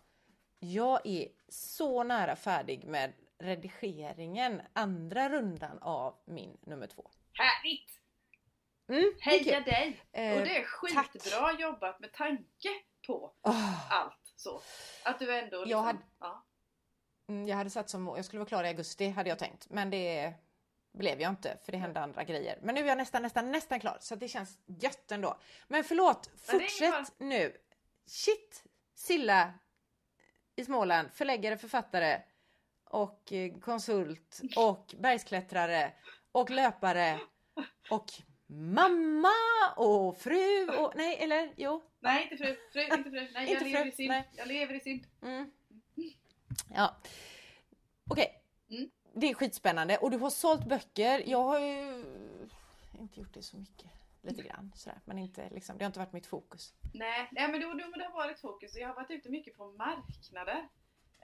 Jag 0.60 1.08
är 1.08 1.28
så 1.50 2.04
nära 2.04 2.36
färdig 2.36 2.86
med 2.86 3.14
redigeringen, 3.38 4.62
andra 4.74 5.30
rundan 5.30 5.78
av 5.82 6.16
min 6.26 6.58
nummer 6.62 6.88
två. 6.88 7.10
Härligt! 7.38 7.92
Mm, 8.90 9.14
Heja 9.22 9.56
kul. 9.56 9.64
dig! 9.74 10.02
Eh, 10.12 10.38
och 10.38 10.46
det 10.46 10.58
är 10.58 10.64
skitbra 10.64 11.52
jobbat 11.60 12.00
med 12.00 12.14
tanke 12.14 12.70
på 13.08 13.34
Åh. 13.42 13.94
allt 13.94 14.20
så. 14.36 14.62
Att 15.06 15.20
du 15.20 15.38
ändå 15.40 15.58
liksom, 15.60 15.72
Jag 15.72 15.84
hade- 15.84 16.00
ja. 16.20 16.46
Mm, 17.30 17.48
Jag 17.48 17.58
hade 17.58 17.70
satt 17.70 17.90
som 17.90 18.08
jag 18.08 18.26
skulle 18.26 18.40
vara 18.40 18.48
klar 18.50 18.64
i 18.64 18.68
augusti 18.68 19.10
hade 19.10 19.30
jag 19.30 19.40
tänkt. 19.40 19.70
Men 19.70 19.90
det 19.90 20.34
blev 20.94 21.22
jag 21.22 21.30
inte 21.32 21.58
för 21.66 21.72
det 21.72 21.78
hände 21.78 22.00
andra 22.00 22.24
grejer. 22.24 22.60
Men 22.62 22.76
nu 22.76 22.82
är 22.82 22.86
jag 22.88 22.98
nästan, 22.98 23.22
nästan, 23.22 23.52
nästan 23.52 23.80
klar 23.80 23.98
så 24.02 24.16
det 24.16 24.28
känns 24.28 24.58
gött 24.66 25.12
ändå. 25.12 25.38
Men 25.68 25.84
förlåt, 25.84 26.30
Men 26.48 26.60
fortsätt 26.60 27.20
nu. 27.20 27.58
Shit! 28.08 28.64
Silla 28.96 29.54
i 30.56 30.66
Småland, 30.66 31.14
förläggare, 31.14 31.58
författare 31.58 32.22
och 32.84 33.34
eh, 33.34 33.60
konsult 33.60 34.42
och 34.58 34.96
bergsklättrare 35.00 35.94
och 36.36 36.50
löpare 36.50 37.20
och 37.90 38.12
mamma 38.48 39.30
och 39.76 40.18
fru 40.18 40.68
och 40.68 40.94
nej 40.96 41.18
eller 41.24 41.54
jo. 41.58 41.84
Nej 42.00 42.24
inte 42.24 42.38
fru, 42.38 42.56
fru 42.74 42.84
inte 42.84 43.10
fru. 43.10 43.28
Nej 43.34 43.34
jag 43.34 43.50
Inte 43.50 43.66
lever 43.66 43.82
fru, 43.84 43.90
i 43.90 43.92
synd. 43.92 44.10
nej. 44.10 44.30
Jag 44.36 44.48
lever 44.48 44.74
i 44.74 44.80
synd. 44.80 45.08
Mm. 45.22 45.52
Ja. 46.74 46.96
Okej. 48.10 48.42
Mm. 48.70 48.90
Det 49.14 49.30
är 49.30 49.34
skitspännande 49.34 49.98
och 49.98 50.12
du 50.12 50.18
har 50.18 50.30
sålt 50.30 50.66
böcker. 50.66 51.24
Jag 51.30 51.44
har 51.44 51.60
ju 51.60 52.06
inte 53.00 53.20
gjort 53.20 53.34
det 53.34 53.42
så 53.42 53.58
mycket. 53.58 53.92
Lite 54.22 54.42
grann 54.44 54.72
sådär. 54.76 55.00
Men 55.06 55.18
inte 55.18 55.50
liksom, 55.50 55.78
det 55.78 55.84
har 55.84 55.88
inte 55.88 56.00
varit 56.00 56.14
mitt 56.14 56.26
fokus. 56.26 56.74
Nej, 56.94 57.30
nej 57.32 57.48
men, 57.48 57.60
men 57.60 57.92
det 57.92 58.06
har 58.06 58.14
varit 58.14 58.40
fokus. 58.40 58.76
Jag 58.76 58.88
har 58.88 58.96
varit 58.96 59.12
ute 59.12 59.30
mycket 59.30 59.58
på 59.58 59.72
marknader. 59.72 60.68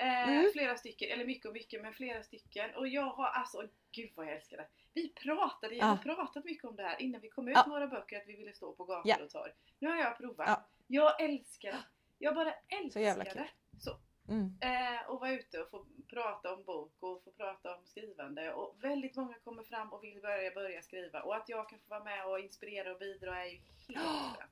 Eh, 0.01 0.29
Mm. 0.29 0.51
Flera 0.53 0.77
stycken, 0.77 1.09
eller 1.11 1.25
mycket 1.25 1.45
och 1.45 1.53
mycket 1.53 1.81
men 1.81 1.93
flera 1.93 2.23
stycken. 2.23 2.75
Och 2.75 2.87
jag 2.87 3.03
har 3.09 3.25
alltså, 3.27 3.67
gud 3.91 4.11
vad 4.15 4.25
jag 4.25 4.35
älskar 4.35 4.57
det. 4.57 4.67
Vi 4.93 5.09
pratade, 5.09 5.75
jag 5.75 5.85
har 5.85 5.99
Ja. 6.05 6.15
pratat 6.15 6.45
mycket 6.45 6.63
om 6.63 6.75
det 6.75 6.83
här 6.83 7.01
innan 7.01 7.21
vi 7.21 7.29
kom 7.29 7.47
ut 7.47 7.53
Ja. 7.55 7.63
med 7.67 7.69
våra 7.69 7.87
böcker 7.87 8.17
att 8.21 8.27
vi 8.27 8.35
ville 8.35 8.53
stå 8.53 8.73
på 8.73 8.85
gator 8.85 9.01
Ja. 9.09 9.23
och 9.23 9.29
torg. 9.29 9.51
Nu 9.79 9.89
har 9.89 9.95
jag 9.97 10.17
provat. 10.17 10.47
Ja. 10.49 10.65
Jag 10.87 11.21
älskar 11.21 11.71
det. 11.71 11.83
Jag 12.17 12.35
bara 12.35 12.53
älskar 12.81 13.01
jävla 13.01 13.25
kul. 13.25 13.33
det. 13.35 13.79
Så. 13.79 13.97
Mm. 14.29 14.55
Eh, 14.61 15.09
och 15.09 15.19
vara 15.19 15.31
ute 15.31 15.61
och 15.61 15.69
få 15.69 15.85
prata 16.09 16.53
om 16.53 16.63
bok 16.63 16.93
och 16.99 17.23
få 17.23 17.31
prata 17.31 17.75
om 17.75 17.85
skrivande. 17.85 18.53
Och 18.53 18.83
väldigt 18.83 19.15
många 19.15 19.33
kommer 19.39 19.63
fram 19.63 19.93
och 19.93 20.03
vill 20.03 20.21
börja, 20.21 20.51
börja 20.51 20.81
skriva. 20.81 21.21
Och 21.21 21.35
att 21.35 21.49
jag 21.49 21.69
kan 21.69 21.79
få 21.79 21.85
vara 21.89 22.03
med 22.03 22.25
och 22.25 22.39
inspirera 22.39 22.91
och 22.91 22.99
bidra 22.99 23.43
är 23.45 23.49
ju 23.49 23.57
helt 23.87 23.87
bra. 24.37 24.43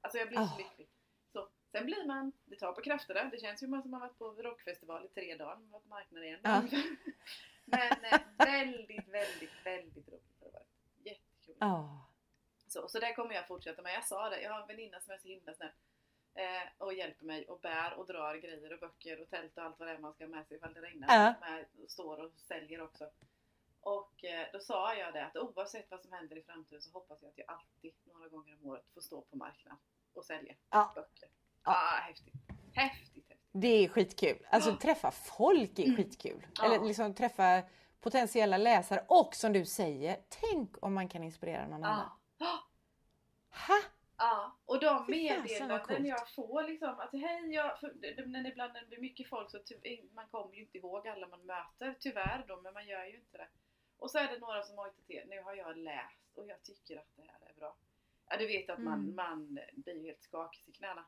Alltså 0.00 0.18
jag 0.18 0.28
blir 0.28 0.38
så 0.38 0.44
Ah. 0.54 0.58
lycklig. 0.58 0.88
Sen 1.72 1.86
blir 1.86 2.04
man, 2.06 2.32
det 2.44 2.56
tar 2.56 2.72
på 2.72 2.80
krafterna. 2.80 3.24
Det 3.24 3.40
känns 3.40 3.62
ju 3.62 3.66
som 3.66 3.74
att 3.74 3.84
man 3.84 4.00
har 4.00 4.08
varit 4.08 4.18
på 4.18 4.30
rockfestival 4.42 5.04
i 5.04 5.08
tre 5.08 5.34
dagar. 5.36 5.56
Man 5.56 5.64
har 5.64 5.72
varit 5.72 5.82
på 5.82 5.88
marknaden 5.88 6.24
igen. 6.24 6.40
Ja. 6.42 6.62
Men 7.64 8.04
eh, 8.04 8.20
väldigt, 8.38 9.08
väldigt, 9.08 9.50
väldigt 9.64 10.08
roligt 10.08 10.36
har 10.40 10.46
det 10.46 10.52
varit. 10.52 10.66
Jättekul. 11.04 11.56
Ja. 11.60 12.06
Så, 12.66 12.88
så 12.88 12.98
där 12.98 13.14
kommer 13.14 13.34
jag 13.34 13.46
fortsätta 13.48 13.82
med. 13.82 13.94
Jag 13.94 14.04
sa 14.04 14.30
det, 14.30 14.42
jag 14.42 14.52
har 14.52 14.60
en 14.60 14.66
väninna 14.66 15.00
som 15.00 15.14
är 15.14 15.18
så 15.18 15.28
himla 15.28 15.54
snäll. 15.54 15.70
Eh, 16.34 16.68
och 16.78 16.94
hjälper 16.94 17.24
mig 17.24 17.48
och 17.48 17.60
bär 17.60 17.94
och 17.94 18.06
drar 18.06 18.34
grejer 18.36 18.72
och 18.72 18.78
böcker 18.78 19.20
och 19.22 19.30
tält 19.30 19.56
och 19.58 19.64
allt 19.64 19.78
vad 19.78 19.88
det 19.88 19.94
är 19.94 19.98
man 19.98 20.14
ska 20.14 20.24
ha 20.24 20.30
med 20.30 20.46
sig 20.46 20.56
ifall 20.56 20.74
det 20.74 20.80
regnar. 20.82 21.08
Ja. 21.08 21.34
Med, 21.40 21.64
och 21.84 21.90
står 21.90 22.18
och 22.24 22.32
säljer 22.36 22.80
också. 22.80 23.10
Och 23.80 24.24
eh, 24.24 24.46
då 24.52 24.60
sa 24.60 24.94
jag 24.94 25.14
det 25.14 25.24
att 25.26 25.36
oavsett 25.36 25.90
vad 25.90 26.02
som 26.02 26.12
händer 26.12 26.36
i 26.38 26.42
framtiden 26.42 26.82
så 26.82 26.90
hoppas 26.92 27.22
jag 27.22 27.28
att 27.28 27.38
jag 27.38 27.50
alltid 27.50 27.92
några 28.04 28.28
gånger 28.28 28.54
om 28.54 28.66
året 28.66 28.84
får 28.94 29.00
stå 29.00 29.20
på 29.20 29.36
marknaden 29.36 29.78
och 30.14 30.24
sälja 30.24 30.54
Ja. 30.70 30.92
böcker. 30.94 31.28
Ja. 31.64 31.72
Ah, 31.72 32.00
häftigt. 32.00 32.34
Häftigt, 32.74 33.28
häftigt. 33.28 33.38
Det 33.52 33.84
är 33.84 33.88
skitkul. 33.88 34.46
Alltså 34.50 34.70
Ja. 34.70 34.76
träffa 34.76 35.10
folk 35.10 35.78
är 35.78 35.84
Mm. 35.84 35.96
skitkul. 35.96 36.46
Ja. 36.58 36.64
Eller 36.64 36.84
liksom 36.86 37.14
träffa 37.14 37.62
potentiella 38.00 38.56
läsare 38.56 39.04
och 39.08 39.34
som 39.34 39.52
du 39.52 39.64
säger, 39.64 40.16
tänk 40.28 40.82
om 40.84 40.94
man 40.94 41.08
kan 41.08 41.22
inspirera 41.24 41.66
någon 41.66 41.84
annan. 41.84 42.10
Ja. 42.38 42.58
Ha? 43.68 43.74
Ja, 44.16 44.56
och 44.64 44.80
de 44.80 45.04
meddelanden 45.08 46.06
jag 46.06 46.30
får 46.34 46.62
liksom 46.62 46.88
att 47.00 47.12
hej, 47.12 47.54
jag, 47.54 47.78
när 48.26 48.46
ibland 48.50 48.72
när 48.72 48.80
det 48.80 48.86
blir 48.86 49.00
mycket 49.00 49.28
folk 49.28 49.50
så 49.50 49.58
ty, 49.58 50.00
man 50.14 50.28
kommer 50.28 50.54
ju 50.54 50.60
inte 50.62 50.78
ihåg 50.78 51.08
alla 51.08 51.26
man 51.26 51.46
möter, 51.46 51.96
tyvärr 52.00 52.44
då, 52.48 52.60
men 52.60 52.74
man 52.74 52.86
gör 52.86 53.04
ju 53.04 53.16
inte 53.16 53.38
det. 53.38 53.48
Och 53.98 54.10
så 54.10 54.18
är 54.18 54.28
det 54.28 54.38
några 54.38 54.62
som 54.62 54.78
har 54.78 54.90
till 55.06 55.22
nu 55.28 55.42
har 55.42 55.54
jag 55.54 55.76
läst 55.76 56.36
och 56.36 56.46
jag 56.46 56.62
tycker 56.62 56.96
att 56.98 57.16
det 57.16 57.22
här 57.22 57.50
är 57.50 57.54
bra. 57.54 57.76
Ja, 58.28 58.36
du 58.36 58.46
vet 58.46 58.70
att 58.70 58.78
man, 58.78 59.00
Mm. 59.00 59.16
man 59.16 59.58
blir 59.72 60.02
helt 60.02 60.22
skakig 60.22 60.62
i 60.66 60.72
knäna. 60.72 61.04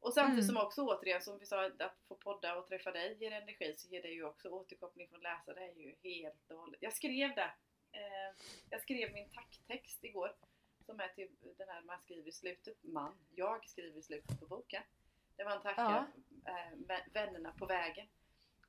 Och 0.00 0.14
samtidigt 0.14 0.44
Mm. 0.50 0.54
som 0.56 0.66
också 0.66 0.82
återigen, 0.86 1.22
som 1.22 1.38
vi 1.38 1.46
sa, 1.46 1.66
att 1.66 1.96
få 2.08 2.14
podda 2.14 2.56
och 2.58 2.66
träffa 2.66 2.92
dig 2.92 3.16
ger 3.20 3.30
energi 3.32 3.74
så 3.76 3.88
ger 3.88 4.02
det 4.02 4.08
ju 4.08 4.24
också 4.24 4.48
återkoppling 4.48 5.08
från 5.08 5.20
läsare. 5.20 5.64
Är 5.70 5.74
ju 5.74 5.94
helt 6.02 6.50
och 6.50 6.58
hållet. 6.58 6.78
Jag 6.82 6.92
skrev 6.92 7.34
det. 7.34 7.50
Eh, 7.92 8.34
jag 8.70 8.82
skrev 8.82 9.12
min 9.12 9.30
tacktext 9.30 10.04
igår. 10.04 10.36
Som 10.86 11.00
är 11.00 11.08
till 11.08 11.28
den 11.56 11.68
här 11.68 11.82
man 11.82 12.00
skriver 12.00 12.28
i 12.28 12.32
slutet, 12.32 12.76
man, 12.82 13.14
jag 13.34 13.68
skriver 13.68 13.98
i 13.98 14.02
slutet 14.02 14.40
på 14.40 14.46
boken. 14.46 14.82
Där 15.36 15.44
man 15.44 15.62
tackar 15.62 16.06
eh, 16.44 16.72
vä- 16.76 17.12
vännerna 17.12 17.52
på 17.52 17.66
vägen. 17.66 18.08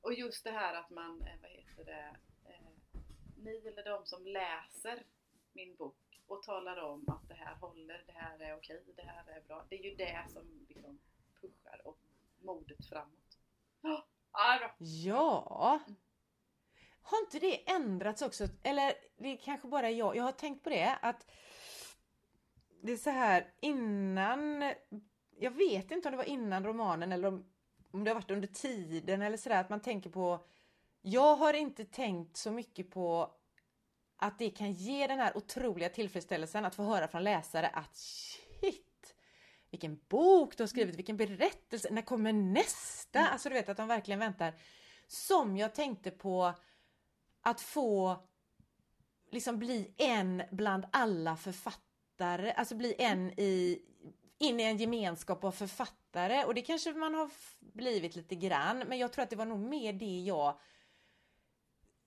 Och 0.02 0.14
just 0.14 0.44
det 0.44 0.52
här 0.52 0.74
att 0.74 0.90
man, 0.90 1.22
eh, 1.22 1.34
vad 1.42 1.52
heter 1.52 1.86
det, 1.86 2.16
eh, 2.46 3.00
ni 3.38 3.68
eller 3.68 3.84
de 3.84 4.06
som 4.06 4.26
läser 4.28 5.04
min 5.54 5.76
bok 5.76 6.22
och 6.28 6.44
talar 6.44 6.78
om 6.78 7.10
att 7.10 7.28
det 7.30 7.34
här 7.36 7.56
håller, 7.56 8.04
det 8.06 8.12
här 8.12 8.40
är 8.40 8.56
okej, 8.56 8.84
det 8.96 9.02
här 9.04 9.28
är 9.38 9.42
bra. 9.42 9.66
Det 9.70 9.76
är 9.80 9.84
ju 9.90 9.96
det 9.96 10.26
som 10.34 10.66
liksom 10.70 11.00
pushar 11.42 11.82
och 11.88 11.98
modet 12.42 12.86
framåt. 12.86 13.38
Ja, 13.82 14.06
ja. 14.32 14.72
Ja. 14.80 15.80
Har 17.02 17.20
inte 17.20 17.40
det 17.40 17.70
ändrats 17.70 18.22
också? 18.22 18.48
Eller 18.64 18.94
det 19.18 19.28
är 19.30 19.38
kanske 19.38 19.68
bara 19.68 19.92
jag. 19.92 20.16
Jag 20.16 20.24
har 20.24 20.32
tänkt 20.32 20.64
på 20.64 20.70
det 20.70 20.98
att 21.02 21.26
det 22.82 22.92
är 22.92 22.98
så 22.98 23.10
här 23.10 23.54
innan. 23.60 24.74
Jag 25.40 25.52
vet 25.52 25.92
inte 25.92 26.08
om 26.08 26.12
det 26.12 26.18
var 26.18 26.24
innan 26.24 26.66
romanen 26.66 27.12
eller 27.12 27.28
om, 27.28 27.46
om 27.92 28.04
det 28.04 28.10
har 28.10 28.16
varit 28.16 28.32
under 28.32 28.48
tiden 28.48 29.22
eller 29.22 29.38
sådär 29.38 29.60
att 29.62 29.70
man 29.70 29.82
tänker 29.82 30.10
på. 30.10 30.46
Jag 31.02 31.36
har 31.36 31.54
inte 31.54 31.86
tänkt 31.86 32.38
så 32.38 32.52
mycket 32.52 32.92
på 32.92 33.32
att 34.18 34.40
det 34.40 34.50
kan 34.50 34.72
ge 34.72 35.08
den 35.08 35.20
här 35.20 35.38
otroliga 35.38 35.90
tillfredsställelsen 35.90 36.66
att 36.66 36.76
få 36.76 36.84
höra 36.84 37.08
från 37.08 37.24
läsare 37.24 37.68
att 37.68 37.98
vilken 39.72 40.00
bok 40.10 40.58
du 40.58 40.64
har 40.64 40.68
skrivit, 40.68 40.96
vilken 40.96 41.18
berättelse, 41.18 41.88
när 41.92 42.02
kommer 42.02 42.34
nästa? 42.34 43.20
Mm. 43.20 43.32
Alltså 43.34 43.50
du 43.50 43.56
vet 43.56 43.70
att 43.70 43.78
de 43.78 43.88
verkligen 43.88 44.20
väntar. 44.20 44.54
Som 45.08 45.58
jag 45.58 45.76
tänkte 45.76 46.12
på 46.12 46.54
att 47.42 47.62
få 47.62 48.24
liksom 49.32 49.60
bli 49.60 49.94
en 49.98 50.44
bland 50.52 50.86
alla 50.92 51.36
författare, 51.36 52.52
alltså 52.52 52.76
bli 52.76 52.96
en 52.98 53.40
i, 53.40 53.82
in 54.38 54.60
i 54.60 54.64
en 54.64 54.78
gemenskap 54.78 55.44
av 55.44 55.52
författare 55.52 56.44
och 56.44 56.54
det 56.54 56.62
kanske 56.62 56.94
man 56.94 57.14
har 57.14 57.30
blivit 57.60 58.16
lite 58.16 58.36
grann 58.36 58.80
men 58.80 58.98
jag 58.98 59.14
tror 59.14 59.24
att 59.24 59.30
det 59.30 59.36
var 59.36 59.46
nog 59.46 59.60
mer 59.60 59.94
det 59.94 60.20
jag 60.20 60.60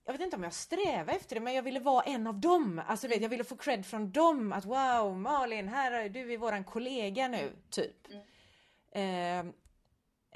jag 0.05 0.13
vet 0.13 0.21
inte 0.21 0.35
om 0.35 0.43
jag 0.43 0.53
strävade 0.53 1.11
efter 1.11 1.35
det 1.35 1.41
men 1.41 1.53
jag 1.53 1.63
ville 1.63 1.79
vara 1.79 2.03
en 2.03 2.27
av 2.27 2.39
dem. 2.39 2.81
Alltså 2.87 3.07
vet, 3.07 3.21
jag 3.21 3.29
ville 3.29 3.43
få 3.43 3.55
cred 3.55 3.85
från 3.85 4.11
dem 4.11 4.53
att 4.53 4.65
wow 4.65 5.17
Malin, 5.17 5.67
här 5.67 5.91
är 5.91 6.09
du 6.09 6.33
är 6.33 6.37
våran 6.37 6.63
kollega 6.63 7.27
nu, 7.27 7.51
typ. 7.69 8.07
Mm. 8.93 9.47
Eh, 9.47 9.53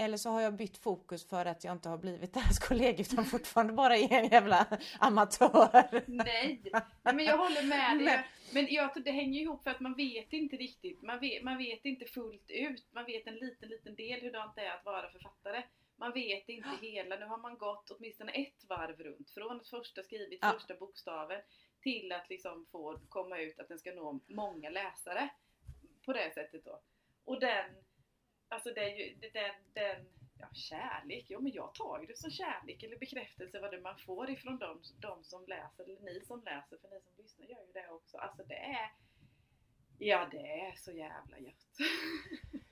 Eller 0.05 0.17
så 0.17 0.29
har 0.29 0.41
jag 0.41 0.55
bytt 0.55 0.77
fokus 0.77 1.27
för 1.29 1.45
att 1.45 1.63
jag 1.63 1.71
inte 1.71 1.89
har 1.89 1.97
blivit 1.97 2.33
deras 2.33 2.59
kollega 2.59 3.01
utan 3.01 3.25
fortfarande 3.35 3.73
bara 3.73 3.97
är 3.97 4.11
en 4.13 4.27
jävla 4.27 4.65
amatör. 4.99 6.03
Nej, 6.07 6.61
Nej 7.03 7.15
men 7.15 7.25
jag 7.25 7.37
håller 7.37 7.63
med 7.63 7.97
dig. 7.97 8.05
Men- 8.05 8.23
Men 8.53 8.67
jag 8.73 8.93
tror 8.93 9.03
det 9.03 9.11
hänger 9.11 9.41
ihop 9.41 9.63
för 9.63 9.71
att 9.71 9.79
man 9.79 9.93
vet 9.93 10.33
inte 10.33 10.55
riktigt. 10.55 11.01
Man 11.01 11.19
vet, 11.19 11.43
man 11.43 11.57
vet 11.57 11.85
inte 11.85 12.05
fullt 12.05 12.45
ut. 12.47 12.87
Man 12.91 13.05
vet 13.05 13.27
en 13.27 13.35
liten, 13.35 13.69
liten 13.69 13.95
del 13.95 14.19
hur 14.21 14.31
det 14.31 14.61
är 14.61 14.71
att 14.77 14.85
vara 14.85 15.09
författare. 15.11 15.63
Man 15.97 16.13
vet 16.13 16.49
inte 16.49 16.69
hela. 16.81 17.15
Nu 17.15 17.25
har 17.25 17.37
man 17.37 17.57
gått 17.57 17.91
åtminstone 17.91 18.31
ett 18.31 18.63
varv 18.69 19.03
runt. 19.03 19.31
Från 19.31 19.59
att 19.61 19.67
första 19.67 20.03
skrivit 20.03 20.39
Ja. 20.41 20.51
första 20.53 20.75
bokstaven 20.75 21.41
till 21.81 22.11
att 22.11 22.29
liksom 22.29 22.65
få 22.65 22.99
komma 23.09 23.39
ut 23.39 23.59
att 23.59 23.67
den 23.67 23.79
ska 23.79 23.91
nå 23.93 24.19
många 24.27 24.69
läsare. 24.69 25.29
På 26.05 26.13
det 26.13 26.33
sättet 26.33 26.65
då. 26.65 26.81
Och 27.25 27.39
den, 27.39 27.75
alltså 28.47 28.69
det 28.73 28.81
är 28.81 28.95
ju, 28.97 29.29
den, 29.33 29.55
den 29.73 30.05
ja, 30.39 30.47
kärlek, 30.53 31.25
jo 31.29 31.41
men 31.41 31.51
jag 31.51 31.73
tar 31.75 31.99
ju 32.01 32.05
det 32.07 32.17
som 32.17 32.31
kärlek 32.31 32.83
eller 32.83 32.97
bekräftelse 32.97 33.59
vad 33.59 33.71
det 33.71 33.81
man 33.81 33.97
får 33.97 34.29
ifrån 34.29 34.57
de, 34.57 34.81
de 34.99 35.23
som 35.23 35.45
läser, 35.47 35.83
eller 35.83 36.01
ni 36.01 36.21
som 36.25 36.43
läser, 36.43 36.77
för 36.77 36.89
ni 36.89 37.01
som 37.01 37.13
lyssnar 37.17 37.45
gör 37.45 37.65
ju 37.67 37.71
det 37.73 37.89
också. 37.89 38.17
Alltså 38.17 38.43
det 38.43 38.57
är, 38.57 38.91
ja 39.97 40.27
det 40.31 40.61
är 40.61 40.75
så 40.75 40.91
jävla 40.91 41.39
gött. 41.39 41.77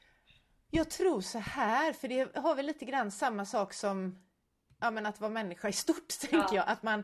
Jag 0.76 0.90
tror 0.90 1.22
så 1.22 1.40
här, 1.40 1.94
för 1.94 2.08
det 2.08 2.36
har 2.36 2.56
väl 2.56 2.66
lite 2.66 2.86
grann 2.86 3.12
samma 3.12 3.46
sak 3.46 3.74
som 3.74 4.20
ja, 4.80 4.92
men 4.92 5.06
att 5.06 5.20
vara 5.22 5.32
människa 5.32 5.70
i 5.70 5.74
stort, 5.74 6.08
tänker 6.22 6.38
Ja. 6.38 6.56
jag. 6.56 6.64
Att, 6.68 6.84
man, 6.84 7.04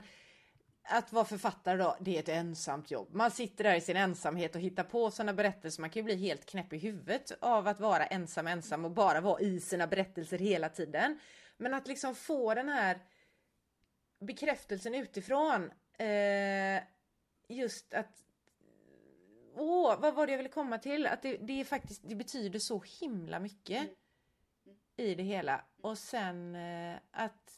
att 0.84 1.14
vara 1.14 1.26
författare 1.26 1.78
då, 1.78 1.98
det 2.00 2.16
är 2.16 2.20
ett 2.20 2.30
ensamt 2.30 2.92
jobb. 2.92 3.08
Man 3.14 3.32
sitter 3.32 3.64
där 3.64 3.76
i 3.76 3.82
sin 3.82 3.98
ensamhet 3.98 4.56
och 4.56 4.62
hittar 4.62 4.84
på 4.84 5.12
sådana 5.12 5.34
berättelser. 5.34 5.82
Man 5.82 5.90
kan 5.90 6.00
ju 6.00 6.04
bli 6.04 6.16
helt 6.16 6.46
knäpp 6.46 6.74
i 6.74 6.78
huvudet 6.78 7.32
av 7.42 7.68
att 7.68 7.80
vara 7.80 8.06
ensam, 8.06 8.48
ensam 8.48 8.86
och 8.86 8.92
bara 8.92 9.22
vara 9.22 9.40
i 9.42 9.60
sina 9.60 9.88
berättelser 9.88 10.38
hela 10.38 10.70
tiden. 10.70 11.20
Men 11.58 11.74
att 11.74 11.88
liksom 11.88 12.16
få 12.16 12.54
den 12.54 12.70
här 12.70 13.00
bekräftelsen 14.20 14.96
utifrån. 14.96 15.72
Eh, 15.98 16.84
just 17.48 17.94
att 17.94 18.24
Åh, 19.64 20.00
vad 20.00 20.14
var 20.16 20.26
det 20.28 20.32
jag 20.34 20.38
ville 20.38 20.50
komma 20.50 20.78
till? 20.78 21.08
Att 21.08 21.22
det, 21.22 21.38
det 21.38 21.60
är 21.60 21.64
faktiskt, 21.66 22.02
det 22.10 22.16
betyder 22.16 22.60
så 22.60 22.84
himla 23.02 23.40
mycket 23.40 23.90
i 24.98 25.16
det 25.16 25.24
hela. 25.24 25.66
Och 25.82 25.98
sen 25.98 26.56
eh, 26.56 26.96
att, 27.12 27.52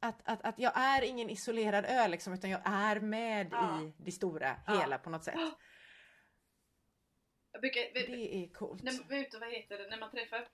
att, 0.00 0.20
att, 0.24 0.44
att 0.44 0.58
jag 0.58 0.72
är 0.76 1.02
ingen 1.02 1.30
isolerad 1.30 1.84
ö 1.84 2.08
liksom, 2.08 2.32
utan 2.32 2.50
jag 2.50 2.60
är 2.64 3.00
med 3.00 3.48
Ja. 3.52 3.82
i 3.82 3.92
det 3.96 4.12
stora, 4.12 4.56
Ja. 4.66 4.80
hela 4.80 4.98
på 4.98 5.10
något 5.10 5.24
sätt. 5.24 5.34
Brukar, 7.60 7.80
Det 7.94 8.44
är 8.44 8.48
coolt. 8.52 8.82
när 8.82 8.92
ute, 9.20 9.38
vad 9.38 9.52
heter 9.52 9.78
det, 9.78 9.88
när 9.90 9.98
man 10.00 10.10
träffar 10.10 10.48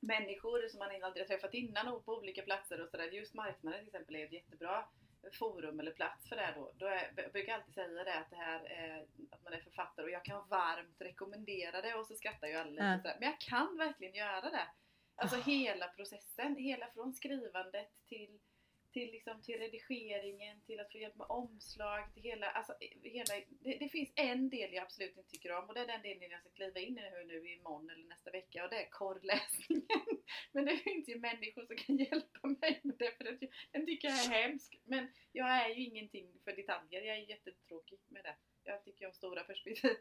människor 0.00 0.68
som 0.68 0.78
man 0.78 0.88
aldrig 1.02 1.22
har 1.24 1.28
träffat 1.28 1.54
innan 1.54 1.88
och 1.88 2.04
på 2.04 2.12
olika 2.12 2.42
platser 2.42 2.80
och 2.80 2.88
sådär. 2.90 3.04
Just 3.12 3.34
marknaden 3.34 3.78
till 3.78 3.88
exempel 3.88 4.16
är 4.16 4.24
ett 4.24 4.32
jättebra 4.32 4.84
forum 5.32 5.80
eller 5.80 5.90
plats 5.92 6.28
för 6.28 6.36
det 6.36 6.42
här 6.42 6.54
då. 6.54 6.72
då 6.74 6.86
är, 6.86 7.12
jag 7.16 7.32
brukar 7.32 7.54
alltid 7.54 7.74
säga 7.74 7.88
det 8.04 8.14
att 8.14 8.30
det 8.30 8.36
här 8.36 8.64
är, 8.64 9.06
att 9.30 9.42
man 9.44 9.52
är 9.52 9.60
författare 9.60 10.04
och 10.06 10.10
jag 10.10 10.24
kan 10.24 10.48
varmt 10.48 10.96
rekommendera 11.00 11.80
det 11.82 11.94
och 11.94 12.06
så 12.06 12.14
skrattar 12.14 12.46
ju 12.46 12.54
alla 12.54 12.70
lite 12.70 12.84
Ja. 12.84 12.98
sådär. 12.98 13.16
Men 13.20 13.28
jag 13.28 13.40
kan 13.40 13.76
verkligen 13.76 14.14
göra 14.14 14.50
det. 14.50 14.68
Alltså 15.16 15.36
Ah. 15.36 15.42
hela 15.42 15.88
processen, 15.88 16.56
hela 16.56 16.90
från 16.90 17.14
skrivandet 17.14 17.90
till 18.08 18.38
till, 18.92 19.10
liksom, 19.10 19.42
till 19.42 19.58
redigeringen, 19.58 20.60
till 20.60 20.80
att 20.80 20.92
få 20.92 20.98
hjälp 20.98 21.14
med 21.16 21.26
omslag, 21.30 22.14
till 22.14 22.22
hela, 22.22 22.50
alltså, 22.50 22.74
hela 23.02 23.34
det, 23.48 23.76
det 23.78 23.88
finns 23.88 24.12
en 24.16 24.50
del 24.50 24.72
jag 24.72 24.82
absolut 24.82 25.16
inte 25.16 25.30
tycker 25.30 25.52
om 25.52 25.68
och 25.68 25.74
det 25.74 25.80
är 25.80 25.86
den 25.86 26.02
delen 26.02 26.30
jag 26.30 26.40
ska 26.40 26.50
kliva 26.50 26.80
in 26.80 26.98
i 26.98 27.02
nu, 27.02 27.24
nu 27.26 27.52
imorgon 27.52 27.90
eller 27.90 28.04
nästa 28.04 28.30
vecka 28.30 28.64
och 28.64 28.70
det 28.70 28.82
är 28.84 28.90
korrläsningen. 28.90 30.06
Men 30.52 30.64
det 30.64 30.76
finns 30.76 31.08
ju 31.08 31.18
människor 31.18 31.66
som 31.66 31.76
kan 31.76 31.96
hjälpa 32.04 32.48
mig 32.48 32.80
med 32.82 32.96
det 32.98 33.16
för 33.16 33.24
den 33.72 33.86
tycker 33.86 34.08
jag 34.08 34.24
är 34.24 34.42
hemsk. 34.42 34.75
Men 34.86 35.08
jag 35.32 35.48
är 35.48 35.68
ju 35.68 35.84
ingenting 35.84 36.38
för 36.44 36.52
detaljer, 36.52 37.02
jag 37.02 37.16
är 37.16 37.20
jättetråkig 37.20 37.98
med 38.08 38.24
det. 38.24 38.36
Jag 38.64 38.84
tycker 38.84 39.06
om 39.06 39.12
stora 39.12 39.44
perspektiv. 39.44 39.90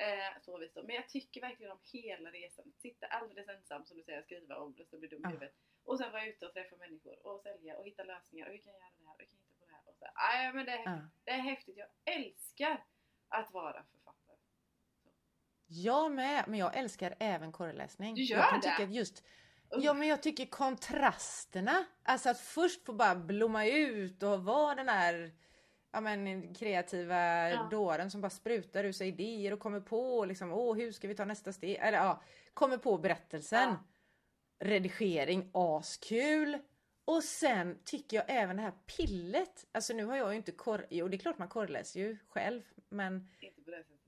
Eh, 0.00 0.42
så. 0.42 0.82
Men 0.84 0.96
jag 0.96 1.08
tycker 1.08 1.40
verkligen 1.40 1.72
om 1.72 1.78
hela 1.92 2.30
resan. 2.30 2.72
Sitta 2.76 3.06
alldeles 3.06 3.48
ensam 3.48 3.84
som 3.86 3.96
du 3.96 4.02
säger 4.02 4.18
och 4.18 4.24
skriva 4.24 4.56
om 4.56 4.74
det 4.90 4.98
blir 4.98 5.10
dum 5.10 5.24
i 5.24 5.28
huvudet. 5.28 5.54
Och 5.84 5.98
sen 5.98 6.12
vara 6.12 6.26
ute 6.26 6.46
och 6.46 6.52
träffa 6.52 6.76
människor 6.76 7.26
och 7.26 7.42
sälja 7.42 7.78
och 7.78 7.86
hitta 7.86 8.04
lösningar. 8.04 8.46
Och 8.46 8.52
hur 8.52 8.58
kan 8.58 8.72
jag 8.72 8.80
göra 8.80 8.90
det 8.98 9.04
här? 9.06 9.14
Och 9.14 9.20
hur 9.20 9.26
kan 9.26 9.38
jag 9.38 9.46
hitta 9.48 9.54
på 9.58 9.66
det 9.66 9.72
här? 9.72 9.82
Och 9.86 9.96
så, 9.98 10.04
här. 10.04 10.42
Nej, 10.42 10.52
men 10.54 10.66
det, 10.66 10.72
är, 10.72 10.84
Ja. 10.84 11.08
det 11.24 11.30
är 11.30 11.38
häftigt. 11.40 11.76
Jag 11.76 11.88
älskar 12.04 12.84
att 13.28 13.52
vara 13.52 13.84
författare. 13.90 14.36
Jag 15.66 16.12
med, 16.12 16.44
men 16.48 16.58
jag 16.58 16.76
älskar 16.76 17.14
även 17.18 17.52
korreläsning. 17.52 18.14
Du 18.14 18.22
gör 18.22 18.38
jag 18.38 18.50
kan 18.50 18.60
det? 18.60 18.70
tycka 18.70 18.84
just. 18.92 19.24
Ja 19.70 19.94
men 19.94 20.08
jag 20.08 20.22
tycker 20.22 20.46
kontrasterna, 20.46 21.84
alltså 22.02 22.30
att 22.30 22.40
först 22.40 22.84
få 22.86 22.92
bara 22.92 23.14
blomma 23.14 23.66
ut 23.66 24.22
och 24.22 24.44
vara 24.44 24.74
den 24.74 24.88
här 24.88 25.32
ja, 25.92 26.00
men, 26.00 26.54
kreativa 26.54 27.50
Ja. 27.50 27.68
dåren 27.70 28.10
som 28.10 28.20
bara 28.20 28.30
sprutar 28.30 28.84
ur 28.84 28.92
sig 28.92 29.08
idéer 29.08 29.52
och 29.52 29.60
kommer 29.60 29.80
på 29.80 30.24
liksom, 30.24 30.52
åh 30.52 30.76
hur 30.76 30.92
ska 30.92 31.08
vi 31.08 31.14
ta 31.14 31.24
nästa 31.24 31.52
steg? 31.52 31.76
Eller 31.80 31.98
ja, 31.98 32.22
kommer 32.54 32.78
på 32.78 32.98
berättelsen. 32.98 33.68
Ja. 33.68 33.84
Redigering, 34.66 35.50
askul. 35.54 36.58
Och 37.04 37.24
sen 37.24 37.78
tycker 37.84 38.16
jag 38.16 38.24
även 38.28 38.56
det 38.56 38.62
här 38.62 38.74
pillet, 38.96 39.66
alltså 39.72 39.94
nu 39.94 40.04
har 40.04 40.16
jag 40.16 40.30
ju 40.30 40.36
inte 40.36 40.52
korr, 40.52 40.86
jo 40.90 41.08
det 41.08 41.16
är 41.16 41.18
klart 41.18 41.38
man 41.38 41.48
korrläser 41.48 42.00
ju 42.00 42.16
själv 42.28 42.62
men 42.88 43.28
Inte 43.40 43.62
på 43.62 43.70
det 43.70 43.84
sättet. 43.84 43.99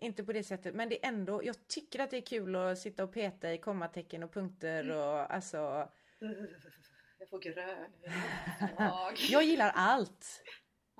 Inte 0.00 0.24
på 0.24 0.32
det 0.32 0.44
sättet, 0.44 0.74
men 0.74 0.88
det 0.88 1.04
är 1.04 1.08
ändå, 1.08 1.44
jag 1.44 1.68
tycker 1.68 1.98
att 1.98 2.10
det 2.10 2.16
är 2.16 2.26
kul 2.26 2.56
att 2.56 2.78
sitta 2.78 3.04
och 3.04 3.12
peta 3.12 3.52
i 3.52 3.58
kommatecken 3.58 4.22
och 4.22 4.32
punkter 4.32 4.80
Mm. 4.84 4.98
och 4.98 5.34
alltså 5.34 5.88
Jag 7.18 7.28
får 7.30 7.38
grön 7.38 7.86
jag. 8.78 9.16
Jag 9.30 9.42
gillar 9.44 9.72
allt. 9.74 10.42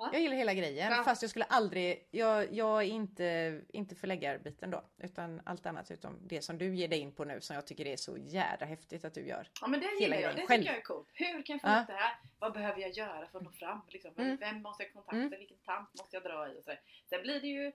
Ja. 0.01 0.11
Jag 0.13 0.23
gillar 0.23 0.37
hela 0.37 0.55
grejen 0.55 0.93
Ja. 0.93 1.03
fast 1.05 1.23
jag 1.23 1.31
skulle 1.31 1.45
aldrig, 1.45 2.09
jag, 2.11 2.53
jag 2.53 2.83
är 2.83 2.87
inte, 2.87 3.61
inte 3.69 3.95
förläggarbiten 3.95 4.71
då 4.71 4.85
utan 4.99 5.41
allt 5.45 5.67
annat 5.67 5.91
utom 5.91 6.19
det 6.29 6.43
som 6.43 6.59
du 6.59 6.75
ger 6.75 6.89
dig 6.89 6.99
in 6.99 7.13
på 7.13 7.25
nu 7.25 7.41
som 7.41 7.55
jag 7.57 7.67
tycker 7.67 7.87
är 7.87 7.97
så 7.97 8.17
jädra 8.17 8.67
häftigt 8.67 9.05
att 9.05 9.15
du 9.15 9.27
gör. 9.27 9.49
Ja 9.61 9.67
men 9.67 9.81
det 9.81 9.87
gillar 10.01 10.17
jag, 10.17 10.37
det 10.37 10.47
själv. 10.47 10.61
tycker 10.63 10.73
jag 10.73 10.79
är 10.81 10.85
coolt. 10.85 11.09
Hur 11.15 11.43
kan 11.43 11.55
jag 11.55 11.61
få 11.61 11.69
Ja. 11.69 11.85
det 11.87 11.93
här? 11.93 12.13
Vad 12.39 12.53
behöver 12.53 12.81
jag 12.81 12.91
göra 12.91 13.27
för 13.27 13.39
att 13.39 13.45
nå 13.45 13.51
fram? 13.53 13.81
Liksom? 13.89 14.11
Mm. 14.19 14.37
Vem 14.37 14.63
måste 14.63 14.83
jag 14.83 14.93
kontakta? 14.93 15.17
Mm. 15.17 15.31
Vilken 15.39 15.59
tant 15.59 15.95
måste 15.99 16.17
jag 16.17 16.23
dra 16.23 16.49
i? 16.53 16.59
Och 16.59 16.65
sådär. 16.65 16.81
Sen 17.09 17.23
blir 17.23 17.41
det 17.41 17.47
ju 17.47 17.67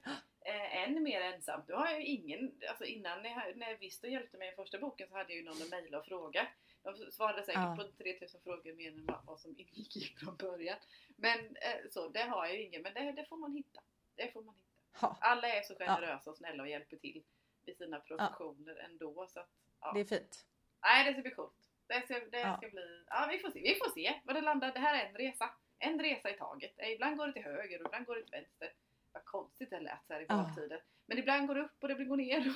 eh, 0.46 0.84
än 0.84 1.04
mer 1.04 1.22
ensamt. 1.22 1.68
Nu 1.68 1.74
har 1.74 1.92
ju 1.92 2.06
ingen, 2.06 2.52
alltså 2.70 2.84
innan 2.86 3.22
när, 3.24 3.56
när 3.56 3.78
Visto 3.78 4.08
hjälpte 4.08 4.38
mig 4.38 4.50
i 4.50 4.56
första 4.56 4.78
boken 4.80 5.08
så 5.10 5.18
hade 5.18 5.34
jag 5.34 5.38
ju 5.38 5.44
någon 5.46 5.62
att 5.62 5.70
mejla 5.70 5.98
och 6.00 6.06
fråga. 6.06 6.48
De 6.86 7.12
svarade 7.12 7.44
säkert 7.44 7.62
Ja. 7.62 7.76
på 7.76 7.84
3000 8.04 8.42
frågor 8.44 8.74
mer 8.74 8.92
än 8.92 9.10
vad, 9.26 9.40
som 9.40 9.56
ingick 9.58 10.20
från 10.20 10.36
början. 10.36 10.78
Men 11.16 11.40
eh, 11.40 11.90
så, 11.92 12.10
det 12.10 12.22
har 12.24 12.46
jag 12.46 12.56
ju 12.56 12.62
ingen. 12.64 12.82
Men 12.82 12.94
det, 12.94 13.12
det 13.12 13.26
får 13.26 13.38
man 13.38 13.54
hitta. 13.54 13.82
Det 14.16 14.32
får 14.34 14.42
man 14.42 14.56
hitta. 14.56 14.66
Ja, 15.02 15.18
Alla 15.22 15.48
är 15.48 15.62
så 15.62 15.76
generösa 15.76 16.30
och 16.30 16.38
snälla 16.38 16.64
och 16.64 16.70
hjälper 16.70 16.98
till 16.98 17.24
i 17.66 17.74
sina 17.74 18.00
professioner 18.00 18.76
ändå. 18.76 19.28
Så 19.28 19.40
att, 19.40 19.50
det 19.94 20.00
är 20.00 20.06
fint. 20.06 20.46
Nej, 20.82 21.04
det 21.06 21.14
ska 21.14 21.22
bli 21.22 21.32
coolt. 21.32 21.54
Det 21.88 22.02
ska, 22.06 22.20
det 22.20 22.58
ska 22.58 22.70
bli... 22.70 23.04
Ja, 23.08 23.28
vi 23.32 23.40
får 23.40 23.50
se. 23.52 23.60
Vi 23.62 23.76
får 23.76 23.90
se 23.90 24.20
vad 24.24 24.36
det 24.36 24.42
landar. 24.42 24.72
Det 24.74 24.80
här 24.80 25.06
är 25.06 25.10
en 25.10 25.16
resa. 25.16 25.50
En 25.80 26.00
resa 26.02 26.30
i 26.30 26.38
taget. 26.38 26.74
Eh, 26.78 26.92
Ibland 26.92 27.18
går 27.18 27.28
det 27.28 27.34
till 27.34 27.44
höger 27.44 27.80
och 27.82 27.86
ibland 27.88 28.06
går 28.06 28.16
det 28.16 28.22
till 28.22 28.32
vänster. 28.32 28.74
Vad 29.16 29.26
konstigt 29.26 29.70
det 29.70 29.80
lät 29.80 30.05
så 30.07 30.13
här 30.13 30.22
i 30.22 30.26
Ja. 30.30 30.36
valtiden. 30.36 30.80
Men 31.05 31.18
ibland 31.18 31.47
går 31.47 31.55
det 31.55 31.61
upp 31.61 31.78
och 31.82 31.88
det 31.88 32.05
går 32.05 32.18
ner. 32.18 32.53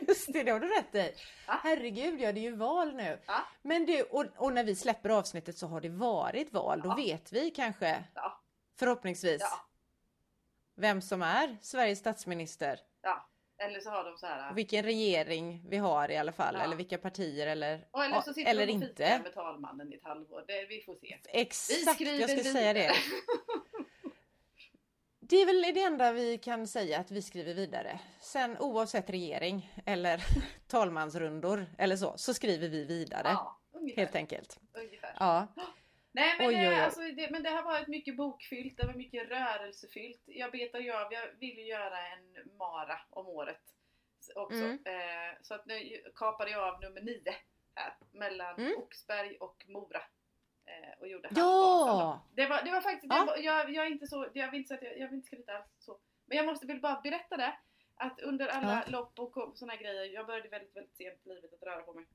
Just 0.08 0.32
det, 0.32 0.42
det 0.42 0.50
har 0.50 0.60
du 0.60 0.68
rätt 0.68 0.94
i. 0.94 1.14
Ja. 1.46 1.60
Herregud, 1.62 2.20
ja 2.20 2.32
det 2.32 2.40
är 2.40 2.42
ju 2.50 2.56
val 2.56 2.94
nu. 2.94 3.18
Ja. 3.26 3.40
Men 3.62 3.86
du, 3.86 4.02
och, 4.02 4.24
och 4.36 4.52
när 4.52 4.64
vi 4.64 4.76
släpper 4.76 5.08
avsnittet 5.10 5.58
så 5.58 5.66
har 5.66 5.80
det 5.80 5.88
varit 5.88 6.52
val. 6.52 6.80
Då 6.82 6.88
Ja. 6.88 6.94
vet 6.94 7.32
vi 7.32 7.50
kanske, 7.50 8.04
Ja. 8.14 8.40
förhoppningsvis, 8.78 9.42
vem 10.76 11.00
som 11.02 11.22
är 11.22 11.56
Sveriges 11.62 11.98
statsminister. 11.98 12.80
ja. 13.02 13.26
Eller 13.62 13.80
så 13.80 13.90
har 13.90 14.04
de 14.04 14.16
så 14.18 14.26
här... 14.26 14.50
Och 14.50 14.58
vilken 14.58 14.82
regering 14.84 15.64
vi 15.68 15.76
har 15.76 16.10
i 16.10 16.16
alla 16.16 16.32
fall, 16.32 16.54
Ja. 16.54 16.62
eller 16.62 16.76
vilka 16.76 16.98
partier 16.98 17.46
eller, 17.46 17.86
Och 17.90 18.04
eller 18.04 18.20
så 18.20 18.34
sitter 18.34 18.50
eller 18.50 18.66
de 18.66 18.72
och 18.76 18.82
inte. 18.82 19.20
med 19.22 19.34
talmannen 19.34 19.92
i 19.92 19.96
ett 19.96 20.04
halvår. 20.04 20.44
Det, 20.46 20.66
vi 20.66 20.80
får 20.82 20.94
se. 20.94 21.18
Vi 21.32 21.40
Exakt, 21.40 21.94
skriver 21.94 22.18
jag 22.20 22.30
ska 22.30 22.52
säga 22.52 22.72
det. 22.72 22.92
Det 25.30 25.36
är 25.36 25.46
väl 25.46 25.74
det 25.74 25.82
enda 25.82 26.12
vi 26.12 26.38
kan 26.38 26.66
säga 26.66 26.98
att 26.98 27.10
vi 27.10 27.22
skriver 27.22 27.54
vidare. 27.54 28.00
Sen 28.20 28.58
oavsett 28.58 29.10
regering 29.10 29.72
eller 29.86 30.22
talmansrundor 30.66 31.66
eller 31.78 31.96
så, 31.96 32.18
så 32.18 32.34
skriver 32.34 32.68
vi 32.68 32.84
vidare. 32.84 33.28
Ja, 33.28 33.60
ungefär. 33.72 34.02
Helt 34.02 34.14
enkelt. 34.14 34.60
ungefär. 34.72 35.16
Ja, 35.18 35.46
Nej 36.12 36.34
men, 36.38 36.48
Oj, 36.48 36.54
det, 36.54 36.60
oj, 36.60 36.68
oj. 36.68 36.80
Alltså, 36.80 37.00
det, 37.00 37.30
men 37.30 37.42
det 37.42 37.50
har 37.50 37.62
varit 37.62 37.88
mycket 37.88 38.16
bokfyllt, 38.16 38.76
det 38.76 38.86
var 38.86 38.94
mycket 38.94 39.28
rörelsefyllt. 39.28 40.22
Jag 40.26 40.52
betar 40.52 40.78
ju 40.78 40.92
av, 40.92 41.12
jag 41.12 41.26
vill 41.40 41.58
ju 41.58 41.66
göra 41.66 41.98
en 42.08 42.56
Mara 42.58 43.00
om 43.10 43.26
året 43.26 43.62
också. 44.34 44.58
Mm. 44.58 44.78
Eh, 44.84 45.36
så 45.42 45.54
att 45.54 45.66
nu 45.66 46.02
kapade 46.14 46.50
jag 46.50 46.74
av 46.74 46.80
nummer 46.80 47.00
nio 47.00 47.34
här 47.74 47.96
mellan 48.12 48.56
Mm. 48.56 48.78
Oxberg 48.78 49.36
och 49.36 49.64
Mora. 49.68 50.02
Eh, 50.70 51.00
och 51.00 51.08
gjorde 51.08 51.28
Ja! 51.36 52.26
Det 52.34 52.46
var, 52.46 52.62
det 52.62 52.70
var 52.70 52.80
faktiskt, 52.80 53.12
Ja. 53.12 53.24
det 53.36 53.42
jag, 53.42 53.70
jag 53.74 53.86
är 53.86 53.90
inte 53.90 54.06
så, 54.06 54.28
jag 54.34 54.50
vill 54.50 54.60
inte, 54.60 54.78
jag, 54.82 54.98
jag 54.98 55.08
vill 55.08 55.16
inte 55.16 55.26
skryta 55.26 55.52
alls 55.56 55.66
så. 55.78 55.98
Men 56.26 56.36
jag 56.36 56.46
måste 56.46 56.66
väl 56.66 56.80
bara 56.80 57.00
berätta 57.00 57.36
det. 57.36 57.52
Att 57.96 58.20
under 58.20 58.48
alla 58.48 58.82
Ja. 58.86 58.92
lopp 58.92 59.18
och 59.18 59.52
sådana 59.58 59.76
grejer, 59.76 60.04
jag 60.04 60.26
började 60.26 60.48
väldigt, 60.48 60.76
väldigt 60.76 60.96
sent 60.96 61.26
i 61.26 61.28
livet 61.28 61.52
att 61.54 61.62
röra 61.62 61.82
på 61.82 61.92
mig. 61.92 62.06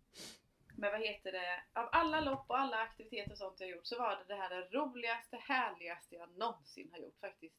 Men 0.78 0.92
vad 0.92 1.02
heter 1.02 1.32
det? 1.32 1.64
Av 1.74 1.90
alla 1.92 2.22
lopp 2.22 2.46
och 2.50 2.60
alla 2.60 2.78
aktiviteter 2.78 3.32
och 3.32 3.38
sånt 3.38 3.60
jag 3.60 3.70
gjort 3.70 3.86
så 3.86 4.00
var 4.00 4.10
det 4.16 4.24
det 4.34 4.36
här 4.42 4.50
det 4.50 4.78
roligaste, 4.78 5.38
härligaste 5.38 6.16
jag 6.16 6.38
någonsin 6.38 6.90
har 6.92 7.00
gjort 7.00 7.20
faktiskt. 7.22 7.56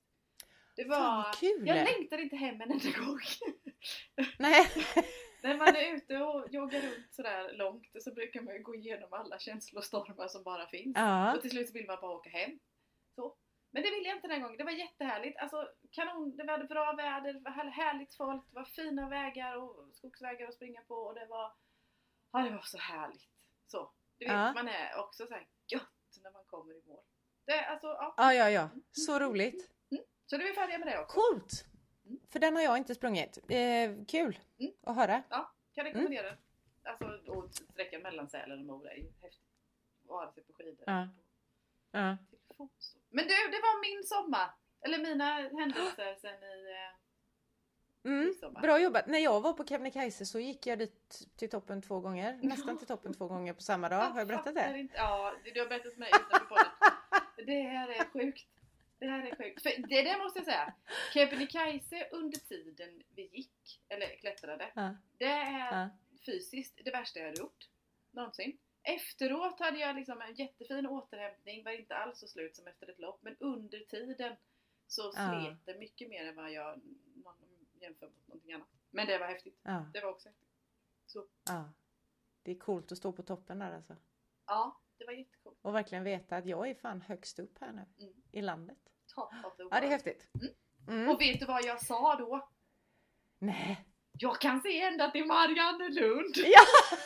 Det 0.77 0.85
var... 0.85 0.97
Fan 0.97 1.35
kul! 1.41 1.67
Jag 1.67 1.77
längtar 1.77 2.19
inte 2.19 2.37
hem 2.37 2.61
en 2.61 2.71
enda 2.71 2.91
gång. 3.07 3.19
Nej. 4.39 4.67
När 5.43 5.57
man 5.57 5.69
är 5.77 5.95
ute 5.95 6.17
och 6.17 6.49
joggar 6.51 6.81
runt 6.81 7.15
sådär 7.15 7.53
långt 7.53 7.87
så 8.01 8.15
brukar 8.15 8.41
man 8.41 8.55
ju 8.55 8.63
gå 8.63 8.75
igenom 8.75 9.13
alla 9.13 9.39
känslostormar 9.39 10.29
som 10.29 10.43
bara 10.43 10.67
finns. 10.67 10.97
Ja. 10.97 11.35
Och 11.35 11.41
till 11.43 11.51
slut 11.51 11.75
vill 11.75 11.87
man 11.87 11.99
bara 12.01 12.11
åka 12.17 12.31
hem. 12.31 12.59
Så. 13.15 13.37
Men 13.71 13.83
det 13.83 13.91
ville 13.91 14.09
jag 14.09 14.17
inte 14.17 14.29
den 14.29 14.37
här 14.37 14.43
gången. 14.43 14.59
Det 14.59 14.65
var 14.65 14.71
jättehärligt. 14.71 15.39
Alltså 15.39 15.69
kanon, 15.91 16.37
det 16.37 16.45
var 16.45 16.65
bra 16.65 16.93
väder, 16.93 17.33
det 17.33 17.41
var 17.41 17.51
här- 17.51 17.71
härligt 17.71 18.15
folk, 18.17 18.45
det 18.49 18.55
var 18.55 18.65
fina 18.65 19.09
vägar 19.09 19.57
och 19.57 19.95
skogsvägar 19.95 20.49
att 20.49 20.55
springa 20.55 20.81
på 20.81 20.95
och 20.95 21.15
det 21.15 21.27
var... 21.27 21.53
Ja, 22.33 22.39
det 22.39 22.51
var 22.51 22.63
så 22.63 22.79
härligt. 22.79 23.29
Så. 23.67 23.93
Du 24.19 24.25
vet, 24.25 24.33
Ja. 24.35 24.53
man 24.53 24.69
är 24.69 24.97
också 24.99 25.27
så 25.27 25.35
här 25.35 25.47
gött 25.73 26.19
när 26.23 26.31
man 26.31 26.45
kommer 26.47 26.75
i 26.75 26.83
mål. 26.87 27.05
Det, 27.47 27.65
alltså, 27.67 27.87
ja. 27.87 28.15
Ja, 28.17 28.35
ja, 28.35 28.51
ja. 28.51 28.69
Så 28.93 29.19
roligt. 29.19 29.71
Så 30.27 30.37
du 30.37 30.49
är 30.49 30.55
färdiga 30.55 30.79
med 30.79 30.89
det 30.89 30.99
också? 31.03 31.21
Coolt! 31.21 31.65
För 32.31 32.39
den 32.39 32.57
har 32.57 32.63
jag 32.63 32.77
inte 32.79 32.95
sprungit. 32.95 33.39
Eh, 33.49 33.91
kul 34.09 34.39
Mm. 34.59 34.73
att 34.83 34.97
höra. 34.97 35.23
Ja, 35.29 35.53
kan 35.75 35.85
rekommendera 35.85 36.23
den. 36.23 36.37
Alltså, 36.85 37.31
och 37.33 37.55
sträckan 37.55 38.03
mellan 38.03 38.29
Sälen 38.29 38.59
och 38.59 38.65
Mora 38.65 38.91
är 38.91 38.97
ju 38.97 39.13
häftigt. 39.23 39.43
Vare 40.03 40.33
sig 40.33 40.43
på 40.43 40.53
skidor 40.53 40.85
Ja. 40.87 41.09
Ja. 41.91 42.17
Men 43.11 43.25
du, 43.25 43.35
det 43.51 43.61
var 43.63 43.81
min 43.97 44.05
sommar! 44.07 44.51
Eller 44.81 44.99
mina 44.99 45.35
händelser 45.35 46.15
sen 46.21 46.43
i 46.43 46.71
eh, 46.73 46.97
Mm. 48.05 48.35
Bra 48.63 48.81
jobbat! 48.81 49.07
När 49.07 49.19
jag 49.19 49.41
var 49.41 49.53
på 49.53 49.65
Kebnekaise 49.65 50.27
så 50.27 50.39
gick 50.41 50.67
jag 50.67 50.79
dit 50.79 51.29
till 51.37 51.51
toppen 51.51 51.83
två 51.83 52.01
gånger. 52.01 52.39
Nästan 52.43 52.79
till 52.79 52.87
toppen 52.87 53.15
två 53.15 53.29
gånger 53.29 53.53
på 53.53 53.63
samma 53.63 53.89
dag. 53.89 54.01
Har 54.11 54.19
jag 54.19 54.29
berättat 54.29 54.55
det? 54.55 54.89
Ja, 54.95 55.35
du 55.55 55.61
har 55.61 55.69
berättat 55.69 55.93
för 55.93 56.01
mig 56.01 56.09
utanför 56.09 56.47
podden. 56.47 56.67
Det 57.47 57.63
här 57.63 57.89
är 57.89 58.05
sjukt. 58.05 58.47
Det 58.99 59.07
här 59.07 59.27
är 59.27 59.37
sjukt. 59.37 59.63
För 59.63 59.89
det 59.89 60.03
där 60.03 60.19
måste 60.19 60.39
jag 60.39 60.47
säga. 60.47 60.75
Kebnekaise 61.15 62.09
under 62.13 62.39
tiden 62.39 63.03
vi 63.15 63.23
gick, 63.33 63.81
eller 63.89 64.17
klättrade, 64.17 64.73
Ja. 64.75 64.95
det 65.19 65.25
är 65.25 65.73
Ja. 65.83 65.89
fysiskt 66.27 66.81
det 66.85 66.91
värsta 66.91 67.19
jag 67.21 67.27
hade 67.27 67.41
gjort. 67.41 67.69
Någonsin. 68.11 68.59
Efteråt 68.83 69.61
hade 69.61 69.79
jag 69.79 69.97
liksom 69.97 70.21
en 70.21 70.35
jättefin 70.35 70.87
återhämtning, 70.87 71.65
var 71.65 71.73
inte 71.73 71.97
alls 71.97 72.19
så 72.19 72.27
slut 72.29 72.57
som 72.57 72.67
efter 72.67 72.91
ett 72.91 72.99
lopp. 72.99 73.23
Men 73.23 73.37
under 73.41 73.79
tiden 73.81 74.37
så 74.87 75.13
Ja. 75.17 75.43
slet 75.43 75.59
det 75.67 75.79
mycket 75.79 76.09
mer 76.09 76.27
än 76.27 76.37
vad 76.37 76.53
jag 76.53 76.81
jämför 77.81 78.07
mot 78.07 78.29
någonting 78.29 78.53
annat. 78.53 78.69
Men 78.91 79.07
det 79.07 79.19
var 79.19 79.27
häftigt. 79.27 79.59
Ja. 79.63 79.87
Det 79.93 80.01
var 80.01 80.11
också 80.11 80.29
häftigt. 80.29 80.49
Så 81.07 81.27
ja. 81.47 81.73
Det 82.43 82.51
är 82.51 82.59
coolt 82.59 82.93
att 82.93 82.99
stå 82.99 83.13
på 83.13 83.23
toppen 83.23 83.59
där 83.59 83.73
alltså. 83.75 83.97
ja, 84.47 84.81
det 84.99 85.05
var 85.07 85.13
jättecoolt. 85.13 85.59
Och 85.63 85.75
verkligen 85.75 86.05
veta 86.05 86.37
att 86.37 86.47
jag 86.47 86.69
är 86.71 86.75
fan 86.75 87.01
högst 87.01 87.39
upp 87.39 87.59
här 87.61 87.73
nu. 87.73 87.85
Mm. 88.01 88.15
I 88.33 88.43
landet. 88.43 88.79
The 89.09 89.13
Ja, 89.17 89.81
det 89.81 89.87
är 89.87 89.91
häftigt. 89.91 90.29
Mm. 90.89 91.09
Och 91.09 91.21
vet 91.21 91.41
du 91.41 91.47
vad 91.47 91.65
jag 91.65 91.83
sa 91.83 92.17
då? 92.17 92.49
Nej. 93.39 93.85
Jag 94.13 94.41
kan 94.41 94.61
se 94.61 94.81
ända 94.83 95.11
till 95.11 95.27
Mariannelund! 95.27 96.35
Ja! 96.47 96.61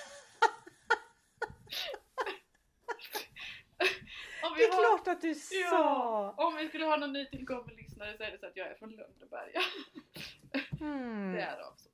Det 4.57 4.65
är 4.65 4.73
har- 4.73 4.99
klart 5.05 5.09
att 5.17 5.21
du 5.23 5.29
Ja, 5.29 5.71
sa! 5.71 6.31
om 6.37 6.57
vi 6.57 6.69
skulle 6.69 6.85
ha 6.85 6.97
någon 6.97 7.13
nytillkommen 7.13 7.75
lyssnare 7.77 8.17
så 8.17 8.23
är 8.23 8.31
det 8.31 8.39
så 8.39 8.47
att 8.47 8.57
jag 8.57 8.67
är 8.69 8.75
från 8.75 8.91
Lönneberga. 8.91 9.61
Mm. 10.81 11.33
Därav 11.33 11.75
så. 11.77 11.89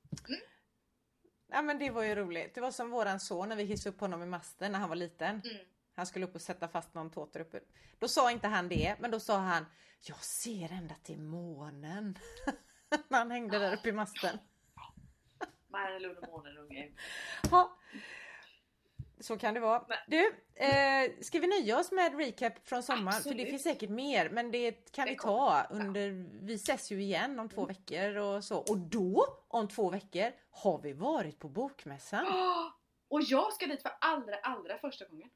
Ja 1.48 1.62
men 1.62 1.78
det 1.78 1.90
var 1.90 2.02
ju 2.02 2.14
roligt. 2.14 2.54
Det 2.54 2.60
var 2.60 2.70
som 2.70 2.90
våran 2.90 3.20
son 3.20 3.48
när 3.48 3.56
vi 3.56 3.64
hissade 3.64 3.94
upp 3.94 4.00
honom 4.00 4.22
i 4.22 4.26
masten 4.26 4.72
när 4.72 4.78
han 4.78 4.88
var 4.88 4.96
liten. 4.96 5.42
Mm. 5.44 5.56
Han 5.96 6.06
skulle 6.06 6.26
upp 6.26 6.34
och 6.34 6.42
sätta 6.42 6.68
fast 6.68 6.94
någon 6.94 7.10
tåt 7.10 7.32
där 7.32 7.40
uppe. 7.40 7.60
Då 7.98 8.08
sa 8.08 8.30
inte 8.30 8.48
han 8.48 8.68
det, 8.68 8.96
men 9.00 9.10
då 9.10 9.20
sa 9.20 9.38
han 9.38 9.66
Jag 10.00 10.24
ser 10.24 10.72
ända 10.72 10.94
till 10.94 11.18
månen. 11.18 12.18
när 13.08 13.18
han 13.18 13.30
hängde 13.30 13.58
där 13.58 13.76
uppe 13.76 13.88
i 13.88 13.92
masten. 13.92 14.38
Och. 16.58 17.50
Ja. 17.50 17.76
Så 19.20 19.38
kan 19.38 19.54
det 19.54 19.60
vara. 19.60 19.86
Du, 20.06 20.34
eh, 20.54 21.10
ska 21.20 21.40
vi 21.40 21.46
nöja 21.46 21.78
oss 21.78 21.92
med 21.92 22.18
recap 22.18 22.68
från 22.68 22.82
sommaren? 22.82 23.22
För 23.22 23.34
det 23.34 23.46
finns 23.46 23.62
säkert 23.62 23.90
mer, 23.90 24.30
men 24.30 24.50
det 24.50 24.92
kan 24.92 25.06
Det 25.06 25.12
vi 25.12 25.18
ta 25.18 25.66
under... 25.70 26.10
Vi 26.42 26.54
ses 26.54 26.90
ju 26.92 27.02
igen 27.02 27.38
om 27.38 27.48
två 27.48 27.66
veckor 27.66 28.16
och 28.16 28.44
så. 28.44 28.58
Och 28.58 28.78
då, 28.78 29.26
om 29.48 29.68
två 29.68 29.90
veckor, 29.90 30.32
har 30.50 30.78
vi 30.78 30.92
varit 30.92 31.38
på 31.38 31.48
Bokmässan. 31.48 32.26
Åh! 32.28 32.72
Och 33.08 33.22
jag 33.22 33.52
ska 33.52 33.66
dit 33.66 33.82
för 33.82 33.92
allra, 34.00 34.36
allra 34.36 34.78
första 34.78 35.04
gången. 35.04 35.30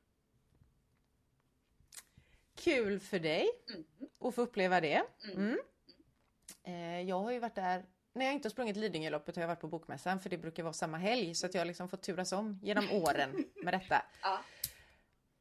Kul 2.61 3.01
för 3.01 3.19
dig 3.19 3.49
Mm. 3.71 3.85
att 4.21 4.35
få 4.35 4.43
uppleva 4.43 4.81
det. 4.81 5.03
Mm. 5.25 5.37
Mm. 5.37 5.59
Eh, 6.65 7.09
jag 7.09 7.21
har 7.21 7.31
ju 7.31 7.39
varit 7.39 7.55
där, 7.55 7.85
när 8.13 8.25
jag 8.25 8.35
inte 8.35 8.47
har 8.47 8.51
sprungit 8.51 8.77
Lidingöloppet 8.77 9.37
har 9.37 9.43
jag 9.43 9.49
varit 9.49 9.61
på 9.61 9.69
Bokmässan 9.69 10.21
för 10.21 10.31
det 10.31 10.39
brukar 10.39 10.63
vara 10.63 10.73
samma 10.73 10.97
helg 10.99 11.35
så 11.35 11.47
att 11.47 11.55
jag 11.55 11.61
har 11.61 11.67
liksom 11.67 11.89
fått 11.89 12.03
turas 12.03 12.33
om 12.33 12.59
genom 12.63 12.91
åren 12.93 13.45
med 13.63 13.75
detta. 13.75 14.03
Ja. 14.23 14.41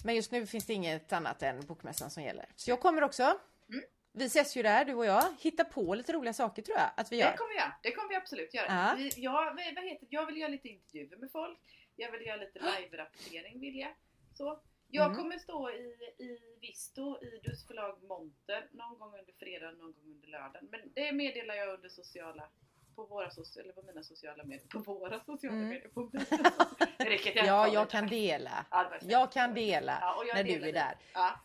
Men 0.03 0.15
just 0.15 0.31
nu 0.31 0.45
finns 0.45 0.65
det 0.65 0.73
inget 0.73 1.13
annat 1.13 1.43
än 1.43 1.65
Bokmässan 1.65 2.09
som 2.09 2.23
gäller. 2.23 2.45
Så 2.55 2.69
jag 2.71 2.79
kommer 2.79 3.01
också. 3.03 3.23
Mm. 3.69 3.83
Vi 4.11 4.25
ses 4.25 4.57
ju 4.57 4.63
där 4.63 4.85
du 4.85 4.93
och 4.93 5.05
jag. 5.05 5.23
Hitta 5.39 5.63
på 5.65 5.95
lite 5.95 6.13
roliga 6.13 6.33
saker 6.33 6.61
tror 6.61 6.77
jag 6.77 6.89
att 6.97 7.11
vi 7.11 7.15
gör. 7.17 7.31
Det 7.31 7.37
kommer 7.37 7.49
vi 7.53 7.55
göra. 7.59 7.73
Det 7.83 7.91
kommer 7.91 8.09
vi 8.09 8.15
absolut 8.15 8.53
göra. 8.53 8.65
Ja. 8.67 8.93
Vi, 8.97 9.11
jag, 9.17 9.31
vad 9.45 9.55
vad 9.55 9.83
heter, 9.83 10.07
jag 10.09 10.25
vill 10.25 10.37
göra 10.37 10.49
lite 10.49 10.67
intervjuer 10.67 11.17
med 11.17 11.31
folk. 11.31 11.59
Jag 11.95 12.11
vill 12.11 12.21
göra 12.27 12.35
lite 12.37 12.59
live-rapportering 12.59 13.59
vill 13.59 13.75
jag. 13.79 13.95
Så. 14.37 14.59
Jag 14.91 15.05
Mm. 15.05 15.17
kommer 15.17 15.37
stå 15.37 15.69
i, 15.69 15.95
i 16.17 16.39
Visto, 16.61 17.23
i 17.23 17.39
Dus 17.43 17.67
förlag 17.67 18.03
Monter, 18.03 18.67
någon 18.71 18.99
gång 18.99 19.19
under 19.19 19.33
fredag, 19.33 19.71
någon 19.71 19.91
gång 19.93 20.03
under 20.15 20.27
lördagen. 20.27 20.67
Men 20.71 20.79
det 20.95 21.11
meddelar 21.11 21.55
jag 21.55 21.73
under 21.73 21.89
sociala, 21.89 22.49
på 22.95 23.05
våra 23.05 23.29
sociala, 23.31 23.63
eller 23.63 23.73
på 23.81 23.87
mina 23.87 24.03
sociala 24.03 24.43
medier. 24.43 24.67
På 24.83 24.93
våra 24.93 25.19
sociala 25.19 25.55
Mm. 25.55 25.69
medier. 25.69 25.87
På 25.89 26.09
mina 26.13 26.25
sociala, 27.17 27.45
Ja, 27.47 27.67
jag 27.67 27.89
kan 27.89 28.07
dela. 28.07 28.65
Jag 29.01 29.31
kan 29.31 29.53
dela 29.53 29.97
Ja, 30.01 30.23
jag 30.27 30.35
när 30.35 30.43
du 30.43 30.53
är 30.53 30.59
det. 30.59 30.71
där. 30.71 30.95
Ja. 31.13 31.39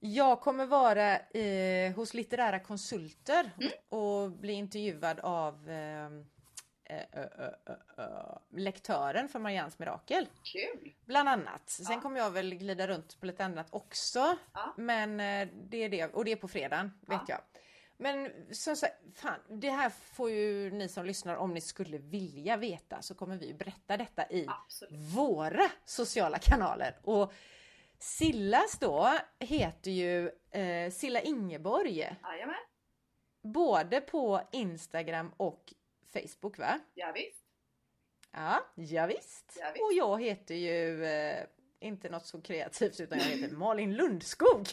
Jag 0.00 0.40
kommer 0.40 0.66
vara 0.66 1.16
eh, 1.18 1.92
hos 1.94 2.14
litterära 2.14 2.60
konsulter 2.60 3.50
Mm. 3.60 3.72
och 3.88 4.30
bli 4.30 4.52
intervjuad 4.52 5.20
av 5.20 5.70
eh, 5.70 6.10
eh, 6.88 8.36
lektören 8.50 9.28
för 9.28 9.38
Marians 9.38 9.78
mirakel. 9.78 10.28
Kul! 10.42 10.92
Bland 11.06 11.28
annat. 11.28 11.68
Sen 11.70 11.86
Ja. 11.94 12.00
kommer 12.00 12.20
jag 12.20 12.30
väl 12.30 12.54
glida 12.54 12.86
runt 12.86 13.20
på 13.20 13.26
lite 13.26 13.44
annat 13.44 13.66
också. 13.70 14.36
Ja. 14.54 14.74
Men 14.76 15.20
eh, 15.20 15.48
det 15.70 15.76
är 15.84 15.88
det. 15.88 16.14
Och 16.14 16.24
det 16.24 16.32
är 16.32 16.36
på 16.36 16.48
fredagen, 16.48 16.92
vet 17.00 17.10
Ja. 17.10 17.24
jag. 17.28 17.40
Men 18.00 18.30
som 18.54 18.76
sagt, 18.76 18.94
fan, 19.14 19.40
det 19.48 19.70
här 19.70 19.90
får 19.90 20.30
ju 20.30 20.70
ni 20.70 20.88
som 20.88 21.04
lyssnar, 21.06 21.36
om 21.36 21.54
ni 21.54 21.60
skulle 21.60 21.98
vilja 21.98 22.56
veta, 22.56 23.02
så 23.02 23.14
kommer 23.14 23.36
vi 23.36 23.54
berätta 23.54 23.96
detta 23.96 24.30
i 24.30 24.46
Absolut. 24.48 24.92
våra 25.14 25.70
sociala 25.84 26.38
kanaler. 26.38 26.96
Och 27.02 27.32
Sillas 27.98 28.78
då 28.78 29.18
heter 29.38 29.90
ju 29.90 30.30
eh, 30.50 30.90
Silla 30.90 31.20
Ingeborg. 31.20 32.16
Jajamän. 32.22 32.54
Både 33.42 34.00
på 34.00 34.40
Instagram 34.52 35.32
och 35.36 35.74
Facebook 36.12 36.58
va? 36.58 36.80
Ja, 36.94 37.12
visst. 37.14 37.44
Ja, 38.32 38.64
ja 38.74 39.06
visst. 39.06 39.56
Ja, 39.60 39.70
visst. 39.72 39.82
Och 39.84 39.92
jag 39.92 40.22
heter 40.22 40.54
ju 40.54 41.04
eh, 41.04 41.46
inte 41.80 42.08
något 42.08 42.26
så 42.26 42.40
kreativt 42.42 43.00
utan 43.00 43.18
jag 43.18 43.24
heter 43.24 43.56
Malin 43.56 43.94
Lundskog. 43.94 44.66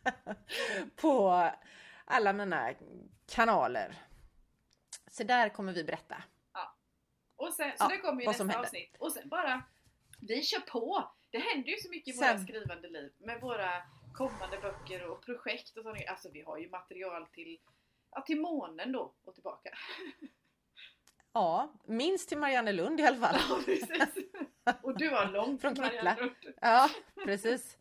på 0.96 1.50
alla 2.04 2.32
mina 2.32 2.74
kanaler. 3.26 3.94
Så 5.10 5.24
där 5.24 5.48
kommer 5.48 5.72
vi 5.72 5.84
berätta. 5.84 6.22
Och 7.36 7.54
sen, 7.54 7.70
så 7.70 7.84
Ja, 7.84 7.88
det 7.88 7.98
kommer 7.98 8.22
ju 8.22 8.28
nästa 8.28 8.44
händer. 8.44 8.58
avsnitt. 8.58 8.96
Och 8.98 9.12
sen 9.12 9.28
bara, 9.28 9.62
vi 10.20 10.42
kör 10.42 10.60
på! 10.60 11.10
Det 11.30 11.38
händer 11.38 11.68
ju 11.70 11.76
så 11.76 11.90
mycket 11.90 12.14
i 12.14 12.18
Sen- 12.18 12.36
våra 12.36 12.44
skrivande 12.44 12.88
liv 12.88 13.12
med 13.18 13.40
våra 13.40 13.82
kommande 14.14 14.58
böcker 14.58 15.06
och 15.10 15.22
projekt 15.24 15.76
och 15.76 15.82
sånt. 15.82 15.98
Alltså 16.08 16.30
vi 16.30 16.42
har 16.42 16.58
ju 16.58 16.68
material 16.68 17.26
till, 17.26 17.60
ja, 18.10 18.20
till 18.22 18.40
månen 18.40 18.92
då 18.92 19.14
och 19.22 19.34
tillbaka. 19.34 19.70
Ja, 21.32 21.72
minst 21.86 22.28
till 22.28 22.38
Marianne 22.38 22.72
Lund 22.72 23.00
i 23.00 23.06
alla 23.06 23.16
fall. 23.16 23.36
Ja, 23.48 23.58
precis. 23.64 24.24
Och 24.82 24.98
du 24.98 25.10
har 25.10 25.26
långt 25.26 25.60
Från 25.60 25.74
till 25.74 25.84
Knippla. 25.84 26.02
Marianne 26.02 26.20
Lund. 26.20 26.56
Ja, 26.60 26.88
precis. 27.24 27.76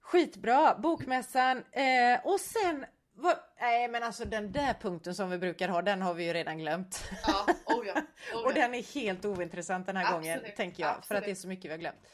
Skitbra, 0.00 0.78
Bokmässan. 0.78 1.64
Eh, 1.72 2.26
och 2.26 2.40
sen, 2.40 2.86
vad, 3.12 3.36
nej 3.60 3.88
men 3.88 4.02
alltså 4.02 4.24
den 4.24 4.52
där 4.52 4.74
punkten 4.74 5.14
som 5.14 5.30
vi 5.30 5.38
brukar 5.38 5.68
ha, 5.68 5.82
den 5.82 6.02
har 6.02 6.14
vi 6.14 6.24
ju 6.24 6.32
redan 6.32 6.58
glömt. 6.58 7.04
Ja, 7.26 7.46
oh 7.66 7.86
ja. 7.86 7.94
Oh 8.34 8.44
Och 8.44 8.50
ja. 8.50 8.54
den 8.54 8.74
är 8.74 8.94
helt 8.94 9.24
ointressant 9.24 9.86
den 9.86 9.96
här 9.96 10.12
gången, 10.12 10.36
Absolut, 10.36 10.56
tänker 10.56 10.82
jag. 10.82 10.90
För 10.90 10.98
att 10.98 11.04
absolut. 11.04 11.24
det 11.24 11.30
är 11.30 11.34
så 11.34 11.48
mycket 11.48 11.64
vi 11.64 11.70
har 11.70 11.78
glömt. 11.78 12.06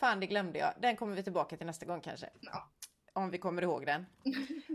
Fan, 0.00 0.20
det 0.20 0.26
glömde 0.26 0.58
jag. 0.58 0.72
Den 0.80 0.96
kommer 0.96 1.16
vi 1.16 1.22
tillbaka 1.22 1.56
till 1.56 1.66
nästa 1.66 1.86
gång 1.86 2.00
kanske. 2.00 2.30
Ja. 2.40 2.70
Om 3.12 3.30
vi 3.30 3.38
kommer 3.38 3.62
ihåg 3.62 3.86
den. 3.86 4.06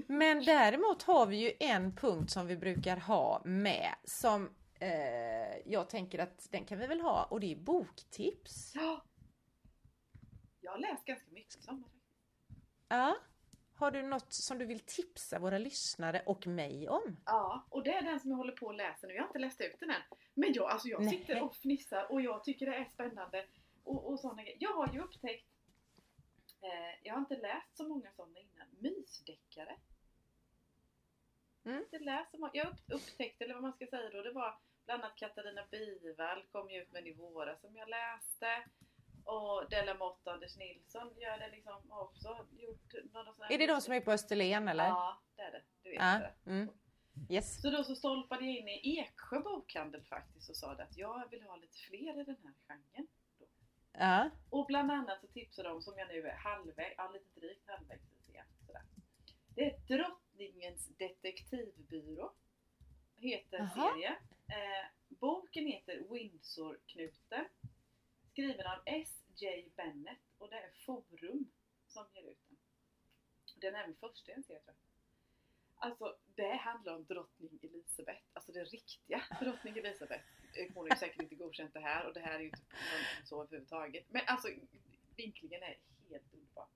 Men 0.08 0.44
däremot 0.46 1.04
har 1.04 1.26
vi 1.26 1.38
ju 1.38 1.52
en 1.60 1.96
punkt 1.96 2.32
som 2.32 2.48
vi 2.48 2.58
brukar 2.58 2.98
ha 2.98 3.42
med 3.46 3.96
som 4.04 4.50
eh, 4.80 5.58
jag 5.72 5.90
tänker 5.90 6.20
att 6.20 6.48
den 6.52 6.66
kan 6.66 6.80
vi 6.80 6.88
väl 6.88 7.02
ha 7.02 7.24
och 7.24 7.40
det 7.40 7.52
är 7.52 7.56
boktips. 7.56 8.72
Ja, 8.76 9.02
Jag 10.62 10.72
har 10.72 10.80
läst 10.80 11.06
ganska 11.06 11.32
mycket 11.32 11.64
sommar. 11.64 11.90
Ja. 12.88 13.18
Har 13.76 13.92
du 13.92 14.02
något 14.04 14.34
som 14.34 14.58
du 14.58 14.66
vill 14.66 14.80
tipsa 14.80 15.40
våra 15.40 15.58
lyssnare 15.58 16.24
och 16.26 16.48
mig 16.48 16.90
om? 16.90 17.18
Ja, 17.26 17.66
och 17.70 17.84
det 17.84 17.94
är 17.94 18.02
den 18.02 18.20
som 18.20 18.30
jag 18.30 18.38
håller 18.38 18.52
på 18.52 18.70
att 18.70 18.76
läsa 18.76 19.08
nu. 19.08 19.14
Jag 19.14 19.22
har 19.24 19.28
inte 19.28 19.40
läst 19.40 19.62
ut 19.62 19.80
den 19.80 19.90
än. 19.90 20.02
Men 20.34 20.54
jag, 20.54 20.72
alltså 20.72 20.88
jag 20.88 21.02
Nej. 21.02 21.10
sitter 21.10 21.44
och 21.44 21.56
fnissar 21.56 22.12
och 22.12 22.22
jag 22.22 22.44
tycker 22.44 22.66
det 22.66 22.76
är 22.76 22.86
spännande. 22.86 23.46
Och, 23.84 24.10
och 24.12 24.20
såna. 24.20 24.42
Jag 24.60 24.74
har 24.74 24.94
ju 24.94 25.00
upptäckt, 25.00 25.48
eh, 26.62 27.00
jag 27.04 27.14
har 27.14 27.20
inte 27.20 27.36
läst 27.38 27.78
så 27.78 27.88
många 27.88 28.12
sådana 28.12 28.40
innan, 28.40 28.68
mysdeckare. 28.80 29.78
Mm. 31.68 31.86
läst 32.06 32.32
så 32.32 32.38
många. 32.38 32.52
Jag 32.54 32.68
upp, 32.68 32.80
upptäckte, 32.88 33.44
eller 33.44 33.54
vad 33.54 33.64
man 33.64 33.74
ska 33.74 33.88
säga 33.88 34.10
då, 34.10 34.22
det 34.22 34.32
var 34.32 34.58
bland 34.86 35.04
annat 35.04 35.16
Katarina 35.16 35.66
Bivall 35.72 36.44
kom 36.52 36.70
ju 36.70 36.82
ut 36.82 36.92
med 36.92 37.16
våras 37.18 37.62
som 37.62 37.76
jag 37.76 37.90
läste. 37.90 38.64
Och 39.26 39.70
Della 39.70 39.94
Motta 39.94 40.32
Anders 40.32 40.58
Nilsson 40.58 41.14
gör 41.20 41.40
det 41.40 41.50
liksom 41.50 41.92
också 41.92 42.48
gjort 42.52 42.94
några 43.14 43.34
sådana 43.34 43.54
Är 43.54 43.58
det 43.58 43.68
de 43.68 43.82
som 43.82 43.94
är 43.94 44.02
på 44.02 44.12
Österlen 44.12 44.68
eller? 44.68 44.86
Ja, 44.86 45.22
det 45.36 45.42
är 45.42 45.52
det. 45.52 45.62
Du 45.84 45.90
vet 45.90 46.00
Ja. 46.02 46.20
det. 46.20 46.52
Mm. 46.52 46.70
Yes. 47.30 47.62
Så 47.62 47.70
då 47.70 47.84
så 47.84 47.96
stolpade 47.96 48.46
jag 48.46 48.56
in 48.56 48.68
i 48.68 49.00
Eksjö 49.00 49.40
bokhandel 49.40 50.04
faktiskt 50.04 50.50
och 50.50 50.56
sa 50.58 50.76
det 50.76 50.84
att 50.84 50.98
jag 50.98 51.30
vill 51.32 51.44
ha 51.44 51.56
lite 51.56 51.78
fler 51.78 52.22
i 52.22 52.24
den 52.24 52.38
här 52.44 52.54
genren. 52.68 53.08
Ja. 53.94 54.30
Och 54.50 54.66
bland 54.66 54.92
annat 54.92 55.22
så 55.22 55.28
tipsade 55.28 55.70
de, 55.70 55.82
som 55.82 55.98
jag 55.98 56.08
nu 56.08 56.28
är 56.28 56.36
halvvägs, 56.36 56.96
ja 56.98 57.10
lite 57.14 57.40
drygt 57.40 57.70
halvvägs 57.70 58.30
igen, 58.30 58.46
sådär. 58.66 58.82
Det 59.56 59.62
är 59.66 59.80
Drottningens 60.38 60.88
detektivbyrå. 60.98 62.32
Heter 63.16 63.58
Jaha. 63.58 63.94
serien. 63.94 64.16
Eh, 64.48 64.86
boken 65.10 65.66
heter 65.68 66.04
Windsor-knuten. 66.10 67.46
Skriven 68.32 68.66
av 68.68 68.80
S.J. 68.86 69.70
Bennett 69.76 70.20
och 70.38 70.50
det 70.50 70.56
är 70.56 70.72
Forum 70.86 71.52
som 71.88 72.06
ger 72.14 72.24
ut 72.32 72.38
den. 72.50 72.58
Den 73.56 73.76
är 73.76 73.88
min 73.88 73.96
första 73.96 74.32
jag 74.32 74.46
ser 74.46 74.60
tror 74.60 74.64
jag. 74.66 74.76
Alltså 75.76 76.18
det 76.36 76.54
handlar 76.56 76.96
om 76.96 77.06
drottning 77.06 77.60
Elisabeth, 77.62 78.22
alltså 78.34 78.52
det 78.52 78.64
riktiga 78.64 79.24
drottning 79.42 79.78
Elisabeth. 79.78 80.24
Eh, 80.54 80.74
Hon 80.76 80.86
är 80.88 80.96
ju 80.96 81.00
säkert 81.00 81.22
inte 81.22 81.36
godkänt 81.36 81.74
det 81.74 81.80
här 81.80 82.08
och 82.08 82.14
det 82.14 82.20
här 82.20 82.36
är 82.36 82.40
ju 82.40 82.46
inte 82.46 82.62
så 83.26 83.44
överhuvudtaget. 83.44 84.06
Men 84.10 84.22
alltså 84.28 84.48
vinklingen 85.16 85.64
är 85.64 85.78
helt 86.10 86.34
underbar. 86.34 86.68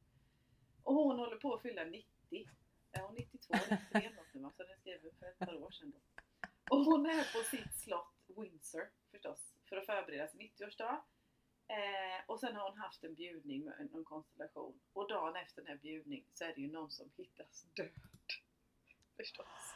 Och 0.84 0.94
hon 0.96 1.20
håller 1.20 1.36
på 1.36 1.54
att 1.54 1.62
fylla 1.62 1.84
90. 1.86 2.50
Är 2.92 3.02
hon 3.02 3.16
92 3.16 3.54
eller 3.54 3.78
93 3.94 4.10
något 4.10 4.34
nu? 4.34 4.50
Så 4.58 4.64
den 4.64 4.80
skrev 4.80 5.00
för 5.20 5.26
ett 5.26 5.40
par 5.40 5.64
år 5.64 5.72
sedan 5.72 5.92
då. 5.92 6.00
Och 6.76 6.86
hon 6.86 7.06
är 7.06 7.34
på 7.34 7.58
sitt 7.58 7.76
slott 7.76 8.16
Windsor 8.38 8.90
förstås 9.12 9.56
för 9.70 9.78
att 9.78 9.86
förbereda 9.86 10.28
sin 10.28 10.42
90-årsdag. 10.42 11.02
Eh, 11.68 12.26
och 12.28 12.40
sen 12.40 12.56
har 12.56 12.70
hon 12.70 12.80
haft 12.80 13.04
en 13.04 13.16
bjudning 13.16 13.66
med 13.66 13.90
någon 13.92 14.04
konstellation. 14.04 14.80
Och 14.94 15.10
dagen 15.10 15.36
efter 15.36 15.62
den 15.62 15.72
här 15.72 15.78
bjudningen 15.78 16.26
så 16.34 16.44
är 16.44 16.54
det 16.56 16.62
ju 16.62 16.72
någon 16.72 16.92
som 16.92 17.12
hittas 17.18 17.66
död. 17.76 17.90
Förstås. 19.18 19.76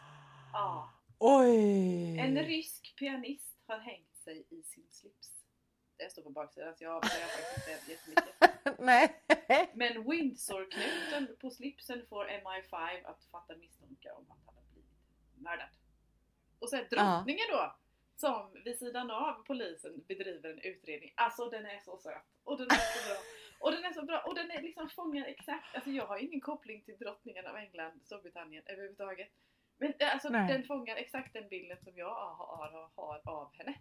Ja. 0.54 0.94
Oj! 1.20 2.20
En 2.20 2.38
rysk 2.38 2.96
pianist 3.00 3.64
har 3.68 3.80
hängt 3.80 4.18
sig 4.18 4.46
i 4.50 4.64
sin 4.64 4.88
slips. 4.90 5.35
Det 5.98 6.12
står 6.12 6.22
på 6.22 6.30
baksidan 6.30 6.76
så 6.76 6.84
jag 6.84 6.96
avslöjar 6.96 7.28
faktiskt 7.28 7.68
inte 7.68 7.92
jättemycket. 7.92 8.80
Nej. 8.80 9.72
Men 9.74 10.04
Windsor-knuten 10.12 11.38
på 11.42 11.50
slipsen 11.50 12.06
får 12.10 12.26
MI5 12.26 13.06
att 13.06 13.26
fatta 13.32 13.56
misstankar 13.56 14.12
om 14.12 14.32
att 14.32 14.40
han 14.46 14.56
har 14.56 14.64
blivit 14.74 14.92
mördad. 15.36 15.70
Och 16.60 16.70
så 16.70 16.76
är 16.76 16.84
drottningen 16.90 17.46
då, 17.52 17.76
som 18.16 18.62
vid 18.66 18.80
sidan 18.80 19.12
av 19.12 19.34
polisen 19.34 20.04
bedriver 20.08 20.50
en 20.50 20.60
utredning. 20.60 21.14
Alltså 21.16 21.50
den 21.50 21.66
är 21.66 21.80
så 21.80 21.98
söt. 21.98 22.26
Och 22.44 22.58
den 22.58 22.68
är 22.68 22.76
så 22.76 23.10
bra. 23.10 23.18
Och 23.60 23.72
den 23.72 23.86
är 23.86 23.94
så 23.94 24.06
bra. 24.06 24.20
Och 24.20 24.36
den 24.36 24.52
är 24.52 24.62
liksom 24.62 24.90
fångar 24.90 25.26
exakt. 25.26 25.76
Alltså 25.76 25.90
jag 25.90 26.06
har 26.06 26.18
ingen 26.18 26.42
koppling 26.42 26.82
till 26.82 26.98
drottningen 26.98 27.48
av 27.48 27.58
England, 27.58 28.02
Storbritannien 28.04 28.64
överhuvudtaget. 28.66 29.30
Men 29.78 29.94
eh, 30.00 30.14
alltså 30.14 30.30
Nej. 30.30 30.54
den 30.54 30.64
fångar 30.64 30.96
exakt 30.96 31.34
den 31.34 31.48
bilden 31.48 31.78
som 31.84 31.98
jag 31.98 32.16
har, 32.16 32.72
har, 32.72 32.90
har 32.96 33.22
av 33.30 33.54
henne. 33.54 33.76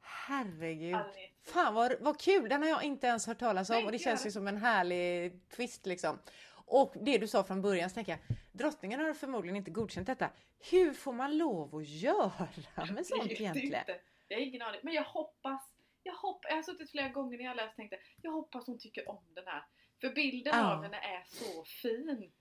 Herregud. 0.00 0.90
Ja, 0.90 0.98
den 0.98 1.14
är 1.14 1.20
jättefin. 1.20 1.52
Fan 1.52 1.74
vad, 1.74 2.00
vad 2.00 2.20
kul, 2.20 2.48
den 2.48 2.62
har 2.62 2.68
jag 2.68 2.82
inte 2.82 3.06
ens 3.06 3.26
hört 3.26 3.38
talas 3.38 3.70
om 3.70 3.76
Nej, 3.76 3.84
och 3.84 3.92
det 3.92 3.98
känns 3.98 4.26
ju 4.26 4.30
som 4.30 4.48
en 4.48 4.56
härlig 4.56 5.40
twist 5.48 5.86
liksom. 5.86 6.18
Och 6.66 6.94
det 7.00 7.18
du 7.18 7.28
sa 7.28 7.44
från 7.44 7.62
början 7.62 7.90
så 7.90 7.94
tänker 7.94 8.12
jag, 8.12 8.36
drottningen 8.52 9.00
har 9.00 9.14
förmodligen 9.14 9.56
inte 9.56 9.70
godkänt 9.70 10.06
detta. 10.06 10.30
Hur 10.70 10.92
får 10.92 11.12
man 11.12 11.38
lov 11.38 11.76
att 11.76 11.88
göra 11.88 12.48
med 12.94 13.06
sånt 13.06 13.30
egentligen? 13.30 13.80
Inte. 13.80 14.00
Jag 14.28 14.36
har 14.36 14.42
ingen 14.42 14.62
aning. 14.62 14.80
Men 14.82 14.94
jag 14.94 15.04
hoppas. 15.04 15.72
Jag, 16.02 16.14
hopp, 16.14 16.44
jag 16.48 16.56
har 16.56 16.62
suttit 16.62 16.90
flera 16.90 17.08
gånger 17.08 17.38
när 17.38 17.44
jag 17.44 17.56
läst 17.56 17.70
och 17.70 17.76
tänkte 17.76 17.98
jag 18.22 18.32
hoppas 18.32 18.66
hon 18.66 18.78
tycker 18.78 19.08
om 19.08 19.24
den 19.34 19.46
här. 19.46 19.64
För 20.00 20.10
bilden 20.10 20.52
Ja. 20.56 20.74
av 20.74 20.82
henne 20.82 20.96
är 20.96 21.24
så 21.26 21.64
fin. 21.64 22.32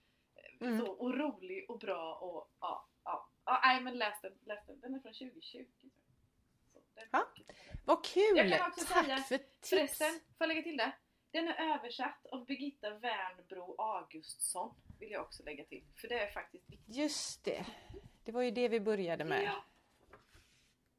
Mm. 0.61 0.79
Så, 0.79 0.91
och 0.91 1.17
rolig 1.17 1.69
och 1.69 1.79
bra 1.79 2.15
och 2.15 2.51
ja. 2.59 2.87
ja. 3.03 3.29
ja 3.45 3.59
nej 3.63 3.81
men 3.81 3.97
läs 3.97 4.21
den, 4.21 4.33
läs 4.45 4.65
den. 4.67 4.79
Den 4.79 4.95
är 4.95 4.99
från 4.99 5.13
2020. 5.13 5.57
tror 5.57 5.91
jag. 5.93 6.01
Så, 6.73 6.79
den 6.79 6.84
Ja. 7.11 7.27
Vad 7.85 8.05
kul! 8.05 8.37
Jag 8.37 8.49
kan 8.49 8.67
också 8.69 8.85
Tack 8.85 9.05
säga, 9.05 9.17
för 9.17 9.37
tips! 9.37 9.69
Förresten, 9.69 10.11
får 10.11 10.21
jag 10.37 10.47
lägga 10.47 10.61
till 10.61 10.77
det? 10.77 10.91
Den 11.31 11.47
är 11.47 11.75
översatt 11.75 12.25
av 12.25 12.45
Birgitta 12.45 12.89
Wernbro 12.89 13.75
Augustsson. 13.77 14.75
Vill 14.99 15.11
jag 15.11 15.21
också 15.21 15.43
lägga 15.43 15.63
till. 15.63 15.83
För 15.95 16.07
det 16.07 16.19
är 16.19 16.31
faktiskt 16.31 16.69
viktigt. 16.69 16.95
Just 16.95 17.43
det, 17.43 17.65
det 18.23 18.31
var 18.31 18.41
ju 18.41 18.51
det 18.51 18.67
vi 18.67 18.79
började 18.79 19.25
med. 19.25 19.43
Ja. 19.43 19.63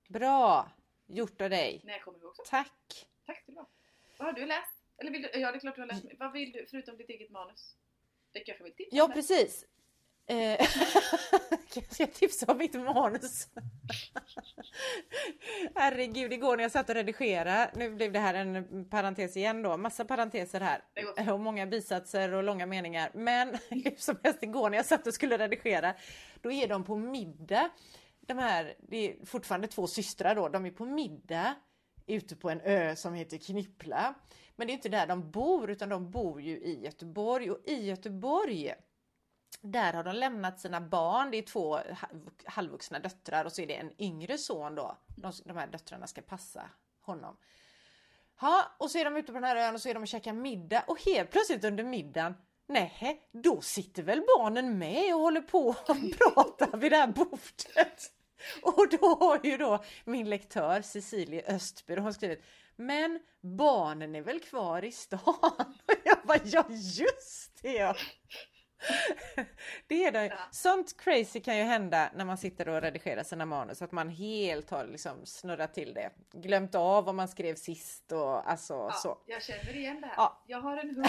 Bra 0.08 0.70
gjort 1.06 1.40
av 1.40 1.50
dig! 1.50 1.80
När 1.84 1.98
kommer 1.98 2.18
ihåg 2.18 2.28
också. 2.28 2.42
Tack! 2.46 3.06
Tack 3.26 3.42
ska 3.42 3.52
du 3.52 3.58
ha. 3.58 3.68
Vad 4.18 4.28
har 4.28 4.32
du 4.32 4.46
läst? 4.46 4.76
Eller 4.98 5.10
vill 5.10 5.22
du, 5.22 5.28
ja 5.28 5.50
det 5.52 5.58
är 5.58 5.60
klart 5.60 5.74
du 5.74 5.80
har 5.80 5.88
läst. 5.88 6.04
Vad 6.18 6.32
vill 6.32 6.52
du 6.52 6.66
förutom 6.66 6.96
ditt 6.96 7.10
eget 7.10 7.30
manus? 7.30 7.76
Det 8.32 8.40
kanske 8.40 8.64
vill 8.64 8.74
tipsa 8.74 8.96
Ja 8.96 9.08
precis! 9.08 9.64
Eh, 10.26 10.66
Ska 11.90 12.02
jag 12.02 12.12
tipsa 12.12 12.52
om 12.52 12.58
mitt 12.58 12.74
manus? 12.74 13.48
Herregud, 15.74 16.32
igår 16.32 16.56
när 16.56 16.64
jag 16.64 16.72
satt 16.72 16.88
och 16.88 16.94
redigerade, 16.94 17.70
nu 17.74 17.90
blev 17.90 18.12
det 18.12 18.18
här 18.18 18.34
en 18.34 18.84
parentes 18.88 19.36
igen 19.36 19.62
då, 19.62 19.76
massa 19.76 20.04
parenteser 20.04 20.60
här 20.60 20.82
och 21.32 21.40
många 21.40 21.66
bisatser 21.66 22.32
och 22.32 22.42
långa 22.42 22.66
meningar. 22.66 23.10
Men 23.14 23.48
hur 23.68 23.96
som 23.96 24.16
helst 24.22 24.42
igår 24.42 24.70
när 24.70 24.76
jag 24.76 24.86
satt 24.86 25.06
och 25.06 25.14
skulle 25.14 25.38
redigera, 25.38 25.94
då 26.40 26.52
är 26.52 26.68
de 26.68 26.84
på 26.84 26.96
middag. 26.96 27.70
De 28.20 28.38
här, 28.38 28.74
det 28.88 28.96
är 28.96 29.26
fortfarande 29.26 29.66
två 29.66 29.86
systrar 29.86 30.34
då, 30.34 30.48
de 30.48 30.66
är 30.66 30.70
på 30.70 30.84
middag 30.84 31.54
ute 32.06 32.36
på 32.36 32.50
en 32.50 32.60
ö 32.60 32.96
som 32.96 33.14
heter 33.14 33.38
Knippla. 33.38 34.14
Men 34.56 34.66
det 34.66 34.72
är 34.72 34.74
inte 34.74 34.88
där 34.88 35.06
de 35.06 35.30
bor 35.30 35.70
utan 35.70 35.88
de 35.88 36.10
bor 36.10 36.40
ju 36.40 36.56
i 36.56 36.80
Göteborg 36.84 37.50
och 37.50 37.60
i 37.64 37.86
Göteborg 37.86 38.74
där 39.60 39.92
har 39.92 40.04
de 40.04 40.14
lämnat 40.14 40.60
sina 40.60 40.80
barn, 40.80 41.30
det 41.30 41.36
är 41.36 41.42
två 41.42 41.80
halvvuxna 42.44 42.98
döttrar 42.98 43.44
och 43.44 43.52
så 43.52 43.62
är 43.62 43.66
det 43.66 43.76
en 43.76 44.02
yngre 44.02 44.38
son 44.38 44.74
då. 44.74 44.98
De, 45.16 45.32
de 45.44 45.56
här 45.56 45.66
döttrarna 45.66 46.06
ska 46.06 46.20
passa 46.22 46.70
honom. 47.00 47.36
Ja, 48.40 48.64
och 48.78 48.90
så 48.90 48.98
är 48.98 49.04
de 49.04 49.16
ute 49.16 49.26
på 49.26 49.38
den 49.38 49.44
här 49.44 49.56
ön 49.56 49.74
och 49.74 49.80
så 49.80 49.88
är 49.88 49.94
de 49.94 50.02
och 50.02 50.08
käkar 50.08 50.32
middag 50.32 50.84
och 50.86 51.02
helt 51.02 51.30
plötsligt 51.30 51.64
under 51.64 51.84
middagen 51.84 52.34
Nej, 52.68 53.28
då 53.32 53.60
sitter 53.60 54.02
väl 54.02 54.22
barnen 54.38 54.78
med 54.78 55.14
och 55.14 55.20
håller 55.20 55.40
på 55.40 55.68
och 55.68 55.86
pratar 56.18 56.76
vid 56.76 56.92
det 56.92 56.96
här 56.96 57.06
bordet. 57.06 58.12
Och 58.62 58.88
då 58.90 59.14
har 59.14 59.40
ju 59.44 59.56
då 59.56 59.84
min 60.04 60.30
lektör 60.30 60.82
Cecilie 60.82 61.42
Östby, 61.46 61.94
hon 61.94 62.04
har 62.04 62.12
skrivit 62.12 62.44
Men 62.76 63.20
barnen 63.40 64.14
är 64.14 64.22
väl 64.22 64.40
kvar 64.40 64.84
i 64.84 64.92
stan? 64.92 65.20
Och 65.86 65.94
jag 66.04 66.18
bara, 66.24 66.38
ja 66.44 66.64
just 66.70 67.62
det 67.62 67.72
ja! 67.72 67.96
Det 69.86 70.04
är 70.04 70.12
det. 70.12 70.26
Ja. 70.26 70.36
Sånt 70.50 70.96
crazy 71.00 71.40
kan 71.40 71.56
ju 71.56 71.62
hända 71.62 72.10
när 72.14 72.24
man 72.24 72.38
sitter 72.38 72.68
och 72.68 72.82
redigerar 72.82 73.22
sina 73.22 73.46
manus, 73.46 73.82
att 73.82 73.92
man 73.92 74.08
helt 74.08 74.70
har 74.70 74.86
liksom 74.86 75.26
snurrat 75.26 75.74
till 75.74 75.94
det. 75.94 76.10
Glömt 76.32 76.74
av 76.74 77.04
vad 77.04 77.14
man 77.14 77.28
skrev 77.28 77.54
sist 77.54 78.12
och 78.12 78.50
alltså 78.50 78.74
Ja, 78.74 78.92
så. 78.92 79.18
jag 79.26 79.42
känner 79.42 79.76
igen 79.76 80.00
det 80.00 80.06
här. 80.06 80.14
Ja. 80.16 80.42
Jag 80.46 80.60
har 80.60 80.76
en 80.76 80.96
hund. 80.96 81.06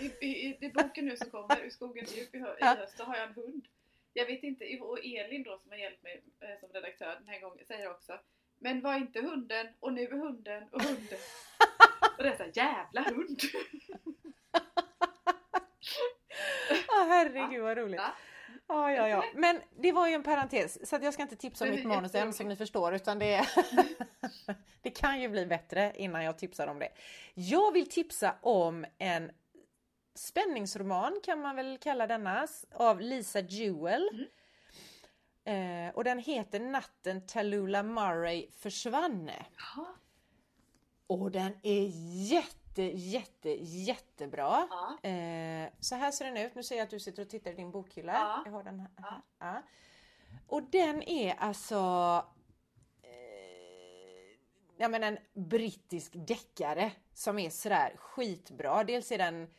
I, 0.00 0.26
i, 0.26 0.58
i, 0.60 0.72
boken 0.74 1.04
nu 1.04 1.16
som 1.16 1.30
kommer, 1.30 1.60
Ur 1.64 1.70
skogens 1.70 2.16
djup 2.16 2.34
i, 2.34 2.38
hö, 2.38 2.56
i 2.60 2.64
höst, 2.64 2.96
så 2.96 3.04
har 3.04 3.16
jag 3.16 3.28
en 3.28 3.34
hund. 3.34 3.66
Jag 4.12 4.26
vet 4.26 4.42
inte, 4.42 4.78
och 4.80 4.98
Elin 4.98 5.42
då 5.42 5.58
som 5.58 5.70
har 5.70 5.78
hjälpt 5.78 6.02
mig 6.02 6.22
eh, 6.40 6.60
som 6.60 6.68
redaktör 6.72 7.16
den 7.18 7.28
här 7.28 7.40
gången 7.40 7.64
säger 7.66 7.90
också 7.90 8.18
Men 8.58 8.80
var 8.80 8.96
inte 8.96 9.20
hunden 9.20 9.66
och 9.80 9.92
nu 9.92 10.02
är 10.02 10.10
hunden 10.10 10.68
och 10.72 10.82
hunden. 10.82 11.18
Och 12.18 12.22
det 12.22 12.28
är 12.28 12.36
såhär, 12.36 12.52
jävla 12.54 13.02
hund! 13.02 13.40
Åh 16.96 17.06
herregud 17.08 17.62
vad 17.62 17.78
roligt. 17.78 18.00
Ja. 18.00 18.12
Ja, 18.68 18.92
ja, 18.92 19.08
ja. 19.08 19.24
Men 19.34 19.60
det 19.78 19.92
var 19.92 20.08
ju 20.08 20.14
en 20.14 20.22
parentes 20.22 20.88
så 20.88 20.96
att 20.96 21.02
jag 21.02 21.14
ska 21.14 21.22
inte 21.22 21.36
tipsa 21.36 21.64
om 21.64 21.70
mitt 21.70 21.86
manus 21.86 22.14
än 22.14 22.32
som 22.32 22.48
ni 22.48 22.56
förstår 22.56 22.94
utan 22.94 23.18
det, 23.18 23.48
det 24.82 24.90
kan 24.90 25.20
ju 25.20 25.28
bli 25.28 25.46
bättre 25.46 25.92
innan 25.96 26.24
jag 26.24 26.38
tipsar 26.38 26.66
om 26.66 26.78
det. 26.78 26.88
Jag 27.34 27.72
vill 27.72 27.88
tipsa 27.88 28.34
om 28.40 28.86
en 28.98 29.30
spänningsroman 30.14 31.20
kan 31.22 31.40
man 31.40 31.56
väl 31.56 31.78
kalla 31.78 32.06
denna 32.06 32.46
av 32.72 33.00
Lisa 33.00 33.40
Jewell. 33.40 34.26
Eh, 35.44 35.94
och 35.94 36.04
den 36.04 36.18
heter 36.18 36.60
Natten 36.60 37.26
Tallulah 37.26 37.82
Murray 37.82 38.46
försvann. 38.58 39.30
Jaha. 39.56 39.86
Och 41.06 41.30
den 41.30 41.52
är 41.62 41.90
jätte, 42.32 42.65
jätte, 42.82 43.50
jättebra. 43.60 44.68
Ja. 44.70 45.08
Eh, 45.08 45.68
så 45.80 45.94
här 45.94 46.10
ser 46.10 46.24
den 46.24 46.36
ut. 46.36 46.54
Nu 46.54 46.62
ser 46.62 46.76
jag 46.76 46.84
att 46.84 46.90
du 46.90 47.00
sitter 47.00 47.22
och 47.22 47.28
tittar 47.28 47.50
i 47.50 47.54
din 47.54 47.70
bokhylla. 47.70 48.12
Ja. 48.12 48.42
Jag 48.44 48.52
har 48.52 48.64
den 48.64 48.80
här. 48.80 48.90
Ja. 48.96 49.22
Ja. 49.38 49.62
Och 50.46 50.62
den 50.62 51.02
är 51.02 51.34
alltså 51.34 51.76
eh, 53.02 54.36
ja, 54.76 54.88
men 54.88 55.02
en 55.02 55.18
brittisk 55.34 56.12
deckare 56.14 56.92
som 57.14 57.38
är 57.38 57.50
sådär 57.50 57.96
skitbra. 57.96 58.84
Dels 58.84 59.12
är 59.12 59.18
den 59.18 59.50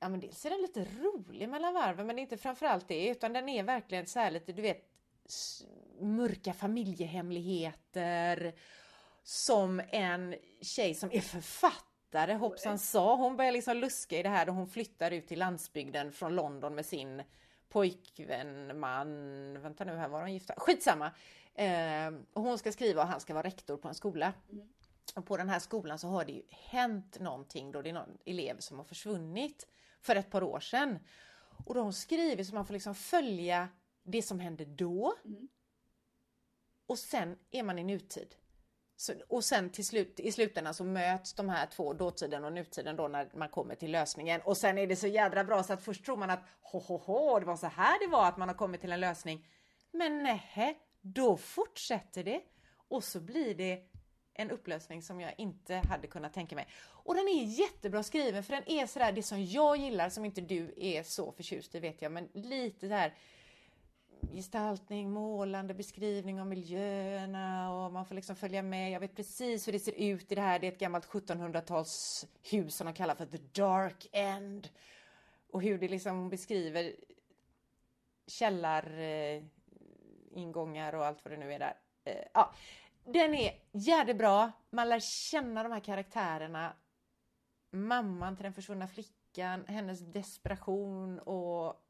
Ja 0.00 0.08
men 0.08 0.20
dels 0.20 0.46
är 0.46 0.50
den 0.50 0.62
lite 0.62 0.84
rolig 0.84 1.48
mellan 1.48 1.74
varven 1.74 2.06
men 2.06 2.16
det 2.16 2.20
är 2.20 2.22
inte 2.22 2.36
framförallt 2.36 2.88
det 2.88 3.08
utan 3.08 3.32
den 3.32 3.48
är 3.48 3.62
verkligen 3.62 4.06
så 4.06 4.18
här 4.18 4.30
lite 4.30 4.52
du 4.52 4.62
vet 4.62 4.90
mörka 6.00 6.52
familjehemligheter 6.52 8.54
som 9.22 9.82
en 9.90 10.34
tjej 10.60 10.94
som 10.94 11.10
är 11.12 11.20
författare 11.20 11.85
hoppsan 12.38 12.78
sa. 12.78 13.16
Hon 13.16 13.36
börjar 13.36 13.52
liksom 13.52 13.76
luska 13.76 14.18
i 14.18 14.22
det 14.22 14.28
här 14.28 14.46
då 14.46 14.52
hon 14.52 14.66
flyttar 14.66 15.10
ut 15.10 15.26
till 15.26 15.38
landsbygden 15.38 16.12
från 16.12 16.34
London 16.34 16.74
med 16.74 16.86
sin 16.86 17.22
pojkvän, 17.68 18.80
man, 18.80 19.62
vänta 19.62 19.84
nu 19.84 19.96
här 19.96 20.08
var 20.08 20.22
de 20.22 20.32
gifta, 20.32 20.54
skitsamma. 20.56 21.12
Eh, 21.54 22.14
och 22.32 22.42
hon 22.42 22.58
ska 22.58 22.72
skriva 22.72 23.02
och 23.02 23.08
han 23.08 23.20
ska 23.20 23.34
vara 23.34 23.46
rektor 23.46 23.76
på 23.76 23.88
en 23.88 23.94
skola. 23.94 24.32
Mm. 24.52 24.68
Och 25.14 25.26
på 25.26 25.36
den 25.36 25.48
här 25.48 25.58
skolan 25.58 25.98
så 25.98 26.08
har 26.08 26.24
det 26.24 26.32
ju 26.32 26.42
hänt 26.50 27.20
någonting 27.20 27.72
då 27.72 27.82
det 27.82 27.90
är 27.90 27.94
någon 27.94 28.18
elev 28.24 28.58
som 28.58 28.78
har 28.78 28.84
försvunnit 28.84 29.66
för 30.00 30.16
ett 30.16 30.30
par 30.30 30.42
år 30.42 30.60
sedan. 30.60 30.98
Och 31.66 31.74
då 31.74 31.80
har 31.80 31.84
hon 31.84 31.92
skrivit 31.92 32.46
så 32.46 32.54
man 32.54 32.66
får 32.66 32.74
liksom 32.74 32.94
följa 32.94 33.68
det 34.02 34.22
som 34.22 34.40
hände 34.40 34.64
då. 34.64 35.14
Mm. 35.24 35.48
Och 36.86 36.98
sen 36.98 37.38
är 37.50 37.62
man 37.62 37.78
i 37.78 37.84
nutid. 37.84 38.34
Så, 38.96 39.12
och 39.28 39.44
sen 39.44 39.70
till 39.70 39.86
slut, 39.86 40.20
i 40.20 40.32
slutändan 40.32 40.74
så 40.74 40.84
möts 40.84 41.34
de 41.34 41.48
här 41.48 41.66
två, 41.66 41.92
dåtiden 41.92 42.44
och 42.44 42.52
nutiden 42.52 42.96
då 42.96 43.08
när 43.08 43.30
man 43.34 43.48
kommer 43.48 43.74
till 43.74 43.90
lösningen. 43.90 44.40
Och 44.44 44.56
sen 44.56 44.78
är 44.78 44.86
det 44.86 44.96
så 44.96 45.06
jädra 45.06 45.44
bra 45.44 45.62
så 45.62 45.72
att 45.72 45.84
först 45.84 46.04
tror 46.04 46.16
man 46.16 46.30
att 46.30 46.42
ho, 46.62 46.78
ho, 46.78 46.96
ho, 46.96 47.38
det 47.38 47.46
var 47.46 47.56
så 47.56 47.66
här 47.66 48.06
det 48.06 48.12
var 48.12 48.28
att 48.28 48.36
man 48.36 48.48
har 48.48 48.56
kommit 48.56 48.80
till 48.80 48.92
en 48.92 49.00
lösning. 49.00 49.48
Men 49.92 50.22
nej, 50.22 50.78
då 51.00 51.36
fortsätter 51.36 52.24
det. 52.24 52.40
Och 52.88 53.04
så 53.04 53.20
blir 53.20 53.54
det 53.54 53.82
en 54.34 54.50
upplösning 54.50 55.02
som 55.02 55.20
jag 55.20 55.34
inte 55.38 55.74
hade 55.74 56.06
kunnat 56.06 56.32
tänka 56.32 56.56
mig. 56.56 56.68
Och 56.78 57.14
den 57.14 57.28
är 57.28 57.44
jättebra 57.44 58.02
skriven 58.02 58.42
för 58.42 58.52
den 58.52 58.70
är 58.70 58.86
sådär 58.86 59.12
det 59.12 59.22
som 59.22 59.44
jag 59.44 59.76
gillar 59.76 60.08
som 60.08 60.24
inte 60.24 60.40
du 60.40 60.74
är 60.76 61.02
så 61.02 61.32
förtjust 61.32 61.74
i 61.74 61.80
vet 61.80 62.02
jag 62.02 62.12
men 62.12 62.28
lite 62.32 62.86
där 62.86 63.14
gestaltning, 64.32 65.10
målande 65.10 65.74
beskrivning 65.74 66.40
av 66.40 66.46
miljöerna 66.46 67.74
och 67.74 67.92
man 67.92 68.06
får 68.06 68.14
liksom 68.14 68.36
följa 68.36 68.62
med. 68.62 68.90
Jag 68.90 69.00
vet 69.00 69.16
precis 69.16 69.68
hur 69.68 69.72
det 69.72 69.78
ser 69.78 69.92
ut 69.92 70.32
i 70.32 70.34
det 70.34 70.40
här. 70.40 70.58
Det 70.58 70.66
är 70.66 70.72
ett 70.72 70.78
gammalt 70.78 71.08
1700-talshus 71.08 72.68
som 72.68 72.86
de 72.86 72.94
kallar 72.94 73.14
för 73.14 73.26
the 73.26 73.38
dark 73.60 74.06
end. 74.12 74.68
Och 75.52 75.62
hur 75.62 75.78
det 75.78 75.88
liksom 75.88 76.30
beskriver 76.30 76.96
källar 78.26 78.92
ingångar 80.36 80.92
och 80.92 81.06
allt 81.06 81.24
vad 81.24 81.32
det 81.32 81.36
nu 81.36 81.52
är 81.52 81.58
där. 81.58 81.76
Eh, 82.04 82.24
ja, 82.34 82.52
den 83.04 83.34
är 83.34 83.52
jättebra. 83.72 84.14
bra. 84.14 84.52
Man 84.70 84.88
lär 84.88 85.00
känna 85.00 85.62
de 85.62 85.72
här 85.72 85.80
karaktärerna. 85.80 86.72
Mamman 87.70 88.36
till 88.36 88.44
den 88.44 88.52
försvunna 88.52 88.88
flickan, 88.88 89.64
hennes 89.66 90.00
desperation 90.00 91.18
och... 91.18 91.82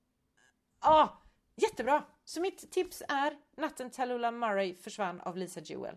Ja, 0.80 1.22
jättebra! 1.54 2.04
Så 2.28 2.40
mitt 2.40 2.70
tips 2.72 3.02
är 3.08 3.36
Natten 3.56 3.90
Tallulah 3.90 4.32
Murray 4.32 4.74
försvann 4.74 5.20
av 5.20 5.36
Lisa 5.36 5.60
Jewell. 5.60 5.96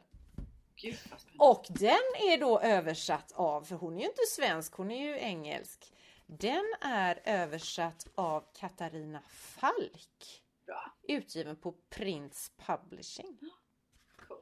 Och 1.40 1.66
den 1.70 2.00
är 2.30 2.38
då 2.38 2.60
översatt 2.60 3.32
av, 3.32 3.64
för 3.64 3.76
hon 3.76 3.96
är 3.96 4.00
ju 4.00 4.06
inte 4.06 4.26
svensk, 4.30 4.74
hon 4.74 4.92
är 4.92 5.06
ju 5.06 5.18
engelsk. 5.20 5.94
Den 6.26 6.66
är 6.82 7.22
översatt 7.26 8.08
av 8.16 8.46
Katarina 8.54 9.22
Falk. 9.30 10.44
Bra. 10.66 10.92
Utgiven 11.04 11.56
på 11.56 11.72
Prince 11.72 12.52
Publishing. 12.58 13.40
Cool. 14.28 14.38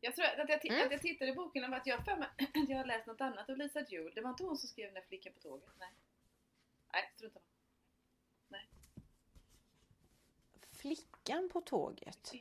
Jag 0.00 0.14
tror 0.14 0.24
att 0.26 0.48
jag, 0.48 0.66
Mm. 0.66 0.86
att 0.86 0.92
jag 0.92 1.02
tittade 1.02 1.30
i 1.30 1.34
boken 1.34 1.64
och 1.64 1.76
att 1.78 1.86
jag 1.86 2.04
för 2.04 2.16
mig 2.16 2.28
att 2.38 2.48
jag 2.68 2.76
har 2.78 2.84
läst 2.84 3.06
något 3.06 3.20
annat 3.20 3.50
av 3.50 3.56
Lisa 3.56 3.80
Jewell. 3.88 4.12
Det 4.14 4.20
var 4.20 4.30
inte 4.30 4.44
hon 4.44 4.56
som 4.56 4.68
skrev 4.68 4.86
den 4.86 4.94
där 4.94 5.08
flickan 5.08 5.32
på 5.32 5.40
tåget? 5.40 5.68
Nej. 5.78 5.90
Nej, 6.92 7.12
strunta 7.16 7.40
samma. 7.40 7.57
Flickan 10.78 11.48
på 11.52 11.60
tåget. 11.60 12.32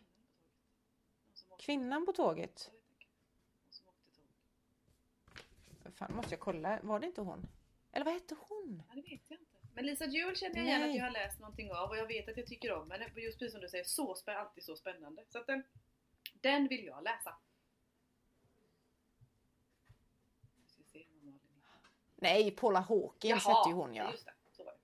Kvinnan 1.59 2.05
på 2.05 2.13
tåget. 2.13 2.71
Fan, 5.95 6.15
måste 6.15 6.33
jag 6.33 6.39
kolla. 6.39 6.79
Var 6.83 6.99
det 6.99 7.05
inte 7.07 7.21
hon? 7.21 7.47
Eller 7.91 8.05
vad 8.05 8.13
hette 8.13 8.35
hon? 8.39 8.83
Ja, 8.89 8.95
det 8.95 9.01
vet 9.01 9.21
jag 9.27 9.39
inte. 9.39 9.57
Men 9.73 9.85
Lisa 9.85 10.05
Jewell 10.05 10.35
känner 10.35 10.57
jag 10.57 10.67
igen 10.67 10.89
att 10.89 10.95
jag 10.95 11.03
har 11.03 11.11
läst 11.11 11.39
någonting 11.39 11.71
av 11.71 11.89
och 11.89 11.97
jag 11.97 12.07
vet 12.07 12.29
att 12.29 12.37
jag 12.37 12.47
tycker 12.47 12.71
om 12.71 12.91
henne. 12.91 13.11
Just 13.15 13.39
precis 13.39 13.51
som 13.51 13.61
du 13.61 13.69
säger, 13.69 13.83
så 13.83 14.13
spä- 14.15 14.35
alltid 14.35 14.63
så 14.63 14.75
spännande. 14.75 15.25
Så 15.29 15.37
att 15.39 15.47
den, 15.47 15.63
den 16.41 16.67
vill 16.67 16.85
jag 16.85 17.03
läsa. 17.03 17.37
Nej, 22.15 22.51
Paula 22.51 22.79
Hawkins 22.79 23.45
hette 23.45 23.69
ju 23.69 23.75
hon 23.75 23.95
ja. 23.95 24.11
Just 24.11 24.25
det. 24.25 24.33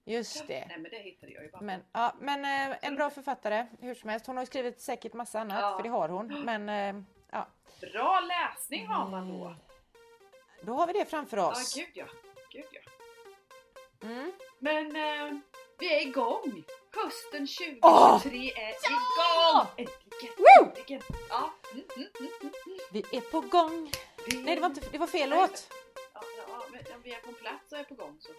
Just 0.06 0.48
det. 0.48 0.66
Nej 0.68 0.78
men 0.80 0.92
det 0.92 0.98
hittade 0.98 1.32
jag 1.32 1.44
ju 1.44 1.50
bara. 1.52 1.62
Men, 1.62 1.84
ja, 1.92 2.16
men 2.20 2.46
eh, 2.72 2.78
en 2.82 2.96
bra 2.96 3.10
författare 3.10 3.68
hur 3.82 3.96
som 3.96 4.10
helst. 4.10 4.28
Hon 4.28 4.38
har 4.38 4.46
skrivit 4.46 4.82
säkert 4.82 5.14
massa 5.14 5.40
annat, 5.40 5.58
Ja. 5.62 5.76
för 5.76 5.84
det 5.84 5.90
har 5.90 6.10
hon. 6.10 6.28
Men 6.46 6.70
eh, 6.70 7.04
ja, 7.32 7.48
Bra 7.94 8.20
läsning 8.20 8.88
har 8.88 9.10
man 9.10 9.30
då. 9.30 9.56
då 10.62 10.74
har 10.74 10.88
vi 10.88 10.94
det 10.94 11.06
framför 11.06 11.38
Ja, 11.38 11.52
oss. 11.52 11.76
gud 11.76 11.90
ja. 11.94 12.06
Gud 12.52 12.66
ja. 12.72 12.82
Mm. 14.08 14.32
Men 14.60 14.86
eh, 14.96 15.38
vi 15.80 15.94
är 15.96 16.02
igång! 16.08 16.64
Hösten 16.96 17.48
2023 17.48 17.80
Åh! 17.82 18.22
är 18.26 18.70
igång! 18.92 19.68
Äntligen! 19.78 20.34
Woo! 20.38 20.66
Äntligen! 20.70 21.02
Ja. 21.30 21.54
Mm, 21.74 21.86
mm, 21.96 22.08
mm, 22.20 22.32
mm. 22.66 22.78
Vi 22.92 23.00
är 23.18 23.22
på 23.22 23.42
gång. 23.42 23.92
Vi- 24.28 24.44
Nej, 24.44 24.56
det 24.56 24.62
var, 24.62 24.70
inte, 24.70 24.82
det 24.92 24.98
var 24.98 25.08
fel 25.08 25.30
låt. 25.30 25.70
Ja, 26.14 26.22
ja, 26.38 26.64
men 26.72 27.02
vi 27.04 27.14
är 27.14 27.20
på 27.20 27.32
plats 27.32 27.72
och 27.72 27.78
är 27.78 27.84
på 27.84 27.96
gång 27.96 28.18
så. 28.20 28.32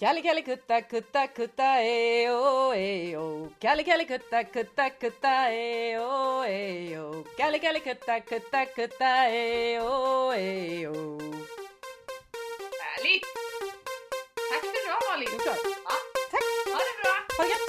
Kalle 0.00 0.22
kalle 0.22 0.42
kutta 0.42 0.82
kutta 0.82 1.22
kutta 1.36 1.68
eo 1.82 2.72
eo 2.72 3.50
Kalle 3.62 3.82
kalle 3.84 4.04
kutta 4.04 4.44
kutta 4.44 4.90
kutta 4.90 5.32
eo 5.50 6.44
eo 6.44 7.24
Kalle 7.38 7.58
kalle 7.58 7.80
kutta 7.80 8.20
kutta 8.20 8.60
kutta 8.76 9.10
eo 9.26 10.30
eo 10.32 10.94
Härligt! 12.82 13.26
Tack 14.50 14.62
för 14.70 14.84
idag 14.84 15.02
Malin! 15.08 15.28
Det 15.30 15.36
är 15.36 15.40
klart. 15.42 15.58
Ja, 15.64 15.96
Tack! 16.30 16.44
ha 16.74 16.80
det 16.86 16.96
bra! 17.02 17.14
Ha 17.36 17.42
det 17.44 17.50
gött! 17.50 17.67